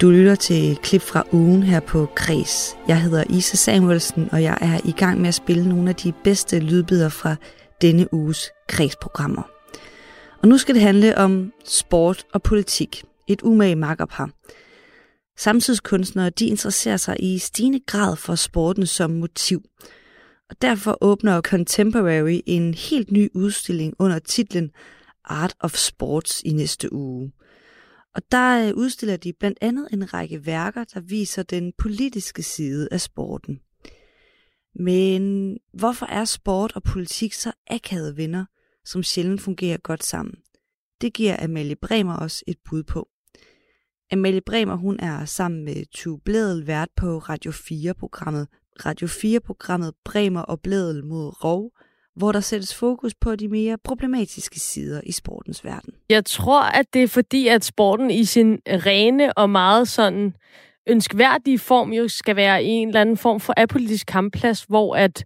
Du 0.00 0.10
lytter 0.10 0.34
til 0.34 0.72
et 0.72 0.82
klip 0.82 1.02
fra 1.02 1.24
ugen 1.32 1.62
her 1.62 1.80
på 1.80 2.08
Kres. 2.14 2.76
Jeg 2.88 3.02
hedder 3.02 3.24
Isa 3.30 3.56
Samuelsen, 3.56 4.28
og 4.32 4.42
jeg 4.42 4.58
er 4.60 4.80
i 4.84 4.92
gang 4.92 5.20
med 5.20 5.28
at 5.28 5.34
spille 5.34 5.68
nogle 5.68 5.88
af 5.88 5.96
de 5.96 6.12
bedste 6.24 6.60
lydbider 6.60 7.08
fra 7.08 7.36
denne 7.80 8.14
uges 8.14 8.50
Kres-programmer. 8.68 9.42
Og 10.42 10.48
nu 10.48 10.58
skal 10.58 10.74
det 10.74 10.82
handle 10.82 11.18
om 11.18 11.52
sport 11.64 12.26
og 12.32 12.42
politik. 12.42 13.04
Et 13.28 13.42
umage 13.42 13.76
makkerpar. 13.76 14.30
Samtidskunstnere 15.38 16.30
de 16.30 16.46
interesserer 16.46 16.96
sig 16.96 17.16
i 17.18 17.38
stigende 17.38 17.80
grad 17.86 18.16
for 18.16 18.34
sporten 18.34 18.86
som 18.86 19.10
motiv. 19.10 19.62
Og 20.50 20.56
derfor 20.62 20.98
åbner 21.00 21.40
Contemporary 21.40 22.40
en 22.46 22.74
helt 22.74 23.10
ny 23.10 23.30
udstilling 23.34 23.94
under 23.98 24.18
titlen 24.18 24.70
Art 25.24 25.54
of 25.60 25.74
Sports 25.74 26.42
i 26.44 26.52
næste 26.52 26.92
uge. 26.92 27.32
Og 28.14 28.22
der 28.32 28.68
øh, 28.68 28.74
udstiller 28.76 29.16
de 29.16 29.32
blandt 29.32 29.58
andet 29.60 29.88
en 29.92 30.14
række 30.14 30.46
værker, 30.46 30.84
der 30.84 31.00
viser 31.00 31.42
den 31.42 31.72
politiske 31.78 32.42
side 32.42 32.88
af 32.90 33.00
sporten. 33.00 33.60
Men 34.74 35.56
hvorfor 35.72 36.06
er 36.06 36.24
sport 36.24 36.72
og 36.74 36.82
politik 36.82 37.32
så 37.32 37.52
akavede 37.66 38.16
venner, 38.16 38.44
som 38.84 39.02
sjældent 39.02 39.40
fungerer 39.40 39.78
godt 39.78 40.04
sammen? 40.04 40.34
Det 41.00 41.14
giver 41.14 41.44
Amalie 41.44 41.76
Bremer 41.76 42.16
os 42.16 42.44
et 42.46 42.56
bud 42.64 42.82
på. 42.82 43.08
Amalie 44.12 44.40
Bremer 44.40 44.74
hun 44.74 45.00
er 45.00 45.24
sammen 45.24 45.64
med 45.64 45.84
Tue 45.92 46.20
Bledel 46.20 46.66
vært 46.66 46.88
på 46.96 47.18
Radio 47.18 47.50
4-programmet 47.50 48.48
Radio 48.86 49.06
4-programmet 49.06 49.94
Bremer 50.04 50.40
og 50.40 50.60
Bledel 50.60 51.04
mod 51.04 51.44
Rov, 51.44 51.72
hvor 52.18 52.32
der 52.32 52.40
sættes 52.40 52.74
fokus 52.74 53.14
på 53.14 53.36
de 53.36 53.48
mere 53.48 53.78
problematiske 53.84 54.60
sider 54.60 55.00
i 55.06 55.12
sportens 55.12 55.64
verden. 55.64 55.94
Jeg 56.08 56.24
tror, 56.24 56.62
at 56.62 56.86
det 56.94 57.02
er 57.02 57.08
fordi, 57.08 57.48
at 57.48 57.64
sporten 57.64 58.10
i 58.10 58.24
sin 58.24 58.58
rene 58.68 59.32
og 59.32 59.50
meget 59.50 59.88
sådan 59.88 60.34
ønskværdige 60.88 61.58
form 61.58 61.92
jo 61.92 62.08
skal 62.08 62.36
være 62.36 62.62
en 62.62 62.88
eller 62.88 63.00
anden 63.00 63.16
form 63.16 63.40
for 63.40 63.54
apolitisk 63.56 64.06
kampplads, 64.06 64.62
hvor 64.62 64.96
at 64.96 65.24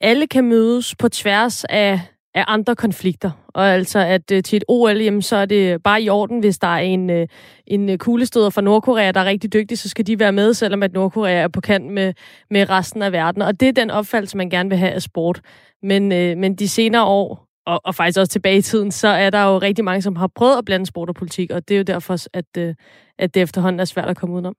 alle 0.00 0.26
kan 0.26 0.44
mødes 0.44 0.94
på 0.94 1.08
tværs 1.08 1.64
af, 1.64 2.00
af 2.34 2.44
andre 2.46 2.76
konflikter. 2.76 3.30
Og 3.48 3.68
altså, 3.68 3.98
at 3.98 4.30
øh, 4.32 4.42
til 4.42 4.56
et 4.56 4.64
OL, 4.68 4.96
jamen, 4.96 5.22
så 5.22 5.36
er 5.36 5.44
det 5.44 5.82
bare 5.82 6.02
i 6.02 6.08
orden, 6.08 6.40
hvis 6.40 6.58
der 6.58 6.68
er 6.68 6.78
en, 6.78 7.10
øh, 7.10 7.28
en 7.66 7.88
øh, 7.88 7.98
kuglestøder 7.98 8.50
fra 8.50 8.60
Nordkorea, 8.60 9.12
der 9.12 9.20
er 9.20 9.24
rigtig 9.24 9.52
dygtig, 9.52 9.78
så 9.78 9.88
skal 9.88 10.06
de 10.06 10.18
være 10.18 10.32
med, 10.32 10.54
selvom 10.54 10.82
at 10.82 10.92
Nordkorea 10.92 11.32
er 11.32 11.48
på 11.48 11.60
kant 11.60 11.92
med, 11.92 12.14
med 12.50 12.70
resten 12.70 13.02
af 13.02 13.12
verden. 13.12 13.42
Og 13.42 13.60
det 13.60 13.68
er 13.68 13.72
den 13.72 13.90
opfattelse, 13.90 14.36
man 14.36 14.50
gerne 14.50 14.68
vil 14.68 14.78
have 14.78 14.92
af 14.92 15.02
sport. 15.02 15.40
Men, 15.82 16.12
øh, 16.12 16.36
men 16.36 16.54
de 16.54 16.68
senere 16.68 17.04
år, 17.04 17.48
og, 17.66 17.80
og 17.84 17.94
faktisk 17.94 18.18
også 18.18 18.32
tilbage 18.32 18.56
i 18.56 18.62
tiden, 18.62 18.92
så 18.92 19.08
er 19.08 19.30
der 19.30 19.44
jo 19.44 19.58
rigtig 19.58 19.84
mange, 19.84 20.02
som 20.02 20.16
har 20.16 20.26
prøvet 20.26 20.58
at 20.58 20.64
blande 20.64 20.86
sport 20.86 21.08
og 21.08 21.14
politik, 21.14 21.50
og 21.50 21.68
det 21.68 21.74
er 21.74 21.78
jo 21.78 21.84
derfor, 21.84 22.16
at, 22.32 22.56
øh, 22.58 22.74
at 23.18 23.34
det 23.34 23.42
efterhånden 23.42 23.80
er 23.80 23.84
svært 23.84 24.08
at 24.08 24.16
komme 24.16 24.34
udenom. 24.34 24.54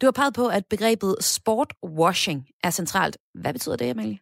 Du 0.00 0.06
har 0.06 0.12
peget 0.12 0.34
på, 0.34 0.46
at 0.46 0.62
begrebet 0.70 1.16
sportwashing 1.20 2.46
er 2.64 2.70
centralt. 2.70 3.18
Hvad 3.34 3.52
betyder 3.52 3.76
det, 3.76 3.90
Amalie? 3.90 4.18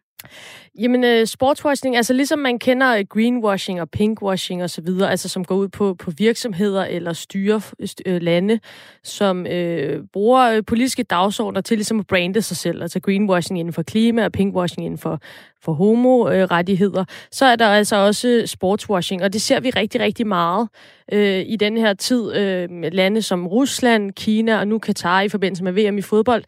Jamen, 0.79 1.03
øh, 1.03 1.27
sportswashing, 1.27 1.97
altså 1.97 2.13
ligesom 2.13 2.39
man 2.39 2.59
kender 2.59 2.95
øh, 2.95 3.05
greenwashing 3.09 3.81
og 3.81 3.89
pinkwashing 3.89 4.63
osv., 4.63 4.87
altså 5.01 5.29
som 5.29 5.45
går 5.45 5.55
ud 5.55 5.67
på, 5.67 5.93
på 5.93 6.11
virksomheder 6.17 6.85
eller 6.85 7.13
styre 7.13 7.61
øh, 8.05 8.21
lande, 8.21 8.59
som 9.03 9.47
øh, 9.47 10.03
bruger 10.13 10.61
politiske 10.61 11.03
dagsordner 11.03 11.61
til 11.61 11.77
ligesom 11.77 11.99
at 11.99 12.07
brande 12.07 12.41
sig 12.41 12.57
selv, 12.57 12.81
altså 12.81 12.99
greenwashing 12.99 13.59
inden 13.59 13.73
for 13.73 13.83
klima 13.83 14.25
og 14.25 14.31
pinkwashing 14.31 14.85
inden 14.85 14.97
for, 14.97 15.19
for 15.63 15.73
homorettigheder, 15.73 17.05
så 17.31 17.45
er 17.45 17.55
der 17.55 17.67
altså 17.67 17.95
også 17.95 18.43
sportswashing, 18.45 19.23
og 19.23 19.33
det 19.33 19.41
ser 19.41 19.59
vi 19.59 19.69
rigtig, 19.69 20.01
rigtig 20.01 20.27
meget 20.27 20.69
øh, 21.11 21.43
i 21.47 21.55
den 21.55 21.77
her 21.77 21.93
tid. 21.93 22.21
Uh, 22.21 22.83
lande 22.91 23.21
som 23.21 23.47
Rusland, 23.47 24.11
Kina 24.11 24.59
og 24.59 24.67
nu 24.67 24.79
Katar 24.79 25.21
i 25.21 25.29
forbindelse 25.29 25.63
med 25.63 25.71
VM 25.71 25.97
i 25.97 26.01
fodbold, 26.01 26.43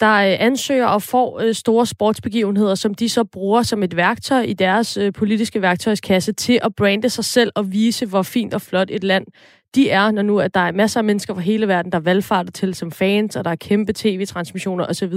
der 0.00 0.12
øh, 0.14 0.36
ansøger 0.38 0.86
og 0.86 1.02
får 1.02 1.40
øh, 1.40 1.54
store 1.54 1.86
sportsbegivenheder, 1.86 2.74
som 2.74 2.94
de 2.94 3.08
så 3.08 3.24
bruger 3.24 3.62
som 3.62 3.82
et 3.82 3.96
værktøj 3.96 4.40
i 4.40 4.52
deres 4.52 4.96
øh, 4.96 5.12
politiske 5.12 5.62
værktøjskasse 5.62 6.32
til 6.32 6.58
at 6.62 6.74
brande 6.74 7.10
sig 7.10 7.24
selv 7.24 7.52
og 7.54 7.72
vise, 7.72 8.06
hvor 8.06 8.22
fint 8.22 8.54
og 8.54 8.62
flot 8.62 8.88
et 8.90 9.04
land 9.04 9.26
de 9.74 9.90
er, 9.90 10.10
når 10.10 10.22
nu 10.22 10.40
at 10.40 10.54
der 10.54 10.60
er 10.60 10.72
masser 10.72 11.00
af 11.00 11.04
mennesker 11.04 11.34
fra 11.34 11.40
hele 11.40 11.68
verden, 11.68 11.92
der 11.92 12.00
valgfarter 12.00 12.50
til 12.50 12.74
som 12.74 12.92
fans, 12.92 13.36
og 13.36 13.44
der 13.44 13.50
er 13.50 13.56
kæmpe 13.56 13.92
tv-transmissioner 13.92 14.86
osv., 14.86 15.14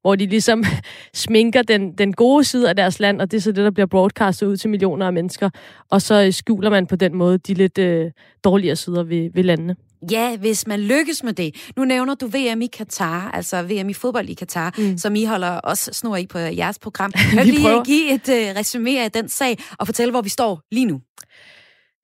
hvor 0.00 0.16
de 0.16 0.26
ligesom 0.26 0.64
sminker 1.14 1.62
den, 1.62 1.92
den 1.92 2.12
gode 2.12 2.44
side 2.44 2.68
af 2.68 2.76
deres 2.76 3.00
land, 3.00 3.20
og 3.20 3.30
det 3.30 3.36
er 3.36 3.40
så 3.40 3.52
det, 3.52 3.64
der 3.64 3.70
bliver 3.70 3.86
broadcastet 3.86 4.46
ud 4.46 4.56
til 4.56 4.70
millioner 4.70 5.06
af 5.06 5.12
mennesker, 5.12 5.50
og 5.90 6.02
så 6.02 6.32
skjuler 6.32 6.70
man 6.70 6.86
på 6.86 6.96
den 6.96 7.14
måde 7.14 7.38
de 7.38 7.54
lidt 7.54 7.78
øh, 7.78 8.10
dårligere 8.44 8.76
sider 8.76 9.02
ved, 9.02 9.30
ved 9.34 9.42
landene. 9.42 9.76
Ja, 10.10 10.36
hvis 10.36 10.66
man 10.66 10.80
lykkes 10.80 11.22
med 11.22 11.32
det. 11.32 11.70
Nu 11.76 11.84
nævner 11.84 12.14
du 12.14 12.26
VM 12.26 12.62
i 12.62 12.66
Katar, 12.66 13.30
altså 13.30 13.62
VM 13.62 13.88
i 13.88 13.92
fodbold 13.92 14.28
i 14.28 14.34
Katar, 14.34 14.74
mm. 14.78 14.98
som 14.98 15.16
I 15.16 15.24
holder 15.24 15.48
også 15.50 15.90
snor 15.92 16.16
i 16.16 16.26
på 16.26 16.38
jeres 16.38 16.78
program. 16.78 17.12
Kan 17.30 17.38
du 17.38 17.44
lige 17.44 17.84
give 17.84 18.14
et 18.14 18.28
uh, 18.28 18.58
resume 18.58 19.04
af 19.04 19.12
den 19.12 19.28
sag 19.28 19.58
og 19.78 19.86
fortælle, 19.86 20.10
hvor 20.10 20.22
vi 20.22 20.28
står 20.28 20.60
lige 20.72 20.86
nu? 20.86 21.00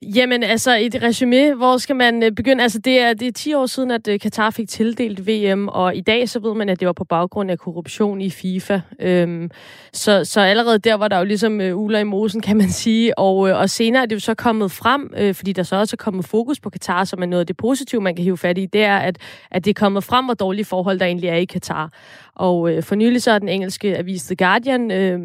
Jamen, 0.07 0.43
altså 0.43 0.77
et 0.81 1.03
resume, 1.03 1.55
hvor 1.55 1.77
skal 1.77 1.97
man 1.97 2.23
øh, 2.23 2.33
begynde? 2.33 2.63
Altså, 2.63 2.79
det 2.79 3.01
er, 3.01 3.15
det 3.15 3.29
er 3.29 3.33
10 3.33 3.55
år 3.55 3.67
siden, 3.67 3.91
at 3.91 4.09
øh, 4.09 4.21
Katar 4.21 4.51
fik 4.51 4.69
tildelt 4.69 5.29
VM, 5.29 5.69
og 5.69 5.97
i 5.97 6.01
dag 6.01 6.29
så 6.29 6.41
ved 6.41 6.55
man, 6.55 6.69
at 6.69 6.81
det 6.81 6.87
var 6.87 6.93
på 6.93 7.05
baggrund 7.05 7.51
af 7.51 7.59
korruption 7.59 8.21
i 8.21 8.31
FIFA. 8.31 8.81
Øhm, 9.01 9.51
så, 9.93 10.25
så 10.25 10.41
allerede 10.41 10.79
der 10.79 10.95
var 10.95 11.09
der 11.09 11.19
jo 11.19 11.25
ligesom 11.25 11.61
øh, 11.61 11.79
uler 11.79 11.99
i 11.99 12.05
mosen, 12.05 12.41
kan 12.41 12.57
man 12.57 12.71
sige. 12.71 13.19
Og, 13.19 13.49
øh, 13.49 13.59
og 13.59 13.71
senere 13.71 14.03
er 14.03 14.07
det 14.07 14.15
jo 14.15 14.21
så 14.21 14.35
kommet 14.35 14.71
frem, 14.71 15.13
øh, 15.17 15.35
fordi 15.35 15.53
der 15.53 15.63
så 15.63 15.77
også 15.77 15.95
er 15.95 16.05
kommet 16.05 16.25
fokus 16.25 16.61
på 16.61 16.71
Katar, 16.71 17.05
som 17.05 17.23
er 17.23 17.27
noget 17.27 17.41
af 17.41 17.47
det 17.47 17.57
positive, 17.57 18.01
man 18.01 18.17
kan 18.17 18.25
hive 18.25 18.39
fat 18.39 18.59
i, 18.59 18.67
det 18.67 18.85
er, 18.85 18.97
at, 18.97 19.19
at 19.51 19.65
det 19.65 19.71
er 19.71 19.81
kommet 19.81 20.05
frem, 20.05 20.25
hvor 20.25 20.35
dårlige 20.35 20.65
forhold 20.65 20.99
der 20.99 21.07
egentlig 21.07 21.29
er 21.29 21.37
i 21.37 21.45
Katar. 21.45 21.91
Og 22.35 22.71
øh, 22.71 22.83
for 22.83 22.95
nylig 22.95 23.23
så 23.23 23.31
er 23.31 23.39
den 23.39 23.49
engelske 23.49 23.99
avis 23.99 24.25
The 24.25 24.37
Guardian 24.37 24.91
øh, 24.91 25.21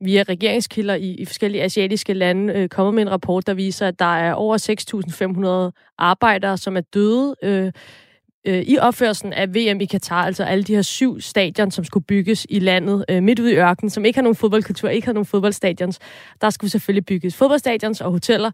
via 0.00 0.22
regeringskilder 0.22 0.94
i, 0.94 1.10
i 1.10 1.24
forskellige 1.24 1.62
asiatiske 1.62 2.12
lande 2.12 2.52
øh, 2.52 2.68
kommet 2.68 2.94
med 2.94 3.02
en 3.02 3.10
rapport, 3.10 3.46
der 3.46 3.54
viser, 3.54 3.88
at 3.88 3.98
der 3.98 4.16
er 4.16 4.32
over 4.32 4.58
6.500 5.70 5.94
arbejdere, 5.98 6.58
som 6.58 6.76
er 6.76 6.80
døde 6.80 7.36
øh, 7.42 7.72
øh, 8.44 8.62
i 8.62 8.78
opførelsen 8.78 9.32
af 9.32 9.54
VM 9.54 9.80
i 9.80 9.84
Katar, 9.84 10.24
altså 10.24 10.44
alle 10.44 10.64
de 10.64 10.74
her 10.74 10.82
syv 10.82 11.20
stadion, 11.20 11.70
som 11.70 11.84
skulle 11.84 12.04
bygges 12.04 12.46
i 12.50 12.58
landet 12.58 13.04
øh, 13.08 13.22
midt 13.22 13.40
ude 13.40 13.52
i 13.52 13.56
ørkenen, 13.56 13.90
som 13.90 14.04
ikke 14.04 14.16
har 14.16 14.22
nogen 14.22 14.36
fodboldkultur, 14.36 14.88
ikke 14.88 15.06
har 15.06 15.12
nogen 15.12 15.26
fodboldstadions. 15.26 15.98
Der 16.40 16.50
skulle 16.50 16.70
selvfølgelig 16.70 17.06
bygges 17.06 17.36
fodboldstadions 17.36 18.00
og 18.00 18.10
hoteller, 18.10 18.50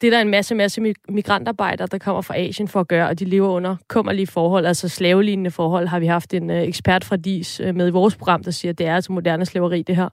det 0.00 0.06
er 0.06 0.10
der 0.10 0.20
en 0.20 0.28
masse, 0.28 0.54
masse 0.54 0.94
migrantarbejdere, 1.08 1.88
der 1.90 1.98
kommer 1.98 2.22
fra 2.22 2.38
Asien 2.38 2.68
for 2.68 2.80
at 2.80 2.88
gøre, 2.88 3.08
og 3.08 3.18
de 3.18 3.24
lever 3.24 3.48
under 3.48 3.76
kummerlige 3.88 4.26
forhold, 4.26 4.66
altså 4.66 4.88
slavelignende 4.88 5.50
forhold, 5.50 5.86
har 5.86 5.98
vi 5.98 6.06
haft 6.06 6.34
en 6.34 6.50
øh, 6.50 6.62
ekspert 6.62 7.04
fra 7.04 7.16
DIS 7.16 7.60
øh, 7.60 7.74
med 7.74 7.88
i 7.88 7.90
vores 7.90 8.16
program, 8.16 8.44
der 8.44 8.50
siger, 8.50 8.72
at 8.72 8.78
det 8.78 8.86
er 8.86 8.94
altså 8.94 9.12
moderne 9.12 9.46
slaveri, 9.46 9.82
det 9.82 9.96
her. 9.96 10.08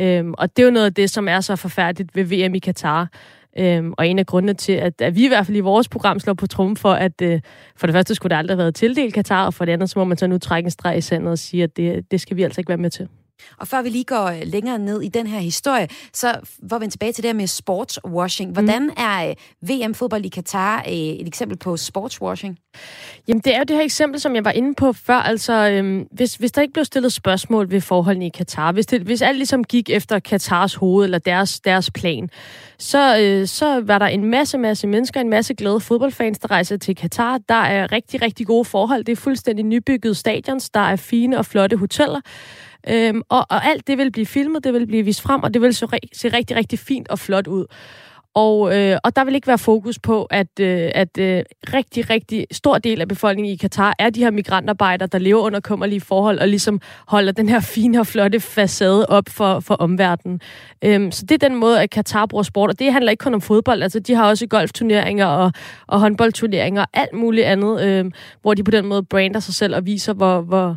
Øhm, 0.00 0.34
og 0.38 0.56
det 0.56 0.62
er 0.62 0.66
jo 0.66 0.72
noget 0.72 0.86
af 0.86 0.94
det, 0.94 1.10
som 1.10 1.28
er 1.28 1.40
så 1.40 1.56
forfærdeligt 1.56 2.16
ved 2.16 2.24
VM 2.24 2.54
i 2.54 2.58
Katar. 2.58 3.08
Øhm, 3.58 3.94
og 3.98 4.08
en 4.08 4.18
af 4.18 4.26
grundene 4.26 4.54
til, 4.54 4.72
at, 4.72 5.00
at 5.00 5.16
vi 5.16 5.24
i 5.24 5.28
hvert 5.28 5.46
fald 5.46 5.56
i 5.56 5.60
vores 5.60 5.88
program 5.88 6.20
slår 6.20 6.34
på 6.34 6.46
trum 6.46 6.76
for, 6.76 6.92
at 6.92 7.22
øh, 7.22 7.40
for 7.76 7.86
det 7.86 7.94
første 7.94 8.14
skulle 8.14 8.30
det 8.30 8.38
aldrig 8.38 8.54
have 8.54 8.58
været 8.58 8.74
tildelt 8.74 9.14
Katar, 9.14 9.46
og 9.46 9.54
for 9.54 9.64
det 9.64 9.72
andet 9.72 9.90
så 9.90 9.98
må 9.98 10.04
man 10.04 10.18
så 10.18 10.26
nu 10.26 10.38
trække 10.38 10.66
en 10.66 10.70
streg 10.70 10.98
i 10.98 11.00
sandet 11.00 11.30
og 11.30 11.38
sige, 11.38 11.62
at 11.62 11.76
det, 11.76 12.10
det 12.10 12.20
skal 12.20 12.36
vi 12.36 12.42
altså 12.42 12.60
ikke 12.60 12.68
være 12.68 12.78
med 12.78 12.90
til. 12.90 13.08
Og 13.58 13.68
før 13.68 13.82
vi 13.82 13.88
lige 13.88 14.04
går 14.04 14.24
øh, 14.24 14.42
længere 14.44 14.78
ned 14.78 15.02
i 15.02 15.08
den 15.08 15.26
her 15.26 15.38
historie, 15.38 15.88
så 16.12 16.40
får 16.70 16.78
vi 16.78 16.88
tilbage 16.88 17.12
til 17.12 17.22
det 17.22 17.28
her 17.28 17.36
med 17.36 17.46
sportswashing. 17.46 18.52
Hvordan 18.52 18.82
mm. 18.82 18.92
er 18.96 19.28
øh, 19.28 19.34
VM-fodbold 19.70 20.24
i 20.24 20.28
Katar 20.28 20.78
øh, 20.86 20.92
et 20.92 21.26
eksempel 21.26 21.58
på 21.58 21.76
sportswashing? 21.76 22.58
Jamen, 23.28 23.40
det 23.40 23.54
er 23.54 23.58
jo 23.58 23.64
det 23.64 23.76
her 23.76 23.84
eksempel, 23.84 24.20
som 24.20 24.34
jeg 24.34 24.44
var 24.44 24.50
inde 24.50 24.74
på 24.74 24.92
før. 24.92 25.14
Altså, 25.14 25.52
øhm, 25.52 26.06
hvis, 26.12 26.34
hvis 26.34 26.52
der 26.52 26.62
ikke 26.62 26.72
blev 26.72 26.84
stillet 26.84 27.12
spørgsmål 27.12 27.70
ved 27.70 27.80
forholdene 27.80 28.26
i 28.26 28.28
Katar, 28.28 28.72
hvis, 28.72 28.86
det, 28.86 29.02
hvis 29.02 29.22
alt 29.22 29.36
ligesom 29.36 29.64
gik 29.64 29.90
efter 29.90 30.18
Katars 30.18 30.74
hoved 30.74 31.04
eller 31.04 31.18
deres, 31.18 31.60
deres 31.60 31.90
plan, 31.90 32.30
så, 32.78 33.18
øh, 33.20 33.46
så 33.46 33.80
var 33.80 33.98
der 33.98 34.06
en 34.06 34.24
masse, 34.24 34.58
masse 34.58 34.86
mennesker, 34.86 35.20
en 35.20 35.30
masse 35.30 35.54
glade 35.54 35.80
fodboldfans, 35.80 36.38
der 36.38 36.50
rejser 36.50 36.76
til 36.76 36.96
Katar. 36.96 37.38
Der 37.48 37.54
er 37.54 37.92
rigtig, 37.92 38.22
rigtig 38.22 38.46
gode 38.46 38.64
forhold. 38.64 39.04
Det 39.04 39.12
er 39.12 39.16
fuldstændig 39.16 39.64
nybyggede 39.64 40.14
stadions. 40.14 40.70
Der 40.70 40.80
er 40.80 40.96
fine 40.96 41.38
og 41.38 41.46
flotte 41.46 41.76
hoteller. 41.76 42.20
Øhm, 42.88 43.22
og, 43.28 43.46
og 43.50 43.66
alt 43.66 43.86
det 43.86 43.98
vil 43.98 44.12
blive 44.12 44.26
filmet, 44.26 44.64
det 44.64 44.74
vil 44.74 44.86
blive 44.86 45.04
vist 45.04 45.22
frem, 45.22 45.42
og 45.42 45.54
det 45.54 45.62
vil 45.62 45.74
se, 45.74 45.86
se 46.12 46.28
rigtig, 46.28 46.56
rigtig 46.56 46.78
fint 46.78 47.08
og 47.08 47.18
flot 47.18 47.46
ud. 47.46 47.66
Og, 48.34 48.76
øh, 48.76 48.98
og 49.04 49.16
der 49.16 49.24
vil 49.24 49.34
ikke 49.34 49.46
være 49.46 49.58
fokus 49.58 49.98
på, 49.98 50.24
at, 50.24 50.60
øh, 50.60 50.90
at 50.94 51.18
øh, 51.18 51.42
rigtig, 51.74 52.10
rigtig 52.10 52.46
stor 52.52 52.78
del 52.78 53.00
af 53.00 53.08
befolkningen 53.08 53.52
i 53.52 53.56
Katar 53.56 53.94
er 53.98 54.10
de 54.10 54.20
her 54.20 54.30
migrantarbejdere, 54.30 55.08
der 55.12 55.18
lever 55.18 55.40
under 55.40 55.60
kummerlige 55.60 56.00
forhold 56.00 56.38
og 56.38 56.48
ligesom 56.48 56.80
holder 57.06 57.32
den 57.32 57.48
her 57.48 57.60
fine 57.60 58.00
og 58.00 58.06
flotte 58.06 58.40
facade 58.40 59.06
op 59.06 59.28
for, 59.28 59.60
for 59.60 59.74
omverdenen. 59.74 60.40
Øhm, 60.84 61.12
så 61.12 61.26
det 61.26 61.42
er 61.42 61.48
den 61.48 61.58
måde, 61.58 61.82
at 61.82 61.90
Katar 61.90 62.26
bruger 62.26 62.42
sport, 62.42 62.70
og 62.70 62.78
det 62.78 62.92
handler 62.92 63.10
ikke 63.10 63.22
kun 63.22 63.34
om 63.34 63.40
fodbold. 63.40 63.82
Altså, 63.82 63.98
de 63.98 64.14
har 64.14 64.28
også 64.28 64.46
golfturneringer 64.46 65.26
og, 65.26 65.52
og 65.86 66.00
håndboldturneringer 66.00 66.82
og 66.82 66.88
alt 66.94 67.14
muligt 67.14 67.46
andet, 67.46 67.82
øh, 67.82 68.04
hvor 68.42 68.54
de 68.54 68.64
på 68.64 68.70
den 68.70 68.86
måde 68.86 69.02
brander 69.02 69.40
sig 69.40 69.54
selv 69.54 69.76
og 69.76 69.86
viser, 69.86 70.12
hvor, 70.12 70.40
hvor 70.40 70.76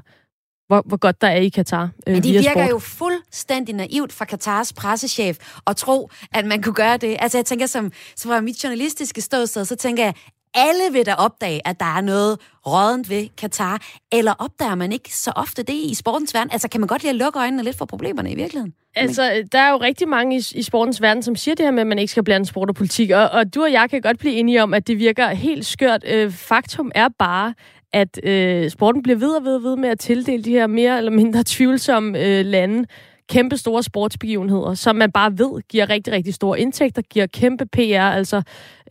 hvor, 0.71 0.83
hvor 0.85 0.97
godt 0.97 1.21
der 1.21 1.27
er 1.27 1.35
i 1.35 1.49
Katar. 1.49 1.89
Øh, 2.07 2.13
Men 2.13 2.23
de 2.23 2.31
virker 2.31 2.51
sport. 2.51 2.69
jo 2.69 2.79
fuldstændig 2.79 3.75
naivt 3.75 4.13
fra 4.13 4.25
Katars 4.25 4.73
pressechef 4.73 5.37
at 5.67 5.75
tro, 5.75 6.09
at 6.33 6.45
man 6.45 6.61
kunne 6.61 6.73
gøre 6.73 6.97
det. 6.97 7.17
Altså 7.19 7.37
jeg 7.37 7.45
tænker, 7.45 7.65
som, 7.65 7.91
som 8.15 8.31
fra 8.31 8.41
mit 8.41 8.63
journalistiske 8.63 9.21
ståsted, 9.21 9.65
så 9.65 9.75
tænker 9.75 10.03
jeg, 10.03 10.13
alle 10.53 10.83
vil 10.91 11.05
da 11.05 11.13
opdage, 11.13 11.67
at 11.67 11.79
der 11.79 11.85
er 11.85 12.01
noget 12.01 12.39
rådent 12.67 13.09
ved 13.09 13.27
Katar, 13.37 13.81
eller 14.11 14.33
opdager 14.39 14.75
man 14.75 14.91
ikke 14.91 15.15
så 15.15 15.31
ofte 15.35 15.63
det 15.63 15.73
i 15.73 15.93
sportens 15.93 16.33
verden? 16.33 16.51
Altså, 16.51 16.67
kan 16.67 16.81
man 16.81 16.87
godt 16.87 17.03
lide 17.03 17.09
at 17.09 17.15
lukke 17.15 17.39
øjnene 17.39 17.63
lidt 17.63 17.77
for 17.77 17.85
problemerne 17.85 18.31
i 18.31 18.35
virkeligheden? 18.35 18.73
Altså, 18.95 19.43
der 19.51 19.59
er 19.59 19.71
jo 19.71 19.77
rigtig 19.77 20.07
mange 20.07 20.37
i, 20.37 20.43
i 20.55 20.63
sportens 20.63 21.01
verden, 21.01 21.23
som 21.23 21.35
siger 21.35 21.55
det 21.55 21.65
her 21.65 21.71
med, 21.71 21.81
at 21.81 21.87
man 21.87 21.99
ikke 21.99 22.11
skal 22.11 22.23
blande 22.23 22.45
sport 22.45 22.69
og 22.69 22.75
politik, 22.75 23.11
og, 23.11 23.29
og 23.29 23.55
du 23.55 23.63
og 23.63 23.71
jeg 23.71 23.89
kan 23.89 24.01
godt 24.01 24.19
blive 24.19 24.33
enige 24.33 24.63
om, 24.63 24.73
at 24.73 24.87
det 24.87 24.97
virker 24.97 25.29
helt 25.29 25.65
skørt. 25.65 26.03
Øh, 26.07 26.31
faktum 26.31 26.91
er 26.95 27.07
bare, 27.19 27.53
at 27.93 28.19
øh, 28.23 28.69
sporten 28.69 29.03
bliver 29.03 29.17
ved 29.17 29.29
og 29.29 29.43
ved 29.43 29.55
og 29.55 29.63
ved 29.63 29.75
med 29.75 29.89
at 29.89 29.99
tildele 29.99 30.43
de 30.43 30.51
her 30.51 30.67
mere 30.67 30.97
eller 30.97 31.11
mindre 31.11 31.43
tvivlsomme 31.45 32.19
øh, 32.19 32.45
lande 32.45 32.85
kæmpe 33.29 33.57
store 33.57 33.83
sportsbegivenheder, 33.83 34.73
som 34.73 34.95
man 34.95 35.11
bare 35.11 35.31
ved 35.31 35.61
giver 35.69 35.89
rigtig, 35.89 36.13
rigtig 36.13 36.33
store 36.33 36.59
indtægter, 36.59 37.01
giver 37.01 37.25
kæmpe 37.25 37.65
PR. 37.65 37.99
Altså 37.99 38.37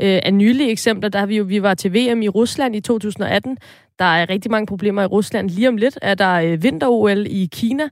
øh, 0.00 0.20
af 0.22 0.34
nylige 0.34 0.70
eksempler, 0.70 1.08
der 1.08 1.18
har 1.18 1.26
vi 1.26 1.36
jo, 1.36 1.44
vi 1.44 1.62
var 1.62 1.74
til 1.74 1.94
VM 1.94 2.22
i 2.22 2.28
Rusland 2.28 2.76
i 2.76 2.80
2018. 2.80 3.58
Der 3.98 4.04
er 4.04 4.30
rigtig 4.30 4.50
mange 4.50 4.66
problemer 4.66 5.02
i 5.02 5.06
Rusland. 5.06 5.50
Lige 5.50 5.68
om 5.68 5.76
lidt 5.76 5.98
er 6.02 6.14
der 6.14 6.32
øh, 6.34 6.62
vinter-OL 6.62 7.26
i 7.26 7.48
Kina. 7.52 7.88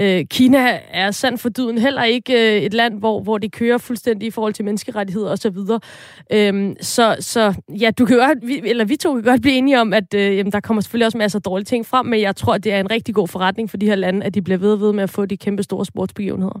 Øh, 0.00 0.24
Kina 0.30 0.80
er 0.90 1.10
sandt 1.10 1.40
for 1.40 1.48
dyden 1.48 1.78
heller 1.78 2.04
ikke 2.04 2.56
øh, 2.56 2.62
et 2.62 2.74
land, 2.74 2.98
hvor, 2.98 3.20
hvor 3.20 3.38
det 3.38 3.52
kører 3.52 3.78
fuldstændig 3.78 4.26
i 4.26 4.30
forhold 4.30 4.54
til 4.54 4.64
menneskerettigheder 4.64 5.30
osv. 5.30 5.54
Så, 5.54 5.78
øhm, 6.32 6.76
så, 6.80 7.16
så 7.20 7.54
ja, 7.68 7.90
du 7.90 8.06
kan 8.06 8.16
godt, 8.16 8.38
vi, 8.42 8.60
eller 8.64 8.84
vi 8.84 8.96
to 8.96 9.14
kan 9.14 9.22
godt 9.22 9.42
blive 9.42 9.54
enige 9.54 9.80
om, 9.80 9.92
at 9.92 10.14
øh, 10.14 10.36
jamen, 10.36 10.52
der 10.52 10.60
kommer 10.60 10.80
selvfølgelig 10.80 11.06
også 11.06 11.18
masser 11.18 11.38
af 11.38 11.42
dårlige 11.42 11.64
ting 11.64 11.86
frem, 11.86 12.06
men 12.06 12.20
jeg 12.20 12.36
tror, 12.36 12.58
det 12.58 12.72
er 12.72 12.80
en 12.80 12.90
rigtig 12.90 13.14
god 13.14 13.28
forretning 13.28 13.70
for 13.70 13.76
de 13.76 13.86
her 13.86 13.94
lande, 13.94 14.26
at 14.26 14.34
de 14.34 14.42
bliver 14.42 14.58
ved 14.58 14.76
ved 14.76 14.92
med 14.92 15.02
at 15.02 15.10
få 15.10 15.26
de 15.26 15.36
kæmpe 15.36 15.62
store 15.62 15.86
sportsbegivenheder. 15.86 16.60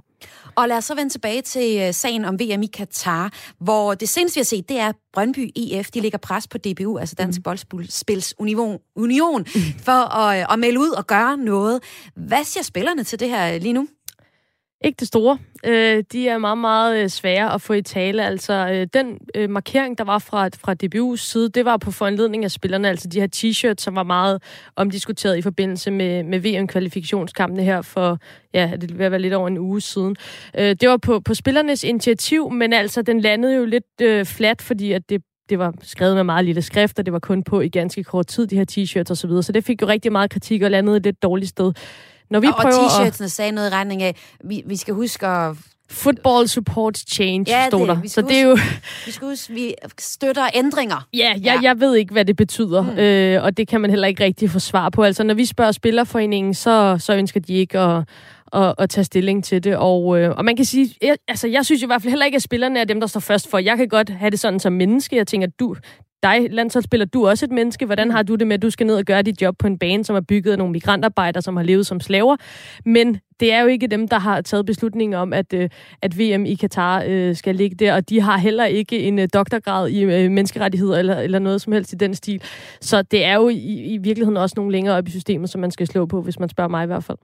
Og 0.54 0.68
lad 0.68 0.76
os 0.76 0.84
så 0.84 0.94
vende 0.94 1.10
tilbage 1.10 1.42
til 1.42 1.80
øh, 1.80 1.94
sagen 1.94 2.24
om 2.24 2.40
VM 2.40 2.62
i 2.62 2.66
Katar, 2.66 3.32
hvor 3.60 3.94
det 3.94 4.08
seneste, 4.08 4.36
vi 4.36 4.40
har 4.40 4.44
set, 4.44 4.68
det 4.68 4.78
er 4.78 4.92
Brøndby 5.12 5.50
IF. 5.56 5.90
De 5.90 6.00
lægger 6.00 6.18
pres 6.18 6.48
på 6.48 6.58
DBU, 6.58 6.98
altså 6.98 7.14
Dansk 7.18 7.38
mm. 7.38 7.42
Boldspils 7.42 8.34
Union, 8.38 8.78
Union 8.96 9.40
mm. 9.54 9.60
for 9.82 10.16
at, 10.16 10.40
øh, 10.40 10.52
at 10.52 10.58
melde 10.58 10.80
ud 10.80 10.90
og 10.90 11.06
gøre 11.06 11.36
noget. 11.36 11.82
Hvad 12.16 12.44
siger 12.44 12.64
spillerne 12.64 13.04
til 13.04 13.20
det 13.20 13.27
her 13.28 13.58
lige 13.58 13.72
nu? 13.72 13.88
Ikke 14.84 14.96
det 15.00 15.08
store. 15.08 15.38
Øh, 15.64 16.04
de 16.12 16.28
er 16.28 16.38
meget, 16.38 16.58
meget 16.58 17.02
øh, 17.02 17.08
svære 17.08 17.54
at 17.54 17.60
få 17.60 17.72
i 17.72 17.82
tale. 17.82 18.26
Altså, 18.26 18.52
øh, 18.72 18.86
den 18.94 19.18
øh, 19.34 19.50
markering, 19.50 19.98
der 19.98 20.04
var 20.04 20.18
fra, 20.18 20.48
fra 20.48 20.74
DBU's 20.84 21.16
side, 21.16 21.48
det 21.48 21.64
var 21.64 21.76
på 21.76 21.90
foranledning 21.90 22.44
af 22.44 22.50
spillerne, 22.50 22.88
altså 22.88 23.08
de 23.08 23.20
her 23.20 23.28
t-shirts, 23.36 23.82
som 23.82 23.96
var 23.96 24.02
meget 24.02 24.42
omdiskuteret 24.76 25.36
i 25.36 25.42
forbindelse 25.42 25.90
med, 25.90 26.22
med 26.22 26.40
VM-kvalifikationskampene 26.40 27.62
her 27.62 27.82
for, 27.82 28.18
ja, 28.54 28.72
det 28.80 28.98
vil 28.98 29.10
være 29.10 29.20
lidt 29.20 29.34
over 29.34 29.48
en 29.48 29.58
uge 29.58 29.80
siden. 29.80 30.16
Øh, 30.58 30.76
det 30.80 30.88
var 30.88 30.96
på, 30.96 31.20
på 31.20 31.34
spillernes 31.34 31.84
initiativ, 31.84 32.50
men 32.50 32.72
altså, 32.72 33.02
den 33.02 33.20
landede 33.20 33.56
jo 33.56 33.64
lidt 33.64 34.00
øh, 34.02 34.24
flat, 34.24 34.62
fordi 34.62 34.92
at 34.92 35.08
det 35.08 35.22
det 35.48 35.58
var 35.58 35.74
skrevet 35.82 36.14
med 36.14 36.24
meget 36.24 36.44
lille 36.44 36.62
skrift, 36.62 36.98
og 36.98 37.06
det 37.06 37.12
var 37.12 37.18
kun 37.18 37.42
på 37.42 37.60
i 37.60 37.68
ganske 37.68 38.04
kort 38.04 38.26
tid, 38.26 38.46
de 38.46 38.56
her 38.56 38.64
t-shirts 38.70 39.10
osv., 39.10 39.16
så, 39.16 39.26
videre. 39.26 39.42
så 39.42 39.52
det 39.52 39.64
fik 39.64 39.82
jo 39.82 39.86
rigtig 39.86 40.12
meget 40.12 40.30
kritik 40.30 40.62
og 40.62 40.70
landede 40.70 40.96
et 40.96 41.04
lidt 41.04 41.22
dårligt 41.22 41.48
sted. 41.48 41.72
Når 42.30 42.40
vi 42.40 42.46
og, 42.46 42.54
prøver 42.54 42.74
og 42.74 43.06
t-shirtsene 43.06 43.24
at... 43.24 43.30
sagde 43.30 43.52
noget 43.52 43.70
i 43.70 43.74
retning 43.74 44.02
af, 44.02 44.16
vi, 44.44 44.62
vi 44.66 44.76
skal 44.76 44.94
huske 44.94 45.26
at 45.26 45.56
Football 45.90 46.48
supports 46.48 47.12
change, 47.12 47.44
ja, 47.48 47.66
stod 47.68 47.86
der. 47.86 48.00
så 48.06 48.22
det 48.22 48.38
er 48.38 48.42
jo... 48.42 48.58
vi 49.06 49.10
skal 49.10 49.28
huske, 49.28 49.54
vi 49.54 49.74
støtter 49.98 50.48
ændringer. 50.54 51.08
Ja, 51.14 51.32
jeg, 51.34 51.40
ja. 51.44 51.60
jeg 51.62 51.80
ved 51.80 51.94
ikke, 51.96 52.12
hvad 52.12 52.24
det 52.24 52.36
betyder, 52.36 52.82
mm. 52.82 52.98
øh, 52.98 53.44
og 53.44 53.56
det 53.56 53.68
kan 53.68 53.80
man 53.80 53.90
heller 53.90 54.08
ikke 54.08 54.24
rigtig 54.24 54.50
få 54.50 54.58
svar 54.58 54.90
på. 54.90 55.02
Altså, 55.02 55.22
når 55.22 55.34
vi 55.34 55.44
spørger 55.44 55.72
Spillerforeningen, 55.72 56.54
så, 56.54 56.96
så 57.00 57.14
ønsker 57.14 57.40
de 57.40 57.54
ikke 57.54 57.78
at, 57.78 58.08
at, 58.52 58.74
at 58.78 58.90
tage 58.90 59.04
stilling 59.04 59.44
til 59.44 59.64
det. 59.64 59.76
Og, 59.76 60.20
øh, 60.20 60.34
og 60.36 60.44
man 60.44 60.56
kan 60.56 60.64
sige, 60.64 60.94
jeg, 61.02 61.16
altså, 61.28 61.48
jeg 61.48 61.64
synes 61.64 61.82
i 61.82 61.86
hvert 61.86 62.02
fald 62.02 62.10
heller 62.10 62.26
ikke, 62.26 62.36
at 62.36 62.42
spillerne 62.42 62.80
er 62.80 62.84
dem, 62.84 63.00
der 63.00 63.06
står 63.06 63.20
først 63.20 63.50
for. 63.50 63.58
Jeg 63.58 63.76
kan 63.76 63.88
godt 63.88 64.10
have 64.10 64.30
det 64.30 64.40
sådan 64.40 64.60
som 64.60 64.72
menneske. 64.72 65.16
Jeg 65.16 65.26
tænker, 65.26 65.48
du, 65.60 65.76
dig, 66.22 66.46
landsholdsspiller, 66.50 67.06
du 67.06 67.22
er 67.22 67.30
også 67.30 67.44
et 67.44 67.52
menneske. 67.52 67.86
Hvordan 67.86 68.10
har 68.10 68.22
du 68.22 68.34
det 68.34 68.46
med, 68.46 68.54
at 68.54 68.62
du 68.62 68.70
skal 68.70 68.86
ned 68.86 68.96
og 68.96 69.04
gøre 69.04 69.22
dit 69.22 69.42
job 69.42 69.58
på 69.58 69.66
en 69.66 69.78
bane, 69.78 70.04
som 70.04 70.16
er 70.16 70.20
bygget 70.20 70.52
af 70.52 70.58
nogle 70.58 70.72
migrantarbejdere, 70.72 71.42
som 71.42 71.56
har 71.56 71.64
levet 71.64 71.86
som 71.86 72.00
slaver? 72.00 72.36
Men 72.84 73.20
det 73.40 73.52
er 73.52 73.60
jo 73.60 73.66
ikke 73.66 73.86
dem, 73.86 74.08
der 74.08 74.18
har 74.18 74.40
taget 74.40 74.66
beslutningen 74.66 75.14
om, 75.14 75.32
at, 75.32 75.52
øh, 75.52 75.70
at 76.02 76.18
VM 76.18 76.46
i 76.46 76.54
Katar 76.54 77.04
øh, 77.06 77.36
skal 77.36 77.54
ligge 77.54 77.76
der, 77.76 77.94
og 77.94 78.08
de 78.08 78.20
har 78.20 78.38
heller 78.38 78.64
ikke 78.64 79.00
en 79.00 79.18
øh, 79.18 79.28
doktorgrad 79.34 79.88
i 79.88 80.02
øh, 80.02 80.30
menneskerettigheder 80.30 80.98
eller, 80.98 81.16
eller 81.16 81.38
noget 81.38 81.60
som 81.60 81.72
helst 81.72 81.92
i 81.92 81.96
den 81.96 82.14
stil. 82.14 82.42
Så 82.80 83.02
det 83.02 83.24
er 83.24 83.34
jo 83.34 83.48
i, 83.48 83.94
i 83.94 83.98
virkeligheden 83.98 84.36
også 84.36 84.54
nogle 84.56 84.72
længere 84.72 84.96
op 84.96 85.08
i 85.08 85.10
systemet, 85.10 85.50
som 85.50 85.60
man 85.60 85.70
skal 85.70 85.86
slå 85.86 86.06
på, 86.06 86.22
hvis 86.22 86.38
man 86.38 86.48
spørger 86.48 86.68
mig 86.68 86.84
i 86.84 86.86
hvert 86.86 87.04
fald. 87.04 87.18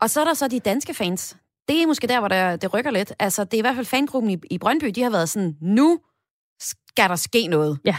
Og 0.00 0.10
så 0.10 0.20
er 0.20 0.24
der 0.24 0.34
så 0.34 0.48
de 0.48 0.60
danske 0.60 0.94
fans. 0.94 1.36
Det 1.68 1.82
er 1.82 1.86
måske 1.86 2.06
der, 2.06 2.18
hvor 2.18 2.28
der, 2.28 2.56
det 2.56 2.74
rykker 2.74 2.90
lidt. 2.90 3.12
Altså, 3.18 3.44
det 3.44 3.54
er 3.54 3.58
i 3.58 3.60
hvert 3.60 3.74
fald 3.74 3.86
fangruppen 3.86 4.30
i, 4.30 4.36
i 4.50 4.58
Brøndby, 4.58 4.86
de 4.94 5.02
har 5.02 5.10
været 5.10 5.28
sådan, 5.28 5.56
nu 5.60 5.98
skal 6.60 7.08
der 7.08 7.16
ske 7.16 7.46
noget. 7.46 7.78
Ja. 7.84 7.96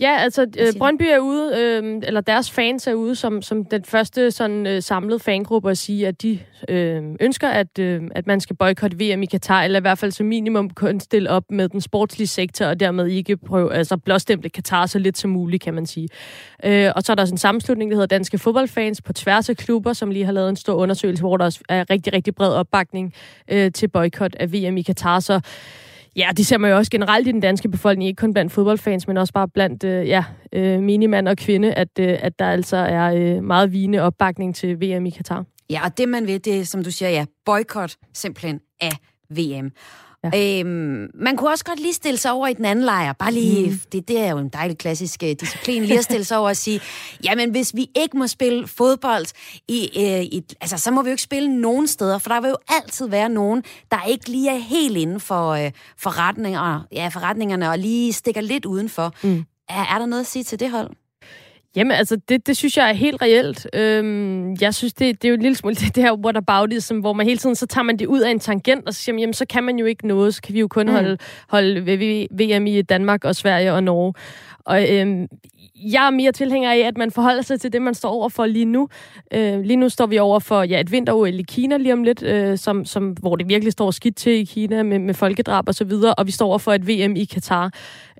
Ja, 0.00 0.16
altså 0.18 0.46
øh, 0.58 0.66
Brøndby 0.78 1.02
er 1.02 1.18
ude, 1.18 1.58
øh, 1.58 2.02
eller 2.02 2.20
deres 2.20 2.50
fans 2.50 2.86
er 2.86 2.94
ude 2.94 3.14
som, 3.14 3.42
som 3.42 3.64
den 3.64 3.84
første 3.84 4.30
sådan 4.30 4.66
øh, 4.66 4.82
samlede 4.82 5.18
fangruppe 5.18 5.70
at 5.70 5.78
sige, 5.78 6.06
at 6.08 6.22
de 6.22 6.38
øh, 6.68 7.02
ønsker, 7.20 7.48
at, 7.48 7.78
øh, 7.78 8.02
at 8.14 8.26
man 8.26 8.40
skal 8.40 8.56
boykotte 8.56 8.96
VM 8.96 9.22
i 9.22 9.26
Katar, 9.26 9.62
eller 9.62 9.78
i 9.78 9.80
hvert 9.80 9.98
fald 9.98 10.12
som 10.12 10.26
minimum 10.26 10.70
kun 10.70 11.00
stille 11.00 11.30
op 11.30 11.42
med 11.50 11.68
den 11.68 11.80
sportslige 11.80 12.28
sektor, 12.28 12.66
og 12.66 12.80
dermed 12.80 13.06
ikke 13.06 13.36
prøve, 13.36 13.74
altså 13.74 13.96
blåstemple 13.96 14.50
Katar 14.50 14.86
så 14.86 14.98
lidt 14.98 15.18
som 15.18 15.30
muligt, 15.30 15.62
kan 15.62 15.74
man 15.74 15.86
sige. 15.86 16.08
Øh, 16.64 16.92
og 16.96 17.02
så 17.02 17.12
er 17.12 17.14
der 17.14 17.24
sådan 17.24 17.34
en 17.34 17.38
sammenslutning, 17.38 17.90
der 17.90 17.96
hedder 17.96 18.16
Danske 18.16 18.38
Fodboldfans 18.38 19.02
på 19.02 19.12
tværs 19.12 19.48
af 19.48 19.56
klubber, 19.56 19.92
som 19.92 20.10
lige 20.10 20.24
har 20.24 20.32
lavet 20.32 20.48
en 20.48 20.56
stor 20.56 20.74
undersøgelse, 20.74 21.22
hvor 21.22 21.36
der 21.36 21.58
er 21.68 21.90
rigtig, 21.90 22.12
rigtig 22.12 22.34
bred 22.34 22.52
opbakning 22.52 23.14
øh, 23.50 23.72
til 23.72 23.88
boykot 23.88 24.34
af 24.34 24.52
VM 24.52 24.76
i 24.76 24.82
Katar. 24.82 25.20
Så 25.20 25.40
Ja, 26.16 26.30
det 26.36 26.46
ser 26.46 26.58
man 26.58 26.70
jo 26.70 26.76
også 26.76 26.90
generelt 26.90 27.28
i 27.28 27.32
den 27.32 27.40
danske 27.40 27.68
befolkning, 27.68 28.08
ikke 28.08 28.20
kun 28.20 28.32
blandt 28.32 28.52
fodboldfans, 28.52 29.08
men 29.08 29.16
også 29.16 29.32
bare 29.32 29.48
blandt 29.48 29.84
øh, 29.84 30.08
ja, 30.08 30.24
øh, 30.52 30.82
minimand 30.82 31.28
og 31.28 31.36
kvinde, 31.36 31.74
at, 31.74 31.88
øh, 32.00 32.18
at 32.20 32.38
der 32.38 32.50
altså 32.50 32.76
er 32.76 33.14
øh, 33.14 33.44
meget 33.44 33.72
vigende 33.72 34.00
opbakning 34.00 34.54
til 34.54 34.80
VM 34.80 35.06
i 35.06 35.10
Katar. 35.10 35.44
Ja, 35.70 35.84
og 35.84 35.98
det 35.98 36.08
man 36.08 36.26
vil, 36.26 36.44
det 36.44 36.60
er, 36.60 36.64
som 36.64 36.84
du 36.84 36.90
siger, 36.90 37.10
ja, 37.10 37.24
boykot 37.44 37.96
simpelthen 38.14 38.60
af 38.80 38.92
VM. 39.30 39.70
Ja. 40.32 40.60
Øhm, 40.60 41.10
man 41.14 41.36
kunne 41.36 41.50
også 41.50 41.64
godt 41.64 41.80
lige 41.80 41.94
stille 41.94 42.18
sig 42.18 42.32
over 42.32 42.46
i 42.46 42.54
den 42.54 42.64
anden 42.64 42.84
lejr. 42.84 43.12
Bare 43.12 43.32
lige, 43.32 43.70
mm. 43.70 43.80
det, 43.92 44.08
det 44.08 44.18
er 44.20 44.30
jo 44.30 44.38
en 44.38 44.48
dejlig 44.48 44.78
klassisk 44.78 45.22
uh, 45.22 45.28
disciplin, 45.40 45.84
lige 45.84 45.98
at 45.98 46.04
stille 46.04 46.24
sig 46.24 46.38
over 46.38 46.48
og 46.48 46.56
sige, 46.56 46.80
jamen 47.24 47.50
hvis 47.50 47.74
vi 47.74 47.86
ikke 47.96 48.18
må 48.18 48.26
spille 48.26 48.66
fodbold, 48.66 49.26
i, 49.68 49.90
uh, 49.96 50.22
i, 50.24 50.42
altså, 50.60 50.78
så 50.78 50.90
må 50.90 51.02
vi 51.02 51.08
jo 51.08 51.12
ikke 51.12 51.22
spille 51.22 51.60
nogen 51.60 51.86
steder, 51.86 52.18
for 52.18 52.28
der 52.28 52.40
vil 52.40 52.48
jo 52.48 52.56
altid 52.68 53.08
være 53.08 53.28
nogen, 53.28 53.62
der 53.90 54.04
ikke 54.08 54.30
lige 54.30 54.50
er 54.50 54.58
helt 54.58 54.96
inden 54.96 55.20
for 55.20 55.64
uh, 55.64 55.70
forretninger, 55.98 56.86
ja, 56.92 57.08
forretningerne 57.08 57.70
og 57.70 57.78
lige 57.78 58.12
stikker 58.12 58.40
lidt 58.40 58.64
udenfor. 58.64 59.14
Mm. 59.22 59.44
Er, 59.68 59.94
er 59.94 59.98
der 59.98 60.06
noget 60.06 60.20
at 60.20 60.26
sige 60.26 60.44
til 60.44 60.60
det 60.60 60.70
hold? 60.70 60.90
Jamen, 61.76 61.92
altså, 61.92 62.16
det, 62.28 62.46
det 62.46 62.56
synes 62.56 62.76
jeg 62.76 62.88
er 62.88 62.92
helt 62.92 63.22
reelt. 63.22 63.68
Øhm, 63.72 64.56
jeg 64.60 64.74
synes, 64.74 64.94
det, 64.94 65.22
det 65.22 65.28
er 65.28 65.30
jo 65.30 65.34
en 65.34 65.42
lille 65.42 65.56
smule 65.56 65.74
det, 65.80 65.94
det 65.94 66.02
her 66.02 66.12
whataboutism, 66.12 66.98
hvor 66.98 67.12
man 67.12 67.26
hele 67.26 67.38
tiden, 67.38 67.56
så 67.56 67.66
tager 67.66 67.82
man 67.82 67.96
det 67.96 68.06
ud 68.06 68.20
af 68.20 68.30
en 68.30 68.40
tangent, 68.40 68.86
og 68.86 68.94
så 68.94 69.02
siger 69.02 69.14
man, 69.14 69.20
jamen, 69.20 69.34
så 69.34 69.46
kan 69.46 69.64
man 69.64 69.78
jo 69.78 69.86
ikke 69.86 70.06
noget, 70.06 70.34
så 70.34 70.42
kan 70.42 70.54
vi 70.54 70.60
jo 70.60 70.68
kun 70.68 70.86
mm. 70.86 70.92
holde, 70.92 71.18
holde 71.48 71.80
VM 72.30 72.66
i 72.66 72.82
Danmark 72.82 73.24
og 73.24 73.36
Sverige 73.36 73.72
og 73.72 73.82
Norge. 73.82 74.14
Og 74.64 74.92
øhm, 74.92 75.26
jeg 75.78 76.06
er 76.06 76.10
mere 76.10 76.32
tilhænger 76.32 76.72
af, 76.72 76.78
at 76.78 76.98
man 76.98 77.10
forholder 77.10 77.42
sig 77.42 77.60
til 77.60 77.72
det, 77.72 77.82
man 77.82 77.94
står 77.94 78.08
over 78.08 78.28
for 78.28 78.46
lige 78.46 78.64
nu. 78.64 78.88
Øh, 79.32 79.60
lige 79.60 79.76
nu 79.76 79.88
står 79.88 80.06
vi 80.06 80.18
over 80.18 80.38
for 80.38 80.62
ja, 80.62 80.80
et 80.80 80.92
vinter 80.92 81.26
i 81.26 81.42
Kina 81.42 81.76
lige 81.76 81.92
om 81.92 82.02
lidt, 82.02 82.22
øh, 82.22 82.58
som, 82.58 82.84
som, 82.84 83.10
hvor 83.10 83.36
det 83.36 83.48
virkelig 83.48 83.72
står 83.72 83.90
skidt 83.90 84.16
til 84.16 84.32
i 84.32 84.44
Kina 84.44 84.82
med, 84.82 84.98
med 84.98 85.14
folkedrab 85.14 85.68
og 85.68 85.74
så 85.74 85.84
videre, 85.84 86.14
og 86.14 86.26
vi 86.26 86.32
står 86.32 86.46
over 86.46 86.58
for 86.58 86.72
et 86.72 86.88
VM 86.88 87.16
i 87.16 87.24
Katar. 87.24 87.70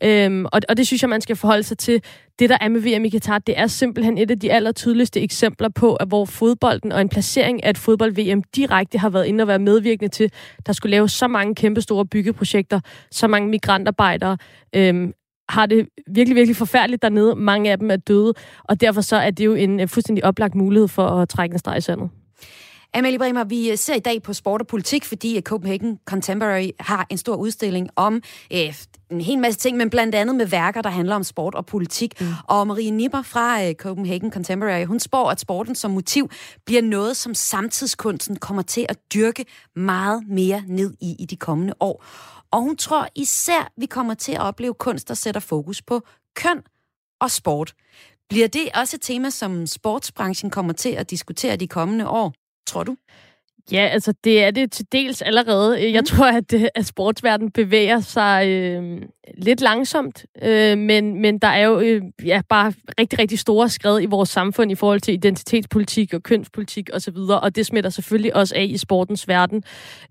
Øhm, 0.03 0.45
og, 0.45 0.61
og 0.69 0.77
det 0.77 0.87
synes 0.87 1.03
jeg, 1.03 1.11
man 1.11 1.21
skal 1.21 1.37
forholde 1.37 1.63
sig 1.63 1.79
til. 1.79 2.03
Det, 2.39 2.51
der 2.51 2.59
er 2.61 2.69
med 2.69 2.81
VM 2.81 3.05
i 3.05 3.09
Katar, 3.09 3.39
det 3.39 3.59
er 3.59 3.67
simpelthen 3.67 4.19
et 4.19 4.31
af 4.31 4.39
de 4.39 4.53
allertydeligste 4.53 5.21
eksempler 5.21 5.69
på, 5.69 5.95
at 5.95 6.09
hvor 6.09 6.25
fodbolden 6.25 6.93
og 6.93 7.01
en 7.01 7.09
placering 7.09 7.65
af 7.65 7.71
et 7.71 7.79
fodbold-VM 7.79 8.43
direkte 8.43 8.99
har 8.99 9.09
været 9.09 9.27
inde 9.27 9.43
og 9.43 9.49
være 9.49 9.59
medvirkende 9.59 10.09
til, 10.09 10.33
der 10.67 10.73
skulle 10.73 10.91
lave 10.91 11.09
så 11.09 11.29
mange 11.29 11.55
kæmpe 11.55 11.81
store 11.81 12.07
byggeprojekter, 12.07 12.81
så 13.11 13.27
mange 13.29 13.49
migrantarbejdere, 13.49 14.37
Øhm, 14.77 15.13
har 15.49 15.67
det 15.67 15.89
virkelig, 16.07 16.37
virkelig 16.37 16.57
forfærdeligt 16.57 17.03
dernede. 17.03 17.35
Mange 17.37 17.71
af 17.71 17.79
dem 17.79 17.91
er 17.91 17.97
døde, 17.97 18.35
og 18.65 18.81
derfor 18.81 19.01
så 19.01 19.17
er 19.17 19.31
det 19.31 19.45
jo 19.45 19.55
en 19.55 19.81
øh, 19.81 19.89
fuldstændig 19.89 20.25
oplagt 20.25 20.55
mulighed 20.55 20.89
for 20.89 21.07
at 21.07 21.29
trække 21.29 21.53
en 21.53 21.59
streg 21.59 21.79
i 21.79 21.81
sandet. 21.81 22.11
Amelie 22.97 23.19
Bremer, 23.19 23.45
vi 23.45 23.71
øh, 23.71 23.79
ser 23.79 23.95
i 23.95 23.99
dag 24.01 24.23
på 24.23 24.33
sport 24.33 24.61
og 24.61 24.67
politik, 24.67 25.05
fordi 25.05 25.41
Copenhagen 25.41 25.99
Contemporary 26.05 26.71
har 26.81 27.07
en 27.11 27.19
stor 27.19 27.37
udstilling 27.37 27.89
om 27.97 28.23
øh, 28.53 28.75
en 29.11 29.21
hel 29.21 29.39
masse 29.39 29.61
ting, 29.61 29.77
men 29.77 29.91
blandt 29.91 30.15
andet 30.15 30.37
med 30.37 30.47
værker, 30.47 30.83
der 30.83 30.91
handler 30.91 31.17
om 31.17 31.25
sport 31.25 31.55
og 31.55 31.67
politik. 31.67 32.21
Mm. 32.21 32.27
Og 32.49 32.67
Marie 32.67 32.91
Nipper 32.91 33.23
fra 33.23 33.65
øh, 33.65 33.75
Copenhagen 33.75 34.33
Contemporary, 34.33 34.85
hun 34.85 35.01
spår, 35.01 35.31
at 35.31 35.41
sporten 35.41 35.75
som 35.75 35.91
motiv 35.91 36.31
bliver 36.67 36.83
noget, 36.83 37.17
som 37.17 37.35
samtidskunsten 37.35 38.37
kommer 38.37 38.63
til 38.63 38.87
at 38.89 38.99
dyrke 39.15 39.45
meget 39.77 40.23
mere 40.29 40.63
ned 40.67 40.95
i 41.01 41.17
i 41.19 41.25
de 41.25 41.37
kommende 41.37 41.75
år. 41.81 42.05
Og 42.51 42.61
hun 42.61 42.77
tror 42.77 43.09
især, 43.15 43.73
vi 43.77 43.87
kommer 43.87 44.15
til 44.15 44.33
at 44.33 44.41
opleve 44.41 44.75
kunst, 44.75 45.09
der 45.09 45.15
sætter 45.15 45.41
fokus 45.41 45.83
på 45.83 46.03
køn 46.37 46.63
og 47.21 47.31
sport. 47.31 47.75
Bliver 48.29 48.49
det 48.49 48.69
også 48.75 48.97
et 48.97 49.01
tema, 49.03 49.31
som 49.31 49.67
sportsbranchen 49.67 50.51
kommer 50.51 50.73
til 50.73 50.91
at 50.91 51.11
diskutere 51.11 51.57
de 51.57 51.69
kommende 51.69 52.09
år, 52.09 52.33
tror 52.67 52.85
du? 52.85 52.97
Ja, 53.73 53.89
altså 53.93 54.15
det 54.25 54.45
er 54.45 54.51
det 54.51 54.73
til 54.73 54.87
dels 54.93 55.23
allerede. 55.23 55.93
Jeg 55.93 56.01
mm. 56.01 56.07
tror, 56.07 56.27
at, 56.27 56.53
øh, 56.55 56.65
at 56.75 56.87
sportsverdenen 56.87 57.51
bevæger 57.51 58.01
sig 58.01 58.49
øh, 58.49 59.03
lidt 59.39 59.61
langsomt, 59.61 60.27
øh, 60.43 60.79
men, 60.79 61.21
men 61.23 61.39
der 61.39 61.49
er 61.49 61.67
jo 61.67 61.81
øh, 61.81 62.03
ja, 62.25 62.41
bare 62.49 62.73
rigtig, 63.01 63.19
rigtig 63.19 63.39
store 63.39 63.69
skred 63.69 64.03
i 64.03 64.07
vores 64.07 64.29
samfund 64.29 64.73
i 64.73 64.75
forhold 64.75 65.01
til 65.01 65.15
identitetspolitik 65.15 66.15
og 66.15 66.23
kønspolitik 66.23 66.91
osv., 66.93 67.17
og, 67.17 67.41
og 67.41 67.57
det 67.57 67.67
smitter 67.67 67.91
selvfølgelig 67.91 68.37
også 68.37 68.55
af 68.57 68.67
i 68.71 68.77
sportens 68.77 69.29
verden. 69.29 69.63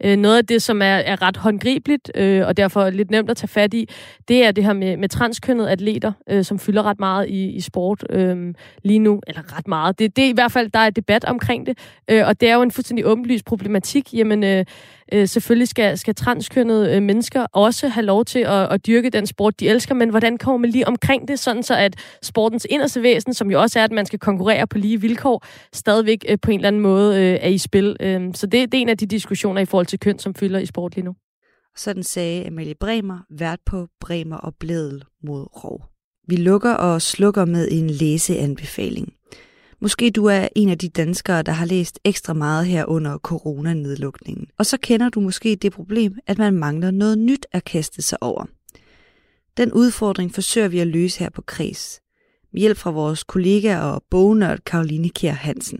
Øh, 0.03 0.17
noget 0.17 0.37
af 0.37 0.45
det, 0.45 0.61
som 0.61 0.81
er, 0.81 0.85
er 0.85 1.21
ret 1.21 1.37
håndgribeligt, 1.37 2.11
øh, 2.15 2.47
og 2.47 2.57
derfor 2.57 2.89
lidt 2.89 3.11
nemt 3.11 3.29
at 3.29 3.37
tage 3.37 3.47
fat 3.47 3.73
i, 3.73 3.89
det 4.27 4.45
er 4.45 4.51
det 4.51 4.63
her 4.63 4.73
med, 4.73 4.97
med 4.97 5.09
transkønnede 5.09 5.69
atleter, 5.69 6.11
øh, 6.29 6.45
som 6.45 6.59
fylder 6.59 6.83
ret 6.83 6.99
meget 6.99 7.29
i, 7.29 7.49
i 7.49 7.61
sport 7.61 8.03
øh, 8.09 8.53
lige 8.83 8.99
nu, 8.99 9.21
eller 9.27 9.57
ret 9.57 9.67
meget. 9.67 9.99
Det, 9.99 10.15
det 10.15 10.25
er 10.25 10.29
i 10.29 10.33
hvert 10.33 10.51
fald, 10.51 10.71
der 10.71 10.79
er 10.79 10.89
debat 10.89 11.25
omkring 11.25 11.65
det, 11.65 11.77
øh, 12.09 12.27
og 12.27 12.41
det 12.41 12.49
er 12.49 12.55
jo 12.55 12.61
en 12.61 12.71
fuldstændig 12.71 13.05
åbenlyst 13.05 13.44
problematik, 13.45 14.13
jamen 14.13 14.43
øh, 14.43 14.65
øh, 15.13 15.27
selvfølgelig 15.27 15.67
skal, 15.67 15.97
skal 15.97 16.15
transkønnede 16.15 16.95
øh, 16.95 17.03
mennesker 17.03 17.45
også 17.53 17.87
have 17.87 18.05
lov 18.05 18.25
til 18.25 18.39
at, 18.39 18.73
at 18.73 18.87
dyrke 18.87 19.09
den 19.09 19.27
sport, 19.27 19.59
de 19.59 19.69
elsker, 19.69 19.95
men 19.95 20.09
hvordan 20.09 20.37
kommer 20.37 20.57
man 20.57 20.69
lige 20.69 20.87
omkring 20.87 21.27
det, 21.27 21.39
sådan 21.39 21.63
så 21.63 21.75
at 21.75 21.95
sportens 22.21 22.67
inderste 22.69 23.03
væsen, 23.03 23.33
som 23.33 23.51
jo 23.51 23.61
også 23.61 23.79
er, 23.79 23.83
at 23.83 23.91
man 23.91 24.05
skal 24.05 24.19
konkurrere 24.19 24.67
på 24.67 24.77
lige 24.77 25.01
vilkår, 25.01 25.45
stadigvæk 25.73 26.25
øh, 26.29 26.37
på 26.41 26.51
en 26.51 26.59
eller 26.59 26.67
anden 26.67 26.81
måde 26.81 27.15
øh, 27.15 27.39
er 27.41 27.49
i 27.49 27.57
spil. 27.57 27.97
Øh, 27.99 28.21
så 28.33 28.47
det, 28.47 28.71
det 28.71 28.77
er 28.77 28.81
en 28.81 28.89
af 28.89 28.97
de 28.97 29.05
diskussioner 29.05 29.61
i 29.61 29.65
forhold 29.65 29.85
til 29.85 29.99
køn, 29.99 30.19
som 30.19 30.33
fylder 30.33 30.59
i 30.59 30.65
sport 30.65 30.95
lige 30.95 31.05
nu. 31.05 31.15
Sådan 31.77 32.03
sagde 32.03 32.47
Amalie 32.47 32.75
Bremer, 32.79 33.19
vært 33.29 33.59
på 33.65 33.87
Bremer 34.01 34.37
og 34.37 34.53
Blædel 34.59 35.03
mod 35.23 35.47
Rov. 35.63 35.81
Vi 36.27 36.35
lukker 36.35 36.73
og 36.73 37.01
slukker 37.01 37.45
med 37.45 37.67
en 37.71 37.89
læseanbefaling. 37.89 39.14
Måske 39.81 40.11
du 40.11 40.25
er 40.25 40.47
en 40.55 40.69
af 40.69 40.77
de 40.77 40.89
danskere, 40.89 41.41
der 41.41 41.51
har 41.51 41.65
læst 41.65 41.99
ekstra 42.03 42.33
meget 42.33 42.65
her 42.65 42.85
under 42.85 43.17
coronanedlukningen. 43.17 44.47
Og 44.57 44.65
så 44.65 44.77
kender 44.77 45.09
du 45.09 45.19
måske 45.19 45.55
det 45.55 45.71
problem, 45.73 46.17
at 46.27 46.37
man 46.37 46.53
mangler 46.53 46.91
noget 46.91 47.17
nyt 47.17 47.45
at 47.51 47.63
kaste 47.63 48.01
sig 48.01 48.23
over. 48.23 48.45
Den 49.57 49.73
udfordring 49.73 50.33
forsøger 50.33 50.67
vi 50.67 50.79
at 50.79 50.87
løse 50.87 51.19
her 51.19 51.29
på 51.29 51.41
Kris. 51.41 52.01
Med 52.53 52.61
hjælp 52.61 52.77
fra 52.77 52.91
vores 52.91 53.23
kollega 53.23 53.79
og 53.79 54.03
bognørd 54.09 54.59
Karoline 54.65 55.09
Kjær 55.09 55.31
Hansen. 55.31 55.79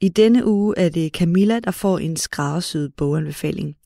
I 0.00 0.08
denne 0.08 0.46
uge 0.46 0.74
er 0.78 0.88
det 0.88 1.12
Camilla, 1.12 1.60
der 1.60 1.70
får 1.70 1.98
en 1.98 2.16
skræddersyet 2.16 2.92
boganbefaling. 2.96 3.76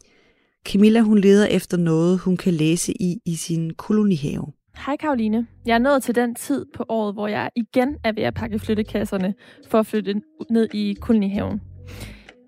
Camilla 0.67 1.01
hun 1.01 1.19
leder 1.19 1.47
efter 1.47 1.77
noget, 1.77 2.19
hun 2.19 2.37
kan 2.37 2.55
læse 2.55 3.03
i 3.03 3.19
i 3.25 3.37
sin 3.37 3.75
kolonihave. 3.75 4.53
Hej 4.77 4.97
Karoline. 4.97 5.47
Jeg 5.67 5.75
er 5.75 5.79
nået 5.79 6.03
til 6.03 6.15
den 6.15 6.35
tid 6.35 6.67
på 6.75 6.85
året, 6.89 7.15
hvor 7.15 7.29
jeg 7.29 7.51
igen 7.57 7.97
er 8.05 8.13
ved 8.13 8.23
at 8.23 8.35
pakke 8.35 8.59
flyttekasserne 8.59 9.35
for 9.69 9.79
at 9.79 9.87
flytte 9.87 10.23
ned 10.51 10.69
i 10.75 10.97
kolonihaven. 11.01 11.61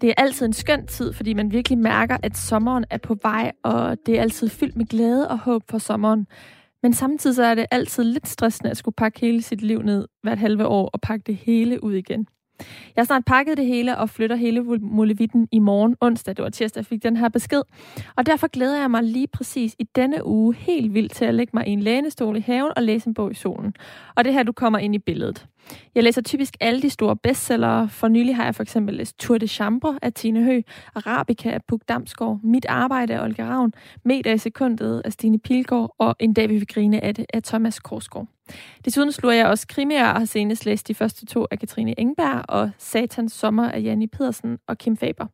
Det 0.00 0.08
er 0.10 0.14
altid 0.16 0.46
en 0.46 0.52
skøn 0.52 0.86
tid, 0.86 1.12
fordi 1.12 1.34
man 1.34 1.52
virkelig 1.52 1.78
mærker, 1.78 2.16
at 2.22 2.36
sommeren 2.36 2.84
er 2.90 2.98
på 2.98 3.16
vej, 3.22 3.52
og 3.64 3.96
det 4.06 4.18
er 4.18 4.22
altid 4.22 4.48
fyldt 4.48 4.76
med 4.76 4.86
glæde 4.86 5.28
og 5.28 5.38
håb 5.38 5.62
for 5.70 5.78
sommeren. 5.78 6.26
Men 6.82 6.92
samtidig 6.92 7.36
så 7.36 7.44
er 7.44 7.54
det 7.54 7.66
altid 7.70 8.04
lidt 8.04 8.28
stressende 8.28 8.70
at 8.70 8.76
skulle 8.76 8.94
pakke 8.94 9.20
hele 9.20 9.42
sit 9.42 9.62
liv 9.62 9.82
ned 9.82 10.08
hvert 10.22 10.38
halve 10.38 10.66
år 10.66 10.90
og 10.92 11.00
pakke 11.00 11.22
det 11.26 11.36
hele 11.36 11.84
ud 11.84 11.92
igen. 11.94 12.26
Jeg 12.96 13.02
har 13.02 13.04
snart 13.04 13.24
pakket 13.24 13.56
det 13.56 13.66
hele 13.66 13.98
og 13.98 14.10
flytter 14.10 14.36
hele 14.36 14.62
Molevitten 14.80 15.48
i 15.52 15.58
morgen 15.58 15.96
onsdag. 16.00 16.36
Det 16.36 16.42
var 16.42 16.50
tirsdag, 16.50 16.80
jeg 16.80 16.86
fik 16.86 17.02
den 17.02 17.16
her 17.16 17.28
besked. 17.28 17.62
Og 18.16 18.26
derfor 18.26 18.46
glæder 18.46 18.80
jeg 18.80 18.90
mig 18.90 19.02
lige 19.02 19.26
præcis 19.26 19.76
i 19.78 19.84
denne 19.96 20.26
uge 20.26 20.54
helt 20.54 20.94
vildt 20.94 21.12
til 21.12 21.24
at 21.24 21.34
lægge 21.34 21.50
mig 21.54 21.68
i 21.68 21.70
en 21.70 21.80
lænestol 21.80 22.36
i 22.36 22.40
haven 22.40 22.72
og 22.76 22.82
læse 22.82 23.08
en 23.08 23.14
bog 23.14 23.30
i 23.30 23.34
solen. 23.34 23.74
Og 24.14 24.24
det 24.24 24.32
her, 24.32 24.42
du 24.42 24.52
kommer 24.52 24.78
ind 24.78 24.94
i 24.94 24.98
billedet. 24.98 25.46
Jeg 25.94 26.02
læser 26.02 26.22
typisk 26.22 26.56
alle 26.60 26.82
de 26.82 26.90
store 26.90 27.16
bestsellere. 27.16 27.88
For 27.88 28.08
nylig 28.08 28.36
har 28.36 28.44
jeg 28.44 28.54
for 28.54 28.62
eksempel 28.62 28.94
læst 28.94 29.18
Tour 29.18 29.38
de 29.38 29.48
Chambre 29.48 29.98
af 30.02 30.12
Tine 30.12 30.44
Hø, 30.44 30.60
Arabica 30.94 31.50
af 31.50 31.64
Puk 31.68 31.80
Damsgaard, 31.88 32.40
Mit 32.42 32.66
Arbejde 32.68 33.14
af 33.14 33.24
Olga 33.24 33.44
Ravn, 33.44 33.72
Meter 34.04 34.32
i 34.32 34.38
sekundet 34.38 35.02
af 35.04 35.12
Stine 35.12 35.38
Pilgaard 35.38 35.94
og 35.98 36.16
En 36.18 36.32
dag 36.32 36.48
vi 36.48 36.54
vil 36.54 36.66
grine 36.66 37.04
af 37.04 37.14
det 37.14 37.26
af 37.34 37.42
Thomas 37.42 37.78
Korsgaard. 37.78 38.26
Desuden 38.84 39.12
slår 39.12 39.30
jeg 39.30 39.46
også 39.46 39.66
krimier 39.66 40.06
og 40.06 40.18
har 40.18 40.24
senest 40.24 40.64
læst 40.64 40.88
de 40.88 40.94
første 40.94 41.26
to 41.26 41.46
af 41.50 41.58
Katrine 41.58 42.00
Engberg 42.00 42.44
og 42.48 42.70
Satans 42.78 43.32
Sommer 43.32 43.70
af 43.70 43.82
Janni 43.82 44.06
Pedersen 44.06 44.58
og 44.68 44.78
Kim 44.78 44.96
Faber. 44.96 45.26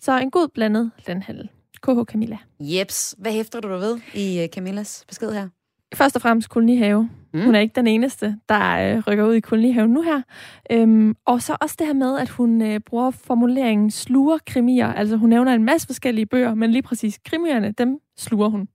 Så 0.00 0.18
en 0.18 0.30
god 0.30 0.48
blandet 0.48 0.90
landhandel. 1.06 1.48
KH 1.82 2.04
Camilla. 2.04 2.38
Jeps. 2.60 3.14
Hvad 3.18 3.32
hæfter 3.32 3.60
du 3.60 3.68
dig 3.68 3.80
ved 3.80 3.98
i 4.14 4.42
øh, 4.42 4.48
Camillas 4.48 5.04
besked 5.08 5.32
her? 5.32 5.48
Først 5.94 6.16
og 6.16 6.22
fremmest 6.22 6.48
kolonihave. 6.48 7.10
Mm. 7.34 7.44
Hun 7.44 7.54
er 7.54 7.60
ikke 7.60 7.72
den 7.76 7.86
eneste, 7.86 8.36
der 8.48 8.96
øh, 8.96 9.02
rykker 9.06 9.24
ud 9.24 9.34
i 9.34 9.40
kolonihaven 9.40 9.90
nu 9.90 10.02
her. 10.02 10.22
Øhm, 10.70 11.16
og 11.24 11.42
så 11.42 11.56
også 11.60 11.76
det 11.78 11.86
her 11.86 11.94
med, 11.94 12.18
at 12.18 12.28
hun 12.28 12.62
øh, 12.62 12.80
bruger 12.80 13.10
formuleringen 13.10 13.90
sluger 13.90 14.38
krimier. 14.46 14.92
Altså 14.92 15.16
hun 15.16 15.28
nævner 15.30 15.54
en 15.54 15.64
masse 15.64 15.86
forskellige 15.86 16.26
bøger, 16.26 16.54
men 16.54 16.70
lige 16.70 16.82
præcis 16.82 17.18
krimierne, 17.26 17.74
dem 17.78 17.98
sluger 18.16 18.48
hun. 18.48 18.68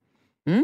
Mm. 0.47 0.63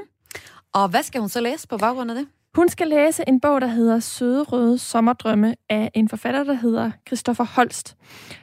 Og 0.74 0.90
hvad 0.90 1.04
skal 1.04 1.20
hun 1.20 1.30
så 1.30 1.42
læse 1.42 1.68
på 1.68 1.78
baggrund 1.78 2.12
af 2.12 2.16
det? 2.16 2.28
Hun 2.56 2.70
skal 2.70 2.88
læse 2.88 3.24
en 3.28 3.40
bog, 3.40 3.62
der 3.62 3.68
hedder 3.68 4.00
Søde 4.00 4.44
Røde 4.44 4.78
Sommerdrømme 4.78 5.56
af 5.70 5.92
en 5.94 6.10
forfatter, 6.10 6.44
der 6.44 6.54
hedder 6.54 6.92
Christoffer 7.08 7.44
Holst. 7.44 7.98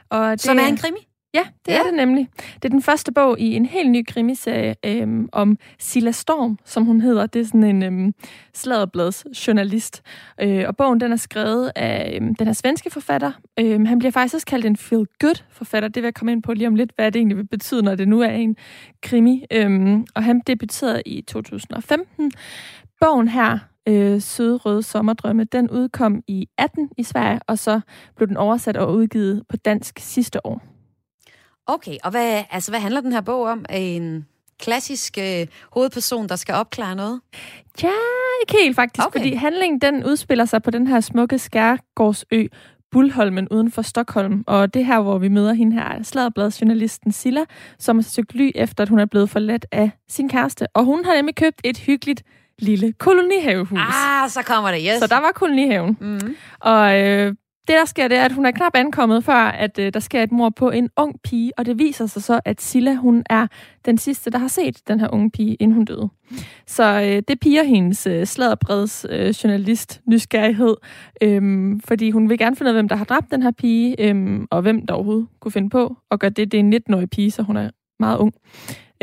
Og 0.09 0.31
det, 0.31 0.41
Som 0.41 0.57
er 0.57 0.67
en 0.67 0.77
krimi? 0.77 1.07
Ja, 1.33 1.43
det 1.65 1.71
ja. 1.71 1.79
er 1.79 1.83
det 1.83 1.93
nemlig. 1.93 2.29
Det 2.55 2.65
er 2.65 2.69
den 2.69 2.81
første 2.81 3.11
bog 3.11 3.39
i 3.39 3.55
en 3.55 3.65
helt 3.65 3.91
ny 3.91 4.05
krimiserie 4.05 4.75
øhm, 4.85 5.29
om 5.31 5.57
Silla 5.79 6.11
Storm, 6.11 6.59
som 6.65 6.85
hun 6.85 7.01
hedder. 7.01 7.25
Det 7.25 7.41
er 7.41 7.45
sådan 7.45 7.63
en 7.63 7.83
øhm, 7.83 8.13
sladerblads 8.53 9.25
journalist. 9.47 10.01
Øh, 10.41 10.65
og 10.67 10.77
bogen 10.77 11.01
den 11.01 11.11
er 11.11 11.15
skrevet 11.15 11.71
af 11.75 12.17
øhm, 12.21 12.35
den 12.35 12.47
her 12.47 12.53
svenske 12.53 12.89
forfatter. 12.89 13.31
Øhm, 13.59 13.85
han 13.85 13.99
bliver 13.99 14.11
faktisk 14.11 14.35
også 14.35 14.45
kaldt 14.45 14.65
en 14.65 14.75
feel-good 14.75 15.43
forfatter. 15.49 15.89
Det 15.89 16.03
vil 16.03 16.07
jeg 16.07 16.13
komme 16.13 16.31
ind 16.31 16.43
på 16.43 16.53
lige 16.53 16.67
om 16.67 16.75
lidt, 16.75 16.91
hvad 16.95 17.11
det 17.11 17.19
egentlig 17.19 17.37
vil 17.37 17.47
betyde, 17.47 17.83
når 17.83 17.95
det 17.95 18.07
nu 18.07 18.21
er 18.21 18.29
en 18.29 18.55
krimi. 19.03 19.45
Øhm, 19.51 20.05
og 20.15 20.23
han 20.23 20.41
debuterede 20.47 21.01
i 21.05 21.21
2015. 21.21 22.31
Bogen 23.01 23.27
her, 23.27 23.59
øh, 23.87 24.21
Søde 24.21 24.57
Røde 24.57 24.83
Sommerdrømme, 24.83 25.43
den 25.43 25.69
udkom 25.69 26.21
i 26.27 26.47
18 26.57 26.89
i 26.97 27.03
Sverige, 27.03 27.39
og 27.47 27.59
så 27.59 27.79
blev 28.15 28.27
den 28.27 28.37
oversat 28.37 28.77
og 28.77 28.93
udgivet 28.93 29.43
på 29.49 29.57
dansk 29.57 29.99
sidste 29.99 30.45
år. 30.45 30.72
Okay, 31.67 31.97
og 32.03 32.11
hvad, 32.11 32.43
altså, 32.51 32.71
hvad 32.71 32.79
handler 32.79 33.01
den 33.01 33.11
her 33.11 33.21
bog 33.21 33.43
om? 33.43 33.65
En 33.69 34.27
klassisk 34.59 35.17
øh, 35.17 35.47
hovedperson, 35.71 36.29
der 36.29 36.35
skal 36.35 36.55
opklare 36.55 36.95
noget? 36.95 37.21
Ja, 37.83 37.91
ikke 38.41 38.63
helt 38.63 38.75
faktisk, 38.75 39.07
okay. 39.07 39.19
fordi 39.19 39.33
handlingen 39.33 39.81
den 39.81 40.05
udspiller 40.05 40.45
sig 40.45 40.63
på 40.63 40.71
den 40.71 40.87
her 40.87 40.99
smukke 40.99 41.39
skærgårdsø, 41.39 42.45
Bullholmen 42.91 43.47
uden 43.49 43.71
for 43.71 43.81
Stockholm. 43.81 44.43
Og 44.47 44.73
det 44.73 44.85
her, 44.85 45.01
hvor 45.01 45.17
vi 45.17 45.27
møder 45.27 45.53
hende 45.53 45.73
her, 45.73 46.03
sladderbladsjournalisten 46.03 47.11
Silla, 47.11 47.45
som 47.79 47.97
har 47.97 48.03
søgt 48.03 48.35
ly 48.35 48.51
efter, 48.55 48.83
at 48.83 48.89
hun 48.89 48.99
er 48.99 49.05
blevet 49.05 49.29
forladt 49.29 49.65
af 49.71 49.91
sin 50.09 50.29
kæreste. 50.29 50.67
Og 50.73 50.83
hun 50.85 51.05
har 51.05 51.15
nemlig 51.15 51.35
købt 51.35 51.61
et 51.63 51.77
hyggeligt 51.77 52.23
lille 52.59 52.93
kolonihavehus. 52.93 53.79
Ah, 53.79 54.29
så 54.29 54.43
kommer 54.43 54.71
det, 54.71 54.81
yes. 54.87 54.99
Så 54.99 55.07
der 55.07 55.19
var 55.19 55.31
kolonihaven. 55.35 55.97
Mm. 56.01 56.35
Og 56.59 57.01
øh, 57.01 57.33
det, 57.67 57.75
der 57.79 57.85
sker, 57.85 58.07
det 58.07 58.17
er, 58.17 58.25
at 58.25 58.31
hun 58.31 58.45
er 58.45 58.51
knap 58.51 58.75
ankommet, 58.75 59.23
før 59.23 59.33
at 59.33 59.79
øh, 59.79 59.93
der 59.93 59.99
sker 59.99 60.23
et 60.23 60.31
mor 60.31 60.49
på 60.49 60.69
en 60.69 60.89
ung 60.97 61.15
pige, 61.23 61.51
og 61.57 61.65
det 61.65 61.79
viser 61.79 62.05
sig 62.05 62.23
så, 62.23 62.39
at 62.45 62.61
Silla, 62.61 62.93
hun 62.93 63.23
er 63.29 63.47
den 63.85 63.97
sidste, 63.97 64.29
der 64.31 64.37
har 64.37 64.47
set 64.47 64.87
den 64.87 64.99
her 64.99 65.13
unge 65.13 65.31
pige, 65.31 65.55
inden 65.55 65.75
hun 65.75 65.85
døde. 65.85 66.09
Så 66.67 66.83
øh, 66.83 67.23
det 67.27 67.39
piger 67.39 67.63
hendes 67.63 68.07
øh, 68.07 68.25
sladderbreds 68.25 69.05
øh, 69.09 69.29
journalist 69.29 70.01
nysgerrighed, 70.07 70.75
øh, 71.21 71.41
fordi 71.85 72.11
hun 72.11 72.29
vil 72.29 72.37
gerne 72.37 72.55
finde 72.55 72.69
ud 72.69 72.75
af, 72.75 72.81
hvem 72.81 72.89
der 72.89 72.95
har 72.95 73.05
dræbt 73.05 73.31
den 73.31 73.43
her 73.43 73.51
pige, 73.51 74.09
øh, 74.09 74.39
og 74.51 74.61
hvem 74.61 74.85
der 74.85 74.93
overhovedet 74.93 75.27
kunne 75.39 75.51
finde 75.51 75.69
på 75.69 75.97
at 76.11 76.19
gøre 76.19 76.31
det. 76.31 76.51
Det 76.51 76.57
er 76.57 76.63
en 76.63 76.73
19-årig 76.73 77.09
pige, 77.09 77.31
så 77.31 77.41
hun 77.41 77.57
er 77.57 77.69
meget 77.99 78.17
ung. 78.17 78.33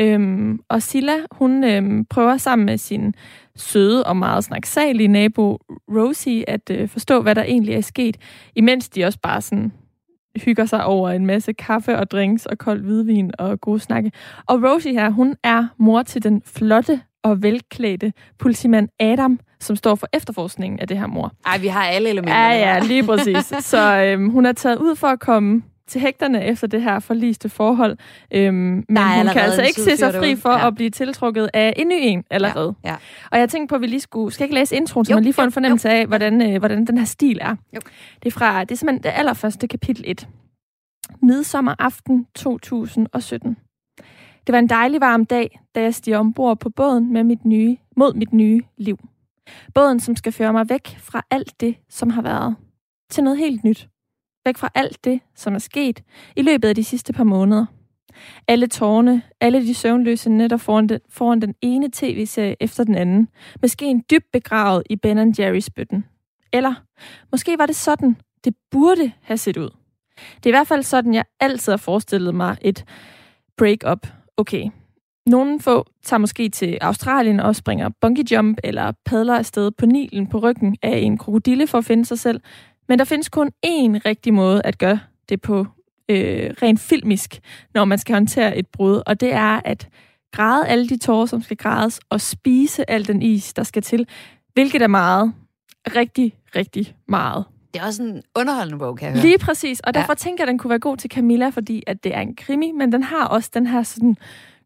Øhm, 0.01 0.59
og 0.69 0.81
Silla, 0.81 1.15
hun 1.31 1.63
øhm, 1.63 2.05
prøver 2.05 2.37
sammen 2.37 2.65
med 2.65 2.77
sin 2.77 3.13
søde 3.55 4.03
og 4.03 4.17
meget 4.17 4.43
snaksalige 4.43 5.07
nabo 5.07 5.59
Rosie 5.89 6.49
at 6.49 6.69
øh, 6.71 6.89
forstå, 6.89 7.21
hvad 7.21 7.35
der 7.35 7.43
egentlig 7.43 7.75
er 7.75 7.81
sket, 7.81 8.17
imens 8.55 8.89
de 8.89 9.05
også 9.05 9.19
bare 9.23 9.41
sådan 9.41 9.71
hygger 10.45 10.65
sig 10.65 10.85
over 10.85 11.09
en 11.09 11.25
masse 11.25 11.53
kaffe 11.53 11.97
og 11.97 12.11
drinks 12.11 12.45
og 12.45 12.57
kold 12.57 12.81
hvidvin 12.81 13.31
og 13.39 13.61
gode 13.61 13.79
snakke. 13.79 14.11
Og 14.45 14.63
Rosie 14.63 14.93
her, 14.93 15.09
hun 15.09 15.35
er 15.43 15.67
mor 15.77 16.03
til 16.03 16.23
den 16.23 16.41
flotte 16.45 17.01
og 17.23 17.43
velklædte 17.43 18.13
politimand 18.39 18.89
Adam, 18.99 19.39
som 19.59 19.75
står 19.75 19.95
for 19.95 20.07
efterforskningen 20.13 20.79
af 20.79 20.87
det 20.87 20.97
her 20.97 21.07
mor. 21.07 21.31
Ej, 21.45 21.57
vi 21.57 21.67
har 21.67 21.83
alle 21.83 22.09
elementer. 22.09 22.39
Ja, 22.39 22.49
ja, 22.49 22.79
lige 22.79 23.03
præcis. 23.03 23.53
Så 23.71 24.03
øhm, 24.03 24.29
hun 24.29 24.45
er 24.45 24.51
taget 24.51 24.77
ud 24.77 24.95
for 24.95 25.07
at 25.07 25.19
komme 25.19 25.63
til 25.91 26.01
hægterne 26.01 26.45
efter 26.45 26.67
det 26.67 26.81
her 26.81 26.99
forliste 26.99 27.49
forhold. 27.49 27.97
Øhm, 28.33 28.55
men 28.55 28.85
hun 28.87 29.27
kan 29.27 29.41
altså 29.41 29.61
ikke 29.61 29.81
se 29.81 29.97
sig 29.97 30.13
fri 30.13 30.35
for 30.35 30.49
ja. 30.49 30.67
at 30.67 30.75
blive 30.75 30.89
tiltrukket 30.89 31.49
af 31.53 31.73
en 31.75 31.87
ny 31.87 31.93
en 31.97 32.23
allerede. 32.29 32.75
Ja. 32.83 32.89
Ja. 32.89 32.95
Og 33.31 33.39
jeg 33.39 33.49
tænkte 33.49 33.71
på, 33.71 33.75
at 33.75 33.81
vi 33.81 33.87
lige 33.87 33.99
skulle... 33.99 34.33
Skal 34.33 34.43
ikke 34.43 34.55
læse 34.55 34.75
introen, 34.75 35.05
så 35.05 35.11
jo, 35.11 35.15
man 35.15 35.23
lige 35.23 35.33
får 35.33 35.43
en 35.43 35.51
fornemmelse 35.51 35.89
jo. 35.89 35.95
af, 35.95 36.07
hvordan, 36.07 36.51
øh, 36.51 36.59
hvordan 36.59 36.85
den 36.85 36.97
her 36.97 37.05
stil 37.05 37.37
er? 37.41 37.55
Jo. 37.75 37.79
Det 38.23 38.25
er 38.25 38.31
fra... 38.31 38.63
Det 38.63 38.71
er 38.71 38.75
simpelthen 38.75 39.03
det 39.03 39.11
allerførste 39.15 39.67
kapitel 39.67 40.03
1. 40.07 40.27
Midsommeraften 41.21 42.25
2017. 42.35 43.57
Det 44.47 44.53
var 44.53 44.59
en 44.59 44.69
dejlig 44.69 45.01
varm 45.01 45.25
dag, 45.25 45.59
da 45.75 45.81
jeg 45.81 45.95
stiger 45.95 46.17
ombord 46.17 46.59
på 46.59 46.69
båden 46.69 47.13
med 47.13 47.23
mit 47.23 47.45
nye, 47.45 47.77
mod 47.97 48.13
mit 48.13 48.33
nye 48.33 48.61
liv. 48.77 48.97
Båden, 49.73 49.99
som 49.99 50.15
skal 50.15 50.31
føre 50.31 50.53
mig 50.53 50.69
væk 50.69 50.97
fra 50.99 51.21
alt 51.31 51.61
det, 51.61 51.75
som 51.89 52.09
har 52.09 52.21
været, 52.21 52.55
til 53.09 53.23
noget 53.23 53.37
helt 53.39 53.63
nyt 53.63 53.87
væk 54.45 54.57
fra 54.57 54.69
alt 54.75 55.05
det, 55.05 55.19
som 55.35 55.55
er 55.55 55.59
sket 55.59 56.03
i 56.35 56.41
løbet 56.41 56.67
af 56.67 56.75
de 56.75 56.83
sidste 56.83 57.13
par 57.13 57.23
måneder. 57.23 57.65
Alle 58.47 58.67
tårne, 58.67 59.21
alle 59.41 59.67
de 59.67 59.73
søvnløse 59.73 60.29
nætter 60.29 60.57
foran 60.57 60.87
den, 60.87 60.99
foran 61.09 61.41
den 61.41 61.55
ene 61.61 61.89
tv-serie 61.93 62.55
efter 62.59 62.83
den 62.83 62.95
anden. 62.95 63.27
Måske 63.61 63.85
en 63.85 64.03
dybt 64.11 64.31
begravet 64.33 64.83
i 64.89 64.95
Ben 64.95 65.35
Jerry's 65.39 65.67
bøtten. 65.75 66.05
Eller 66.53 66.73
måske 67.31 67.57
var 67.57 67.65
det 67.65 67.75
sådan, 67.75 68.17
det 68.43 68.55
burde 68.71 69.11
have 69.21 69.37
set 69.37 69.57
ud. 69.57 69.69
Det 70.35 70.45
er 70.45 70.49
i 70.49 70.51
hvert 70.51 70.67
fald 70.67 70.83
sådan, 70.83 71.13
jeg 71.13 71.25
altid 71.39 71.71
har 71.71 71.77
forestillet 71.77 72.35
mig 72.35 72.57
et 72.61 72.85
break-up. 73.57 74.07
Okay, 74.37 74.69
nogle 75.25 75.59
få 75.59 75.85
tager 76.03 76.17
måske 76.17 76.49
til 76.49 76.77
Australien 76.81 77.39
og 77.39 77.55
springer 77.55 77.89
bungee 78.01 78.25
jump 78.31 78.57
eller 78.63 78.91
padler 79.05 79.35
afsted 79.35 79.71
på 79.71 79.85
Nilen 79.85 80.27
på 80.27 80.39
ryggen 80.39 80.77
af 80.81 80.97
en 80.97 81.17
krokodille 81.17 81.67
for 81.67 81.77
at 81.77 81.85
finde 81.85 82.05
sig 82.05 82.19
selv. 82.19 82.41
Men 82.91 82.99
der 82.99 83.05
findes 83.05 83.29
kun 83.29 83.47
én 83.47 84.01
rigtig 84.05 84.33
måde 84.33 84.61
at 84.65 84.77
gøre 84.77 84.99
det 85.29 85.41
på 85.41 85.65
øh, 86.09 86.53
rent 86.61 86.79
filmisk, 86.79 87.39
når 87.73 87.85
man 87.85 87.97
skal 87.97 88.13
håndtere 88.13 88.57
et 88.57 88.67
brud, 88.67 89.01
og 89.05 89.19
det 89.19 89.33
er 89.33 89.61
at 89.65 89.87
græde 90.31 90.67
alle 90.67 90.89
de 90.89 90.97
tårer, 90.97 91.25
som 91.25 91.41
skal 91.41 91.57
grædes, 91.57 91.99
og 92.09 92.21
spise 92.21 92.89
al 92.89 93.07
den 93.07 93.21
is, 93.21 93.53
der 93.53 93.63
skal 93.63 93.81
til, 93.83 94.07
hvilket 94.53 94.81
er 94.81 94.87
meget. 94.87 95.33
Rigtig, 95.95 96.33
rigtig 96.55 96.95
meget. 97.07 97.45
Det 97.73 97.81
er 97.81 97.85
også 97.85 98.03
en 98.03 98.21
underholdende 98.35 98.79
bog, 98.79 98.97
kan 98.97 99.05
jeg 99.05 99.13
høre. 99.13 99.25
Lige 99.25 99.37
præcis, 99.37 99.79
og 99.79 99.93
derfor 99.93 100.11
ja. 100.11 100.15
tænker 100.15 100.43
jeg, 100.43 100.47
at 100.47 100.51
den 100.51 100.57
kunne 100.57 100.69
være 100.69 100.79
god 100.79 100.97
til 100.97 101.11
Camilla, 101.11 101.49
fordi 101.49 101.83
at 101.87 102.03
det 102.03 102.15
er 102.15 102.21
en 102.21 102.35
krimi, 102.35 102.71
men 102.71 102.91
den 102.91 103.03
har 103.03 103.27
også 103.27 103.49
den 103.53 103.67
her 103.67 103.83
sådan 103.83 104.17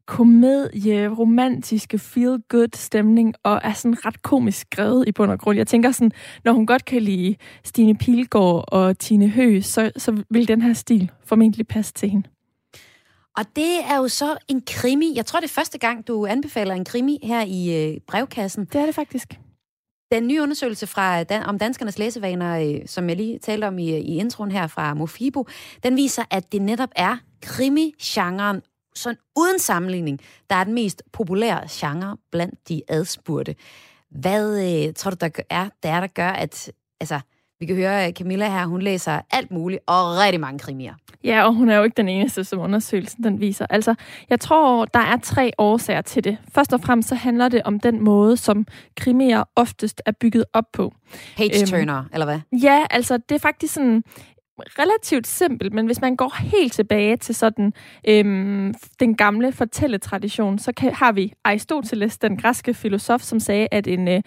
komedie, 0.07 1.09
romantiske, 1.09 1.97
feel-good 1.97 2.75
stemning, 2.75 3.33
og 3.43 3.61
er 3.63 3.73
sådan 3.73 4.05
ret 4.05 4.21
komisk 4.21 4.61
skrevet 4.71 5.07
i 5.07 5.11
bund 5.11 5.31
og 5.31 5.39
grund. 5.39 5.57
Jeg 5.57 5.67
tænker 5.67 5.91
sådan, 5.91 6.11
når 6.43 6.51
hun 6.51 6.65
godt 6.65 6.85
kan 6.85 7.01
lide 7.01 7.35
Stine 7.63 7.97
Pilgaard 7.97 8.65
og 8.67 8.99
Tine 8.99 9.27
Høgh, 9.29 9.63
så, 9.63 9.91
så 9.97 10.23
vil 10.29 10.47
den 10.47 10.61
her 10.61 10.73
stil 10.73 11.11
formentlig 11.25 11.67
passe 11.67 11.93
til 11.93 12.09
hende. 12.09 12.27
Og 13.37 13.45
det 13.55 13.79
er 13.91 13.97
jo 13.97 14.07
så 14.07 14.37
en 14.47 14.61
krimi. 14.67 15.13
Jeg 15.15 15.25
tror, 15.25 15.39
det 15.39 15.47
er 15.49 15.53
første 15.53 15.77
gang, 15.77 16.07
du 16.07 16.25
anbefaler 16.25 16.75
en 16.75 16.85
krimi 16.85 17.19
her 17.23 17.41
i 17.47 17.91
øh, 17.93 17.97
brevkassen. 18.07 18.65
Det 18.65 18.81
er 18.81 18.85
det 18.85 18.95
faktisk. 18.95 19.39
Den 20.11 20.27
nye 20.27 20.41
undersøgelse 20.41 20.87
fra 20.87 21.23
Dan- 21.23 21.43
om 21.43 21.59
danskernes 21.59 21.99
læsevaner, 21.99 22.59
øh, 22.59 22.81
som 22.85 23.09
jeg 23.09 23.17
lige 23.17 23.39
talte 23.39 23.65
om 23.67 23.79
i, 23.79 23.97
i 23.97 24.17
introen 24.17 24.51
her 24.51 24.67
fra 24.67 24.93
Mofibo, 24.93 25.47
den 25.83 25.95
viser, 25.95 26.23
at 26.31 26.51
det 26.51 26.61
netop 26.61 26.89
er 26.95 27.17
krimi-genren 27.41 28.61
sådan 28.95 29.17
uden 29.35 29.59
sammenligning, 29.59 30.19
der 30.49 30.55
er 30.55 30.63
den 30.63 30.73
mest 30.73 31.03
populære 31.11 31.61
genre 31.69 32.17
blandt 32.31 32.69
de 32.69 32.81
adspurgte. 32.87 33.55
Hvad 34.09 34.85
øh, 34.87 34.93
tror 34.93 35.11
du, 35.11 35.17
der 35.21 35.29
er, 35.49 35.69
der 35.83 35.89
er, 35.89 35.99
der 35.99 36.07
gør, 36.07 36.29
at... 36.29 36.71
Altså, 36.99 37.19
vi 37.59 37.65
kan 37.65 37.75
høre, 37.75 38.11
Camilla 38.11 38.49
her, 38.49 38.65
hun 38.65 38.81
læser 38.81 39.21
alt 39.31 39.51
muligt, 39.51 39.81
og 39.87 40.17
rigtig 40.17 40.39
mange 40.39 40.59
krimier. 40.59 40.93
Ja, 41.23 41.45
og 41.45 41.53
hun 41.53 41.69
er 41.69 41.77
jo 41.77 41.83
ikke 41.83 41.97
den 41.97 42.09
eneste, 42.09 42.43
som 42.43 42.59
undersøgelsen 42.59 43.23
den 43.23 43.39
viser. 43.39 43.65
Altså, 43.69 43.95
jeg 44.29 44.39
tror, 44.39 44.85
der 44.85 44.99
er 44.99 45.17
tre 45.23 45.51
årsager 45.57 46.01
til 46.01 46.23
det. 46.23 46.37
Først 46.55 46.73
og 46.73 46.81
fremmest 46.81 47.09
så 47.09 47.15
handler 47.15 47.49
det 47.49 47.63
om 47.63 47.79
den 47.79 48.03
måde, 48.03 48.37
som 48.37 48.65
krimier 48.97 49.43
oftest 49.55 50.01
er 50.05 50.11
bygget 50.11 50.45
op 50.53 50.65
på. 50.73 50.93
Page-turner, 51.37 51.97
øhm, 51.97 52.07
eller 52.13 52.25
hvad? 52.25 52.39
Ja, 52.61 52.85
altså 52.91 53.17
det 53.29 53.35
er 53.35 53.39
faktisk 53.39 53.73
sådan 53.73 54.03
relativt 54.59 55.27
simpelt, 55.27 55.73
men 55.73 55.85
hvis 55.85 56.01
man 56.01 56.15
går 56.15 56.35
helt 56.39 56.73
tilbage 56.73 57.17
til 57.17 57.35
sådan 57.35 57.73
øhm, 58.07 58.73
den 58.99 59.15
gamle 59.15 59.51
fortælletradition, 59.51 60.59
så 60.59 60.71
kan, 60.71 60.93
har 60.93 61.11
vi 61.11 61.33
Aristoteles, 61.43 62.17
den 62.17 62.37
græske 62.37 62.73
filosof, 62.73 63.21
som 63.21 63.39
sagde, 63.39 63.67
at 63.71 63.87
en, 63.87 64.07
øh, 64.07 64.21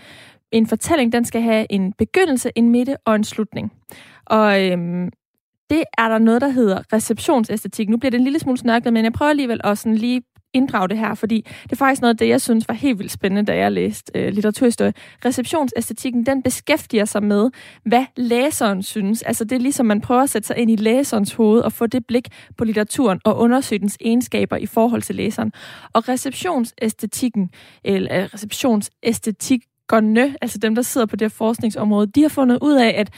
en 0.53 0.67
fortælling 0.67 1.13
den 1.13 1.25
skal 1.25 1.43
have 1.43 1.67
en 1.71 1.93
begyndelse, 1.93 2.51
en 2.55 2.69
midte 2.69 2.97
og 3.05 3.15
en 3.15 3.25
slutning. 3.25 3.73
Og 4.27 4.67
øhm, 4.67 5.11
det 5.71 5.85
er 5.99 6.09
der 6.09 6.19
noget, 6.19 6.41
der 6.41 6.49
hedder 6.49 6.83
receptionsæstetik. 6.93 7.89
Nu 7.89 7.97
bliver 7.97 8.11
det 8.11 8.19
en 8.19 8.25
lille 8.25 8.39
smule 8.39 8.59
snørklet, 8.59 8.93
men 8.93 9.05
jeg 9.05 9.13
prøver 9.13 9.31
alligevel 9.31 9.61
at 9.65 9.79
sådan 9.79 9.97
lige 9.97 10.23
inddrage 10.53 10.89
det 10.89 10.99
her, 10.99 11.15
fordi 11.15 11.47
det 11.63 11.73
er 11.73 11.77
faktisk 11.77 12.03
noget 12.03 12.15
af 12.15 12.19
det, 12.19 12.29
jeg 12.29 12.41
synes 12.41 12.69
var 12.69 12.75
helt 12.75 12.99
vildt 12.99 13.13
spændende, 13.13 13.53
da 13.53 13.57
jeg 13.57 13.73
læste 13.73 14.13
øh, 14.15 14.33
litteraturhistorie. 14.33 14.93
Receptionsæstetikken, 15.25 16.27
den 16.27 16.43
beskæftiger 16.43 17.05
sig 17.05 17.23
med, 17.23 17.51
hvad 17.85 18.05
læseren 18.17 18.83
synes. 18.83 19.23
Altså 19.23 19.45
det 19.45 19.57
er 19.57 19.61
ligesom, 19.61 19.87
man 19.87 20.01
prøver 20.01 20.23
at 20.23 20.31
sætte 20.31 20.47
sig 20.47 20.57
ind 20.57 20.71
i 20.71 20.77
læserens 20.77 21.33
hoved 21.33 21.61
og 21.61 21.73
få 21.73 21.87
det 21.87 22.07
blik 22.07 22.29
på 22.57 22.65
litteraturen 22.65 23.21
og 23.25 23.39
undersøge 23.39 23.79
dens 23.79 23.97
egenskaber 24.01 24.57
i 24.57 24.67
forhold 24.67 25.03
til 25.03 25.15
læseren. 25.15 25.53
Og 25.93 26.09
receptionsæstetikken, 26.09 27.51
eller 27.85 28.23
øh, 28.23 28.29
receptionsæstetikerne, 28.35 30.37
altså 30.41 30.59
dem, 30.59 30.75
der 30.75 30.83
sidder 30.83 31.07
på 31.07 31.17
det 31.17 31.25
her 31.25 31.37
forskningsområde, 31.37 32.07
de 32.07 32.23
har 32.23 32.29
fundet 32.29 32.59
ud 32.63 32.75
af, 32.75 32.95
at 32.97 33.11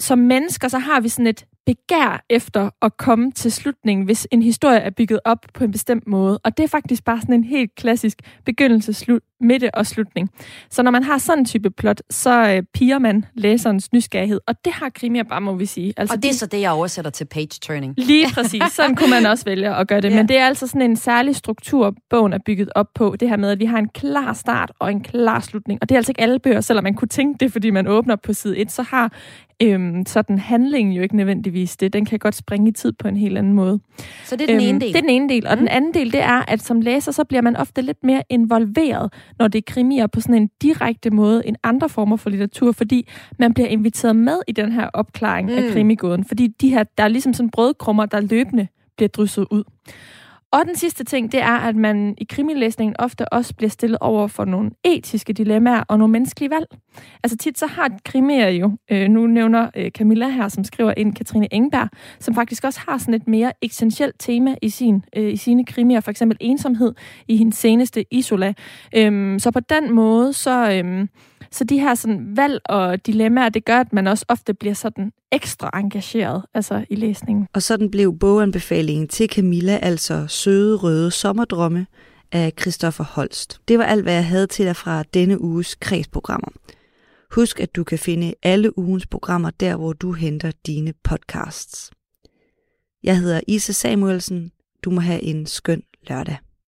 som 0.00 0.18
mennesker, 0.18 0.68
så 0.68 0.78
har 0.78 1.00
vi 1.00 1.08
sådan 1.08 1.26
et 1.26 1.44
begær 1.68 2.24
efter 2.30 2.70
at 2.82 2.96
komme 2.96 3.32
til 3.32 3.52
slutningen, 3.52 4.04
hvis 4.04 4.26
en 4.30 4.42
historie 4.42 4.78
er 4.78 4.90
bygget 4.90 5.20
op 5.24 5.46
på 5.54 5.64
en 5.64 5.72
bestemt 5.72 6.06
måde. 6.06 6.38
Og 6.44 6.56
det 6.56 6.64
er 6.64 6.68
faktisk 6.68 7.04
bare 7.04 7.20
sådan 7.20 7.34
en 7.34 7.44
helt 7.44 7.74
klassisk 7.74 8.18
begyndelse, 8.44 8.92
slut, 8.92 9.22
midte 9.40 9.74
og 9.74 9.86
slutning. 9.86 10.30
Så 10.70 10.82
når 10.82 10.90
man 10.90 11.02
har 11.02 11.18
sådan 11.18 11.38
en 11.38 11.44
type 11.44 11.70
plot, 11.70 12.02
så 12.10 12.50
øh, 12.50 12.62
piger 12.74 12.98
man 12.98 13.24
læserens 13.34 13.92
nysgerrighed. 13.92 14.40
Og 14.46 14.54
det 14.64 14.72
har 14.72 14.88
krimier 14.88 15.22
bare, 15.22 15.40
må 15.40 15.54
vi 15.54 15.66
sige. 15.66 15.94
Altså, 15.96 16.16
og 16.16 16.22
det 16.22 16.28
er 16.30 16.34
så 16.34 16.46
det, 16.46 16.60
jeg 16.60 16.70
oversætter 16.70 17.10
til 17.10 17.24
page-turning. 17.24 17.94
Lige 17.96 18.26
præcis. 18.34 18.62
Sådan 18.72 18.96
kunne 18.96 19.10
man 19.10 19.26
også 19.26 19.44
vælge 19.44 19.74
at 19.74 19.88
gøre 19.88 20.00
det. 20.00 20.08
Yeah. 20.08 20.16
Men 20.16 20.28
det 20.28 20.38
er 20.38 20.46
altså 20.46 20.66
sådan 20.66 20.82
en 20.82 20.96
særlig 20.96 21.36
struktur, 21.36 21.94
bogen 22.10 22.32
er 22.32 22.38
bygget 22.46 22.68
op 22.74 22.86
på. 22.94 23.16
Det 23.20 23.28
her 23.28 23.36
med, 23.36 23.50
at 23.50 23.58
vi 23.58 23.64
har 23.64 23.78
en 23.78 23.88
klar 23.88 24.32
start 24.32 24.72
og 24.78 24.90
en 24.90 25.00
klar 25.00 25.40
slutning. 25.40 25.78
Og 25.82 25.88
det 25.88 25.94
er 25.94 25.98
altså 25.98 26.10
ikke 26.10 26.20
alle 26.20 26.38
bøger, 26.38 26.60
selvom 26.60 26.84
man 26.84 26.94
kunne 26.94 27.08
tænke 27.08 27.44
det, 27.44 27.52
fordi 27.52 27.70
man 27.70 27.86
åbner 27.86 28.16
på 28.16 28.32
side 28.32 28.58
1, 28.58 28.72
så 28.72 28.82
har 28.82 29.12
øhm, 29.62 30.06
sådan 30.06 30.38
handlingen 30.38 30.94
jo 30.94 31.02
ikke 31.02 31.16
nødvendigvis 31.16 31.76
det. 31.76 31.92
Den 31.92 32.04
kan 32.04 32.18
godt 32.18 32.34
springe 32.34 32.68
i 32.68 32.72
tid 32.72 32.92
på 32.92 33.08
en 33.08 33.16
helt 33.16 33.38
anden 33.38 33.52
måde. 33.52 33.80
Så 34.24 34.36
det 34.36 34.42
er 34.42 34.46
den 34.46 34.56
øhm, 34.56 34.68
ene 34.68 34.80
del? 34.80 34.88
Det 34.88 34.96
er 34.96 35.00
den 35.00 35.10
ene 35.10 35.28
del. 35.28 35.46
Og 35.46 35.54
mm. 35.54 35.58
den 35.58 35.68
anden 35.68 35.94
del, 35.94 36.12
det 36.12 36.22
er, 36.22 36.50
at 36.50 36.62
som 36.62 36.80
læser, 36.80 37.12
så 37.12 37.24
bliver 37.24 37.42
man 37.42 37.56
ofte 37.56 37.82
lidt 37.82 38.04
mere 38.04 38.22
involveret, 38.28 39.12
når 39.38 39.48
det 39.48 39.58
er 39.58 39.72
krimier 39.72 40.06
på 40.06 40.20
sådan 40.20 40.34
en 40.34 40.50
direkte 40.62 41.10
måde 41.10 41.42
end 41.46 41.56
andre 41.62 41.88
former 41.88 42.16
for 42.16 42.30
litteratur, 42.30 42.72
fordi 42.72 43.08
man 43.38 43.54
bliver 43.54 43.68
inviteret 43.68 44.16
med 44.16 44.38
i 44.48 44.52
den 44.52 44.72
her 44.72 44.86
opklaring 44.92 45.50
mm. 45.50 45.56
af 45.56 45.72
krimigåden. 45.72 46.24
Fordi 46.24 46.46
de 46.46 46.70
her, 46.70 46.84
der 46.98 47.04
er 47.04 47.08
ligesom 47.08 47.34
sådan 47.34 47.50
brødkrummer, 47.50 48.06
der 48.06 48.20
løbende 48.20 48.68
bliver 48.96 49.08
drysset 49.08 49.46
ud. 49.50 49.64
Og 50.52 50.66
den 50.66 50.76
sidste 50.76 51.04
ting, 51.04 51.32
det 51.32 51.40
er, 51.42 51.56
at 51.56 51.76
man 51.76 52.14
i 52.18 52.24
krimilæsningen 52.24 52.96
ofte 52.98 53.32
også 53.32 53.54
bliver 53.54 53.70
stillet 53.70 53.98
over 54.00 54.26
for 54.26 54.44
nogle 54.44 54.70
etiske 54.84 55.32
dilemmaer 55.32 55.82
og 55.88 55.98
nogle 55.98 56.12
menneskelige 56.12 56.50
valg. 56.50 56.66
Altså 57.24 57.36
tit 57.36 57.58
så 57.58 57.66
har 57.66 57.90
krimier 58.04 58.48
jo, 58.48 58.76
øh, 58.90 59.08
nu 59.08 59.26
nævner 59.26 59.70
øh, 59.76 59.90
Camilla 59.90 60.28
her, 60.28 60.48
som 60.48 60.64
skriver 60.64 60.94
ind, 60.96 61.14
Katrine 61.14 61.54
Engberg, 61.54 61.88
som 62.18 62.34
faktisk 62.34 62.64
også 62.64 62.80
har 62.88 62.98
sådan 62.98 63.14
et 63.14 63.28
mere 63.28 63.52
essentielt 63.62 64.14
tema 64.18 64.54
i, 64.62 64.68
sin, 64.68 65.04
øh, 65.16 65.32
i 65.32 65.36
sine 65.36 65.64
krimier, 65.64 66.00
for 66.00 66.10
eksempel 66.10 66.36
ensomhed 66.40 66.94
i 67.28 67.36
hendes 67.36 67.56
seneste 67.56 68.04
Isola. 68.14 68.52
Øhm, 68.96 69.38
så 69.38 69.50
på 69.50 69.60
den 69.60 69.92
måde, 69.92 70.32
så... 70.32 70.82
Øh, 70.84 71.08
så 71.52 71.64
de 71.64 71.80
her 71.80 71.94
sådan 71.94 72.36
valg 72.36 72.60
og 72.64 73.06
dilemmaer, 73.06 73.48
det 73.48 73.64
gør, 73.64 73.80
at 73.80 73.92
man 73.92 74.06
også 74.06 74.24
ofte 74.28 74.54
bliver 74.54 74.74
sådan 74.74 75.12
ekstra 75.32 75.70
engageret 75.74 76.44
altså 76.54 76.84
i 76.90 76.94
læsningen. 76.94 77.48
Og 77.52 77.62
sådan 77.62 77.90
blev 77.90 78.18
boganbefalingen 78.18 79.08
til 79.08 79.28
Camilla 79.28 79.78
altså 79.82 80.26
Søde 80.26 80.76
Røde 80.76 81.10
Sommerdrømme 81.10 81.86
af 82.32 82.52
Christoffer 82.60 83.04
Holst. 83.04 83.60
Det 83.68 83.78
var 83.78 83.84
alt, 83.84 84.02
hvad 84.02 84.14
jeg 84.14 84.26
havde 84.26 84.46
til 84.46 84.66
dig 84.66 84.76
fra 84.76 85.02
denne 85.02 85.40
uges 85.40 85.74
kredsprogrammer. 85.74 86.48
Husk, 87.34 87.60
at 87.60 87.76
du 87.76 87.84
kan 87.84 87.98
finde 87.98 88.34
alle 88.42 88.78
ugens 88.78 89.06
programmer 89.06 89.50
der, 89.50 89.76
hvor 89.76 89.92
du 89.92 90.12
henter 90.12 90.50
dine 90.66 90.92
podcasts. 91.04 91.90
Jeg 93.02 93.18
hedder 93.18 93.40
Isa 93.48 93.72
Samuelsen. 93.72 94.52
Du 94.84 94.90
må 94.90 95.00
have 95.00 95.22
en 95.22 95.46
skøn 95.46 95.82
lørdag. 96.08 96.36